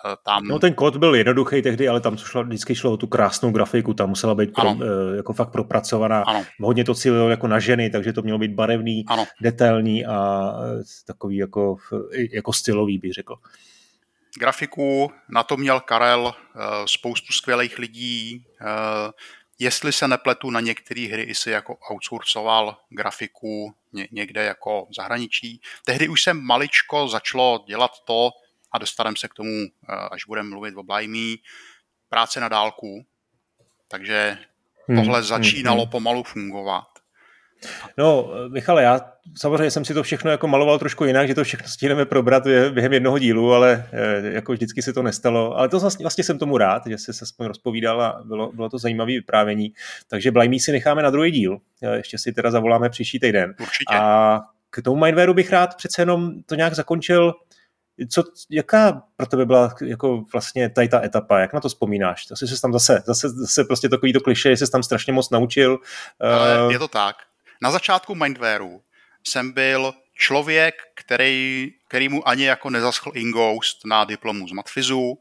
eh, 0.06 0.16
tam. 0.26 0.48
No 0.48 0.60
ten 0.60 0.74
kód 0.74 0.98
byl 0.98 1.16
jednoduchý 1.16 1.62
tehdy, 1.62 1.88
ale 1.88 2.02
tam 2.02 2.18
šlo, 2.18 2.44
vždycky 2.44 2.76
šlo 2.76 2.91
o 2.91 2.98
tu 2.98 3.08
krásnou 3.08 3.52
grafiku, 3.52 3.94
tam 3.94 4.10
musela 4.10 4.36
být 4.36 4.54
pro, 4.54 4.70
eh, 4.70 5.16
jako 5.16 5.34
fakt 5.34 5.52
propracovaná. 5.52 6.24
Ano. 6.24 6.46
Hodně 6.60 6.84
to 6.84 6.96
cílilo 6.96 7.30
jako 7.30 7.48
na 7.48 7.60
ženy, 7.60 7.89
takže 7.89 8.14
to 8.14 8.22
mělo 8.22 8.39
být 8.39 8.52
barevný, 8.52 9.06
ano. 9.08 9.26
detailní 9.41 10.06
a 10.06 10.50
eh, 10.80 10.84
takový 11.08 11.38
jako, 11.38 11.76
jako 12.32 12.54
stylový, 12.54 12.98
bych 12.98 13.14
řekl. 13.14 13.36
Grafiku 14.39 15.12
na 15.30 15.44
to 15.44 15.58
měl 15.58 15.80
Karel, 15.80 16.34
spoustu 16.86 17.34
skvělých 17.34 17.80
lidí, 17.80 18.46
jestli 19.60 19.93
se 19.93 20.08
nepletu 20.08 20.49
na 20.49 20.60
některé 20.60 21.08
hry 21.12 21.24
i 21.24 21.36
si 21.36 21.49
jako 21.51 21.78
outsourcoval 21.91 22.78
grafiku 22.89 23.76
ně, 23.93 24.08
někde 24.12 24.43
jako 24.43 24.88
v 24.91 24.95
zahraničí. 24.95 25.62
Tehdy 25.86 26.08
už 26.08 26.24
jsem 26.24 26.41
maličko 26.41 27.08
začalo 27.08 27.64
dělat 27.68 27.91
to, 28.06 28.30
a 28.72 28.78
dostaneme 28.78 29.18
se 29.18 29.28
k 29.28 29.34
tomu, 29.34 29.66
eh, 29.89 29.95
až 30.12 30.26
budeme 30.26 30.49
mluvit 30.49 30.76
o 30.76 30.84
Blimey, 30.84 31.38
práce 32.10 32.39
na 32.39 32.49
dálku. 32.49 33.06
Takže 33.88 34.38
hmm, 34.88 34.97
tohle 34.97 35.20
hmm, 35.20 35.28
začínalo 35.28 35.82
hmm. 35.82 35.91
pomalu 35.91 36.24
fungovat. 36.24 36.93
No, 37.97 38.32
Michale, 38.47 38.84
já 38.84 39.01
samozřejmě 39.38 39.72
jsem 39.72 39.86
si 39.86 39.93
to 39.93 40.03
všechno 40.03 40.32
jako 40.32 40.47
maloval 40.47 40.80
trošku 40.80 41.05
jinak, 41.05 41.28
že 41.28 41.36
to 41.36 41.43
všechno 41.43 41.68
stihneme 41.68 42.05
probrat 42.05 42.43
během 42.70 42.93
jednoho 42.93 43.20
dílu, 43.20 43.53
ale 43.53 43.86
eh, 43.91 44.22
jako 44.34 44.53
vždycky 44.53 44.82
se 44.82 44.93
to 44.93 45.03
nestalo. 45.03 45.57
Ale 45.57 45.70
to 45.70 45.80
vlastně, 45.80 46.03
vlastně 46.03 46.24
jsem 46.24 46.39
tomu 46.39 46.57
rád, 46.57 46.88
že 46.88 46.97
jsi 46.97 47.14
se 47.14 47.24
aspoň 47.24 47.47
rozpovídal 47.47 48.01
a 48.01 48.22
bylo, 48.26 48.51
bylo 48.51 48.70
to 48.70 48.78
zajímavé 48.78 49.11
vyprávění. 49.11 49.74
Takže 50.07 50.32
Blimey 50.32 50.59
si 50.59 50.72
necháme 50.72 51.03
na 51.03 51.09
druhý 51.09 51.32
díl. 51.32 51.57
Ještě 51.93 52.18
si 52.18 52.34
teda 52.34 52.51
zavoláme 52.51 52.89
příští 52.89 53.20
týden. 53.20 53.55
Určitě. 53.59 53.95
A 53.95 54.39
k 54.70 54.82
tomu 54.82 55.01
Mindwareu 55.01 55.34
bych 55.34 55.51
rád 55.51 55.76
přece 55.76 56.01
jenom 56.01 56.32
to 56.45 56.55
nějak 56.55 56.74
zakončil. 56.74 57.34
Co, 58.09 58.24
jaká 58.49 59.03
pro 59.18 59.26
tebe 59.26 59.45
byla 59.45 59.76
jako 59.86 60.24
vlastně 60.34 60.70
tady 60.70 60.88
ta 60.88 61.03
etapa, 61.03 61.39
jak 61.39 61.53
na 61.53 61.59
to 61.59 61.70
vzpomínáš? 61.70 62.26
Asi 62.32 62.47
se 62.47 62.61
tam 62.61 62.74
zase, 62.74 63.03
zase, 63.05 63.30
zase 63.30 63.64
prostě 63.64 63.89
takový 63.89 64.14
to 64.14 64.20
kliše, 64.20 64.49
že 64.49 64.66
jsi 64.66 64.72
tam 64.72 64.84
strašně 64.84 65.14
moc 65.14 65.30
naučil. 65.30 65.78
Ale 66.20 66.68
eh, 66.70 66.74
je 66.74 66.80
to 66.80 66.88
tak. 66.88 67.16
Na 67.64 67.72
začátku 67.72 68.16
Mindwareu 68.16 68.84
jsem 69.24 69.51
byl 69.51 69.93
člověk, 70.14 70.76
který, 70.95 71.72
který 71.88 72.09
mu 72.09 72.28
ani 72.28 72.43
jako 72.43 72.70
nezaschl 72.70 73.11
Ingoust 73.14 73.86
na 73.86 74.05
diplomu 74.05 74.47
z 74.47 74.51
Matfizu 74.51 75.20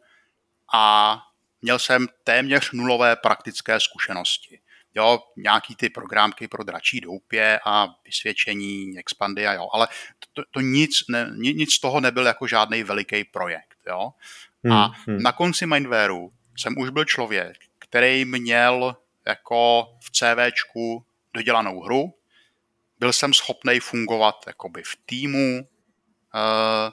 a 0.75 1.17
měl 1.63 1.79
jsem 1.79 2.09
téměř 2.25 2.73
nulové 2.73 3.17
praktické 3.17 3.81
zkušenosti. 3.81 4.61
Jo, 4.95 5.19
nějaký 5.37 5.77
ty 5.77 5.89
programky 5.89 6.49
pro 6.49 6.65
dračí 6.65 7.01
doupě 7.01 7.61
a 7.65 7.89
vysvědčení, 8.05 8.99
expandy 8.99 9.47
a 9.47 9.53
jo, 9.53 9.69
ale 9.73 9.89
to, 10.33 10.43
to 10.51 10.61
nic, 10.61 11.05
ne, 11.09 11.31
nic 11.37 11.73
z 11.73 11.81
toho 11.81 12.01
nebyl 12.01 12.27
jako 12.27 12.47
žádný 12.47 12.83
veliký 12.83 13.25
projekt, 13.25 13.79
jo. 13.87 14.13
Hmm, 14.65 14.73
a 14.73 14.93
hmm. 15.07 15.23
na 15.23 15.33
konci 15.33 15.67
Mindwareu 15.67 16.33
jsem 16.57 16.79
už 16.79 16.91
byl 16.91 17.05
člověk, 17.05 17.57
který 17.79 18.25
měl 18.25 18.97
jako 19.27 19.89
v 20.05 20.11
CVčku 20.11 21.05
dodělanou 21.35 21.81
hru, 21.81 22.15
byl 23.03 23.13
jsem 23.13 23.35
schopný 23.35 23.81
fungovat 23.81 24.45
jakoby 24.47 24.83
v 24.83 24.97
týmu. 25.07 25.69
Eh, 26.35 26.91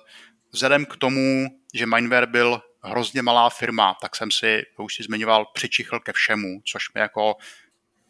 vzhledem 0.52 0.86
k 0.86 0.96
tomu, 0.98 1.48
že 1.74 1.86
Mindware 1.86 2.26
byl 2.26 2.62
hrozně 2.84 3.22
malá 3.22 3.50
firma, 3.50 3.98
tak 4.02 4.16
jsem 4.16 4.32
si, 4.32 4.64
to 4.76 4.84
už 4.84 4.96
si 4.96 5.04
zmiňoval, 5.04 5.46
přičichl 5.54 6.00
ke 6.00 6.14
všemu, 6.14 6.62
což 6.66 6.94
mi 6.94 7.02
jako 7.02 7.36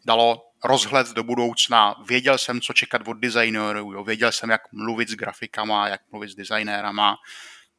dalo 0.04 0.42
rozhled 0.64 1.08
do 1.08 1.22
budoucna. 1.22 1.94
Věděl 2.08 2.38
jsem, 2.38 2.60
co 2.60 2.72
čekat 2.72 3.08
od 3.08 3.14
designerů, 3.14 3.92
jo. 3.92 4.04
věděl 4.04 4.32
jsem, 4.32 4.50
jak 4.50 4.72
mluvit 4.72 5.08
s 5.08 5.14
grafikama, 5.14 5.88
jak 5.88 6.00
mluvit 6.10 6.30
s 6.30 6.34
designérama. 6.34 7.16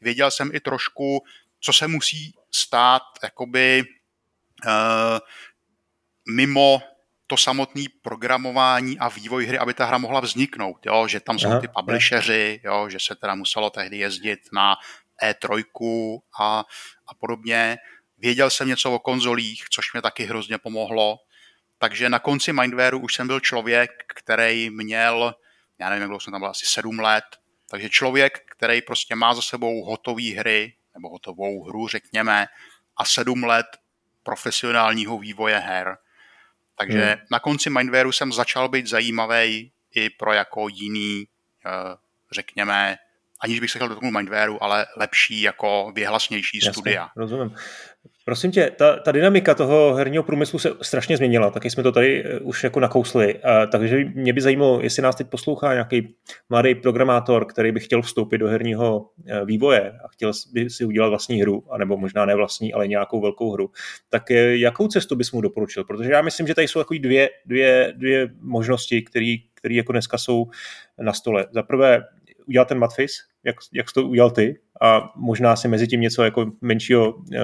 Věděl 0.02 0.32
jsem 0.32 0.50
i 0.54 0.60
trošku, 0.60 1.24
co 1.60 1.74
se 1.74 1.88
musí 1.88 2.34
stát 2.52 3.04
jakoby 3.24 3.84
uh, 4.66 5.20
mimo 6.36 6.82
to 7.32 7.38
samotné 7.38 7.84
programování 8.02 9.00
a 9.00 9.10
vývoj 9.10 9.46
hry, 9.46 9.58
aby 9.58 9.74
ta 9.74 9.86
hra 9.86 9.98
mohla 9.98 10.20
vzniknout, 10.20 10.86
jo? 10.86 11.08
že 11.08 11.20
tam 11.20 11.40
jsou 11.40 11.60
ty 11.60 11.68
publisheři, 11.68 12.62
jo? 12.64 12.90
že 12.90 12.98
se 13.00 13.16
teda 13.16 13.36
muselo 13.36 13.70
tehdy 13.70 13.98
jezdit 13.98 14.40
na 14.54 14.76
E3 15.24 15.64
a, 16.40 16.66
a 17.08 17.14
podobně. 17.20 17.78
Věděl 18.18 18.50
jsem 18.50 18.68
něco 18.68 18.92
o 18.92 19.00
konzolích, 19.00 19.64
což 19.70 19.94
mě 19.94 20.02
taky 20.02 20.24
hrozně 20.24 20.58
pomohlo. 20.58 21.18
Takže 21.78 22.10
na 22.10 22.20
konci 22.20 22.54
Mindwareu 22.54 23.00
už 23.00 23.16
jsem 23.16 23.28
byl 23.28 23.40
člověk, 23.40 23.92
který 24.08 24.70
měl, 24.70 25.36
já 25.80 25.90
nevím, 25.90 26.02
jak 26.02 26.10
dlouho 26.10 26.20
jsem 26.20 26.32
tam 26.32 26.42
byl, 26.42 26.50
asi 26.50 26.66
sedm 26.66 27.00
let, 27.00 27.26
takže 27.70 27.90
člověk, 27.90 28.40
který 28.52 28.82
prostě 28.82 29.16
má 29.16 29.34
za 29.34 29.42
sebou 29.42 29.84
hotové 29.84 30.36
hry, 30.36 30.74
nebo 30.94 31.10
hotovou 31.10 31.64
hru, 31.64 31.88
řekněme, 31.88 32.48
a 32.98 33.06
sedm 33.06 33.44
let 33.44 33.68
profesionálního 34.24 35.18
vývoje 35.18 35.58
her. 35.58 35.98
Takže 36.78 37.06
hmm. 37.06 37.26
na 37.32 37.40
konci 37.40 37.70
Mindwareu 37.70 38.12
jsem 38.12 38.34
začal 38.34 38.70
být 38.70 38.88
zajímavý 38.88 39.72
i 39.96 40.10
pro 40.10 40.34
jako 40.34 40.68
jiný, 40.68 41.28
eh, 41.66 41.96
řekněme, 42.32 42.98
aniž 43.44 43.60
bych 43.60 43.72
se 43.72 43.78
chtěl 43.78 43.90
dotknout 43.90 44.14
Mindwareu, 44.14 44.58
ale 44.62 44.86
lepší, 44.98 45.42
jako 45.42 45.92
věhlasnější 45.96 46.58
Jasně, 46.58 46.74
studia. 46.74 47.10
Rozumím. 47.16 47.56
Prosím 48.26 48.52
tě, 48.52 48.72
ta, 48.78 48.96
ta 48.96 49.12
dynamika 49.12 49.56
toho 49.56 49.94
herního 49.94 50.24
průmyslu 50.24 50.60
se 50.60 50.70
strašně 50.82 51.18
změnila, 51.18 51.50
taky 51.50 51.70
jsme 51.70 51.84
to 51.84 51.92
tady 51.92 52.26
eh, 52.26 52.40
už 52.40 52.64
jako 52.64 52.80
nakousli, 52.80 53.44
a, 53.44 53.66
takže 53.66 54.06
mě 54.16 54.34
by 54.34 54.42
zajímalo, 54.42 54.82
jestli 54.82 55.04
nás 55.04 55.16
teď 55.16 55.28
poslouchá 55.28 55.74
nějaký 55.74 56.16
mladý 56.50 56.76
programátor, 56.76 57.46
který 57.46 57.72
by 57.72 57.80
chtěl 57.80 58.02
vstoupit 58.02 58.38
do 58.38 58.48
herního 58.48 59.10
eh, 59.28 59.46
vývoje 59.46 59.92
a 60.06 60.08
chtěl 60.08 60.32
by 60.54 60.70
si 60.70 60.86
udělat 60.86 61.10
vlastní 61.10 61.42
hru, 61.42 61.64
anebo 61.72 61.98
možná 61.98 62.26
ne 62.26 62.36
vlastní, 62.36 62.74
ale 62.74 62.88
nějakou 62.88 63.22
velkou 63.22 63.52
hru, 63.52 63.72
tak 64.10 64.30
jakou 64.52 64.88
cestu 64.88 65.16
bys 65.16 65.32
mu 65.32 65.42
doporučil? 65.42 65.84
Protože 65.84 66.12
já 66.12 66.22
myslím, 66.22 66.48
že 66.48 66.56
tady 66.56 66.68
jsou 66.68 66.80
takové 66.80 67.00
dvě, 67.00 67.30
dvě, 67.46 67.94
dvě 67.98 68.30
možnosti, 68.40 69.02
které 69.02 69.36
které 69.54 69.76
jako 69.76 69.92
dneska 69.92 70.18
jsou 70.18 70.46
na 71.02 71.14
stole. 71.14 71.48
Za 71.52 71.64
prvé 71.64 72.04
udělat 72.46 72.68
ten 72.68 72.80
matfis, 72.80 73.12
jak, 73.44 73.56
jak 73.74 73.90
jsi 73.90 73.94
to 73.94 74.08
udělal 74.08 74.32
ty 74.32 74.60
a 74.82 75.12
možná 75.16 75.56
si 75.56 75.68
mezi 75.68 75.88
tím 75.88 76.02
něco 76.02 76.24
jako 76.24 76.52
menšího 76.62 77.16
eh, 77.34 77.40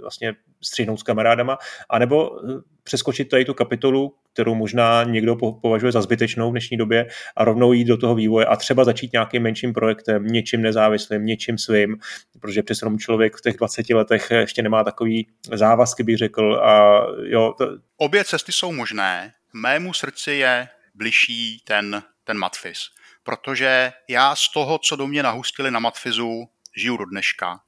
vlastně 0.00 0.34
střihnout 0.62 1.00
s 1.00 1.02
kamarádama, 1.02 1.58
anebo 1.88 2.38
eh, 2.38 2.60
přeskočit 2.82 3.28
tady 3.28 3.44
tu 3.44 3.54
kapitolu, 3.54 4.14
kterou 4.32 4.54
možná 4.54 5.04
někdo 5.04 5.36
považuje 5.36 5.92
za 5.92 6.02
zbytečnou 6.02 6.48
v 6.48 6.52
dnešní 6.52 6.76
době 6.76 7.06
a 7.36 7.44
rovnou 7.44 7.72
jít 7.72 7.84
do 7.84 7.96
toho 7.96 8.14
vývoje 8.14 8.46
a 8.46 8.56
třeba 8.56 8.84
začít 8.84 9.12
nějakým 9.12 9.42
menším 9.42 9.72
projektem, 9.72 10.26
něčím 10.26 10.62
nezávislým, 10.62 11.26
něčím 11.26 11.58
svým, 11.58 11.96
protože 12.40 12.62
jenom 12.82 12.98
člověk 12.98 13.36
v 13.36 13.40
těch 13.40 13.56
20 13.56 13.90
letech 13.90 14.30
ještě 14.30 14.62
nemá 14.62 14.84
takový 14.84 15.26
závazky, 15.52 16.02
bych 16.02 16.18
řekl. 16.18 16.54
A 16.54 17.02
jo, 17.22 17.54
to... 17.58 17.68
Obě 17.96 18.24
cesty 18.24 18.52
jsou 18.52 18.72
možné. 18.72 19.32
Mému 19.52 19.92
srdci 19.92 20.32
je 20.32 20.68
bližší 20.94 21.62
ten, 21.64 22.02
ten 22.24 22.38
matfis 22.38 22.78
protože 23.26 23.92
já 24.08 24.36
z 24.36 24.52
toho, 24.52 24.78
co 24.78 24.96
do 24.96 25.06
mě 25.06 25.22
nahustili 25.22 25.70
na 25.70 25.78
Matfizu, 25.80 26.48
žiju 26.76 26.96
do 26.96 27.04
dneška. 27.04 27.60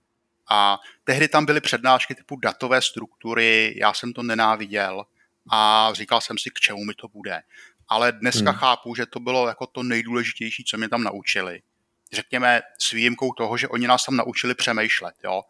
A 0.50 0.78
tehdy 1.04 1.28
tam 1.28 1.46
byly 1.46 1.60
přednášky 1.60 2.14
typu 2.14 2.36
datové 2.36 2.82
struktury, 2.82 3.74
já 3.76 3.92
jsem 3.92 4.12
to 4.12 4.22
nenáviděl 4.22 5.04
a 5.50 5.90
říkal 5.92 6.20
jsem 6.20 6.38
si, 6.38 6.50
k 6.50 6.60
čemu 6.60 6.84
mi 6.84 6.94
to 6.94 7.08
bude. 7.08 7.42
Ale 7.88 8.12
dneska 8.12 8.50
hmm. 8.50 8.58
chápu, 8.58 8.94
že 8.94 9.06
to 9.06 9.20
bylo 9.20 9.48
jako 9.48 9.66
to 9.66 9.82
nejdůležitější, 9.82 10.64
co 10.64 10.76
mě 10.76 10.88
tam 10.88 11.02
naučili. 11.02 11.62
Řekněme 12.12 12.60
s 12.78 12.90
výjimkou 12.90 13.32
toho, 13.32 13.56
že 13.56 13.68
oni 13.68 13.86
nás 13.86 14.04
tam 14.04 14.16
naučili 14.16 14.54
přemýšlet. 14.54 15.14
Jo? 15.24 15.42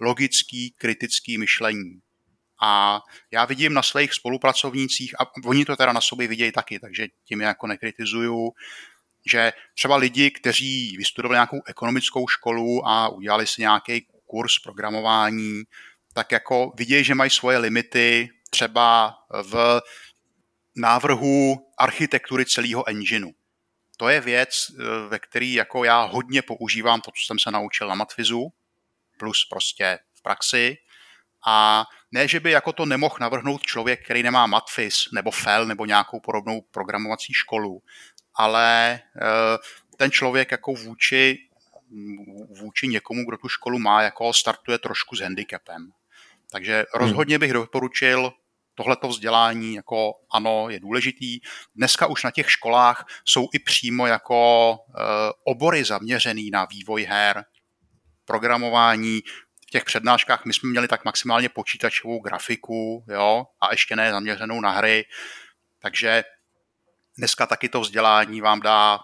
Logický, 0.00 0.74
kritický 0.78 1.38
myšlení. 1.38 2.00
A 2.62 3.00
já 3.30 3.44
vidím 3.44 3.74
na 3.74 3.82
svých 3.82 4.12
spolupracovnících, 4.12 5.20
a 5.20 5.24
oni 5.44 5.64
to 5.64 5.76
teda 5.76 5.92
na 5.92 6.00
sobě 6.00 6.28
vidějí 6.28 6.52
taky, 6.52 6.78
takže 6.78 7.06
tím 7.24 7.40
je 7.40 7.46
jako 7.46 7.66
nekritizuju, 7.66 8.52
že 9.26 9.52
třeba 9.74 9.96
lidi, 9.96 10.30
kteří 10.30 10.96
vystudovali 10.96 11.36
nějakou 11.36 11.62
ekonomickou 11.66 12.28
školu 12.28 12.88
a 12.88 13.08
udělali 13.08 13.46
si 13.46 13.60
nějaký 13.60 14.06
kurz 14.26 14.58
programování, 14.58 15.62
tak 16.12 16.32
jako 16.32 16.72
vidějí, 16.76 17.04
že 17.04 17.14
mají 17.14 17.30
svoje 17.30 17.58
limity 17.58 18.28
třeba 18.50 19.14
v 19.42 19.80
návrhu 20.76 21.66
architektury 21.78 22.44
celého 22.44 22.88
engineu. 22.88 23.32
To 23.96 24.08
je 24.08 24.20
věc, 24.20 24.66
ve 25.08 25.18
který 25.18 25.52
jako 25.54 25.84
já 25.84 26.02
hodně 26.02 26.42
používám 26.42 27.00
to, 27.00 27.10
co 27.10 27.26
jsem 27.26 27.38
se 27.38 27.50
naučil 27.50 27.88
na 27.88 27.94
Matfizu, 27.94 28.48
plus 29.18 29.46
prostě 29.50 29.98
v 30.14 30.22
praxi. 30.22 30.76
A 31.46 31.84
ne, 32.12 32.28
že 32.28 32.40
by 32.40 32.50
jako 32.50 32.72
to 32.72 32.86
nemohl 32.86 33.16
navrhnout 33.20 33.62
člověk, 33.62 34.04
který 34.04 34.22
nemá 34.22 34.46
Matfiz 34.46 35.04
nebo 35.12 35.30
FEL 35.30 35.66
nebo 35.66 35.86
nějakou 35.86 36.20
podobnou 36.20 36.60
programovací 36.60 37.32
školu, 37.32 37.82
ale 38.36 39.00
eh, 39.16 39.58
ten 39.96 40.10
člověk 40.10 40.50
jako 40.50 40.72
vůči, 40.72 41.38
vůči 42.60 42.88
někomu, 42.88 43.24
kdo 43.26 43.36
tu 43.36 43.48
školu 43.48 43.78
má, 43.78 44.02
jako 44.02 44.32
startuje 44.32 44.78
trošku 44.78 45.16
s 45.16 45.20
handicapem. 45.20 45.90
Takže 46.50 46.76
hmm. 46.76 46.84
rozhodně 46.94 47.38
bych 47.38 47.52
doporučil 47.52 48.32
tohleto 48.74 49.08
vzdělání, 49.08 49.74
jako 49.74 50.12
ano, 50.32 50.68
je 50.68 50.80
důležitý. 50.80 51.40
Dneska 51.74 52.06
už 52.06 52.24
na 52.24 52.30
těch 52.30 52.50
školách 52.50 53.06
jsou 53.24 53.48
i 53.52 53.58
přímo 53.58 54.06
jako 54.06 54.70
e, 54.74 55.02
obory 55.44 55.84
zaměřený 55.84 56.50
na 56.50 56.64
vývoj 56.64 57.04
her, 57.04 57.44
programování. 58.24 59.20
V 59.66 59.70
těch 59.70 59.84
přednáškách 59.84 60.44
my 60.44 60.52
jsme 60.52 60.70
měli 60.70 60.88
tak 60.88 61.04
maximálně 61.04 61.48
počítačovou 61.48 62.20
grafiku, 62.20 63.04
jo, 63.08 63.44
a 63.60 63.70
ještě 63.70 63.96
ne 63.96 64.10
zaměřenou 64.10 64.60
na 64.60 64.70
hry. 64.70 65.04
Takže 65.82 66.24
Dneska 67.18 67.46
taky 67.46 67.68
to 67.68 67.80
vzdělání 67.80 68.40
vám 68.40 68.60
dá, 68.60 68.98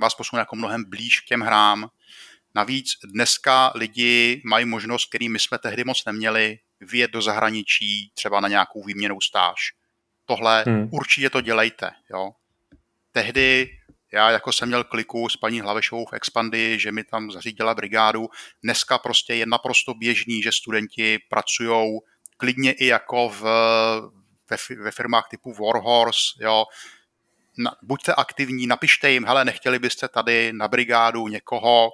vás 0.00 0.14
posune 0.14 0.40
jako 0.40 0.56
mnohem 0.56 0.84
blíž 0.84 1.20
k 1.20 1.24
těm 1.24 1.40
hrám. 1.40 1.88
Navíc 2.54 2.90
dneska 3.04 3.72
lidi 3.74 4.42
mají 4.44 4.64
možnost, 4.64 5.08
který 5.08 5.28
my 5.28 5.38
jsme 5.38 5.58
tehdy 5.58 5.84
moc 5.84 6.04
neměli, 6.04 6.58
vyjet 6.80 7.10
do 7.10 7.22
zahraničí, 7.22 8.12
třeba 8.14 8.40
na 8.40 8.48
nějakou 8.48 8.84
výměnou 8.84 9.20
stáž. 9.20 9.56
Tohle 10.24 10.64
hmm. 10.66 10.88
určitě 10.92 11.30
to 11.30 11.40
dělejte. 11.40 11.90
Jo. 12.10 12.30
Tehdy 13.12 13.70
já 14.12 14.30
jako 14.30 14.52
jsem 14.52 14.68
měl 14.68 14.84
kliku 14.84 15.28
s 15.28 15.36
paní 15.36 15.60
Hlavešovou 15.60 16.06
v 16.06 16.12
Expandy, 16.12 16.78
že 16.78 16.92
mi 16.92 17.04
tam 17.04 17.30
zařídila 17.30 17.74
brigádu. 17.74 18.28
Dneska 18.62 18.98
prostě 18.98 19.34
je 19.34 19.46
naprosto 19.46 19.94
běžný, 19.94 20.42
že 20.42 20.52
studenti 20.52 21.18
pracují 21.28 21.98
klidně 22.36 22.72
i 22.72 22.86
jako 22.86 23.28
v, 23.28 23.42
ve, 24.50 24.56
ve 24.82 24.90
firmách 24.90 25.28
typu 25.30 25.52
Warhorse, 25.52 26.20
jo, 26.40 26.64
na, 27.58 27.70
buďte 27.82 28.14
aktivní, 28.14 28.66
napište 28.66 29.10
jim, 29.10 29.24
hele, 29.24 29.44
nechtěli 29.44 29.78
byste 29.78 30.08
tady 30.08 30.52
na 30.52 30.68
brigádu 30.68 31.28
někoho, 31.28 31.90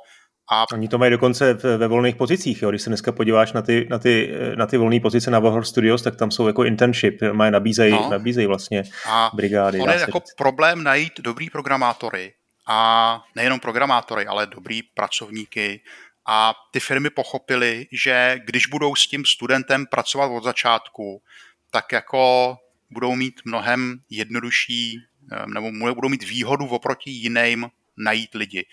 a... 0.53 0.65
Oni 0.73 0.89
to 0.89 0.99
mají 0.99 1.11
dokonce 1.11 1.55
ve 1.55 1.89
volných 1.89 2.17
pozicích. 2.17 2.63
Jo. 2.63 2.71
Když 2.71 2.83
se 2.83 2.91
dneska 2.91 3.13
podíváš 3.13 3.53
na 3.53 3.63
ty, 3.63 3.87
na 3.91 3.99
ty, 3.99 4.35
na 4.55 4.67
ty 4.67 4.77
volné 4.77 5.01
pozice 5.01 5.31
na 5.31 5.39
Warhol 5.39 5.65
Studios, 5.65 6.03
tak 6.03 6.17
tam 6.17 6.31
jsou 6.31 6.47
jako 6.47 6.65
internship, 6.65 7.23
mají 7.33 7.53
nabízejí, 7.53 7.93
no. 7.93 8.11
nabízejí 8.11 8.47
vlastně 8.47 8.83
a 9.09 9.31
brigády. 9.35 9.81
On 9.81 9.91
je 9.91 10.01
jako 10.01 10.19
říct. 10.19 10.35
problém 10.37 10.83
najít 10.83 11.21
dobrý 11.21 11.51
programátory 11.51 12.33
a 12.67 13.23
nejenom 13.37 13.61
programátory, 13.61 14.27
ale 14.27 14.47
dobrý 14.47 14.83
pracovníky. 14.83 15.81
A 16.27 16.55
ty 16.71 16.81
firmy 16.81 17.11
pochopily, 17.11 17.87
že 17.93 18.41
když 18.45 18.67
budou 18.67 18.95
s 18.95 19.07
tím 19.07 19.25
studentem 19.25 19.87
pracovat 19.87 20.27
od 20.27 20.45
začátku, 20.45 21.23
tak 21.71 21.93
jako 21.93 22.57
budou 22.91 23.15
mít 23.15 23.41
mnohem 23.45 24.01
jednodušší 24.11 24.99
nebo 25.47 25.95
budou 25.95 26.09
mít 26.09 26.23
výhodu 26.23 26.67
oproti 26.67 27.11
jiným 27.11 27.71
najít 27.97 28.35
lidi. 28.35 28.67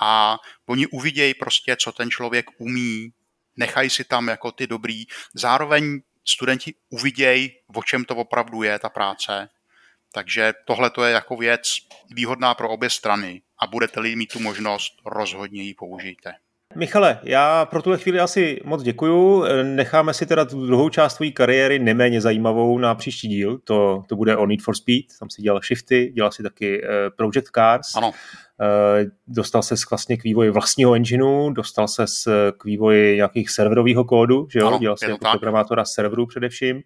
A 0.00 0.38
oni 0.66 0.86
uvidějí 0.86 1.34
prostě, 1.34 1.76
co 1.76 1.92
ten 1.92 2.10
člověk 2.10 2.46
umí, 2.58 3.12
nechají 3.56 3.90
si 3.90 4.04
tam 4.04 4.28
jako 4.28 4.52
ty 4.52 4.66
dobrý. 4.66 5.04
Zároveň 5.34 6.00
studenti 6.24 6.74
uvidějí, 6.88 7.52
o 7.74 7.82
čem 7.82 8.04
to 8.04 8.16
opravdu 8.16 8.62
je, 8.62 8.78
ta 8.78 8.88
práce. 8.88 9.48
Takže 10.12 10.54
tohle 10.64 10.90
to 10.90 11.04
je 11.04 11.12
jako 11.12 11.36
věc 11.36 11.62
výhodná 12.10 12.54
pro 12.54 12.68
obě 12.68 12.90
strany 12.90 13.42
a 13.58 13.66
budete-li 13.66 14.16
mít 14.16 14.32
tu 14.32 14.40
možnost, 14.40 14.92
rozhodně 15.06 15.62
ji 15.62 15.74
použijte. 15.74 16.34
Michale, 16.74 17.18
já 17.22 17.64
pro 17.64 17.82
tuhle 17.82 17.98
chvíli 17.98 18.20
asi 18.20 18.60
moc 18.64 18.82
děkuju. 18.82 19.44
Necháme 19.62 20.14
si 20.14 20.26
teda 20.26 20.44
tu 20.44 20.66
druhou 20.66 20.88
část 20.88 21.14
tvojí 21.14 21.32
kariéry 21.32 21.78
neméně 21.78 22.20
zajímavou 22.20 22.78
na 22.78 22.94
příští 22.94 23.28
díl. 23.28 23.58
To, 23.64 24.02
to 24.08 24.16
bude 24.16 24.36
o 24.36 24.46
Need 24.46 24.62
for 24.62 24.76
Speed, 24.76 25.04
tam 25.20 25.30
si 25.30 25.42
dělal 25.42 25.60
shifty, 25.60 26.12
dělal 26.14 26.32
si 26.32 26.42
taky 26.42 26.82
uh, 26.82 26.88
Project 27.16 27.50
Cars. 27.54 27.94
Ano. 27.94 28.12
Eh, 28.60 29.04
dostal 29.26 29.62
se 29.62 29.74
vlastně 29.90 30.16
k 30.16 30.24
vývoji 30.24 30.50
vlastního 30.50 30.94
engineu, 30.94 31.50
dostal 31.50 31.88
se 31.88 32.04
k 32.58 32.64
vývoji 32.64 33.16
nějakých 33.16 33.50
serverového 33.50 34.04
kódu, 34.04 34.48
že 34.52 34.58
jo? 34.58 34.66
Ano, 34.66 34.78
dělal 34.78 34.96
si 34.96 35.04
jako 35.04 35.18
tak. 35.18 35.32
programátora 35.32 35.84
serverů 35.84 36.26
především. 36.26 36.82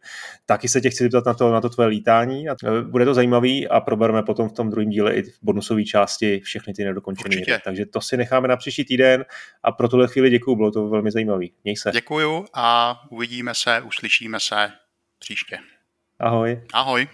Taky 0.46 0.68
se 0.68 0.80
tě 0.80 0.90
chci 0.90 1.04
zeptat 1.04 1.26
na 1.26 1.34
to, 1.34 1.52
na 1.52 1.60
to 1.60 1.68
tvoje 1.68 1.88
lítání. 1.88 2.48
A 2.48 2.56
eh, 2.64 2.82
bude 2.82 3.04
to 3.04 3.14
zajímavý 3.14 3.68
a 3.68 3.80
probereme 3.80 4.22
potom 4.22 4.48
v 4.48 4.52
tom 4.52 4.70
druhém 4.70 4.90
díle 4.90 5.14
i 5.14 5.22
v 5.22 5.38
bonusové 5.42 5.84
části 5.84 6.40
všechny 6.40 6.74
ty 6.74 6.84
nedokončené 6.84 7.60
Takže 7.64 7.86
to 7.86 8.00
si 8.00 8.16
necháme 8.16 8.48
na 8.48 8.56
příští 8.56 8.84
týden 8.84 9.24
a 9.62 9.72
pro 9.72 9.88
tuhle 9.88 10.08
chvíli 10.08 10.30
děkuju, 10.30 10.56
bylo 10.56 10.70
to 10.70 10.88
velmi 10.88 11.10
zajímavý. 11.10 11.52
Měj 11.64 11.76
se. 11.76 11.90
Děkuju 11.90 12.46
a 12.54 13.00
uvidíme 13.10 13.54
se, 13.54 13.80
uslyšíme 13.80 14.40
se 14.40 14.72
příště. 15.18 15.58
Ahoj. 16.18 16.62
Ahoj. 16.72 17.08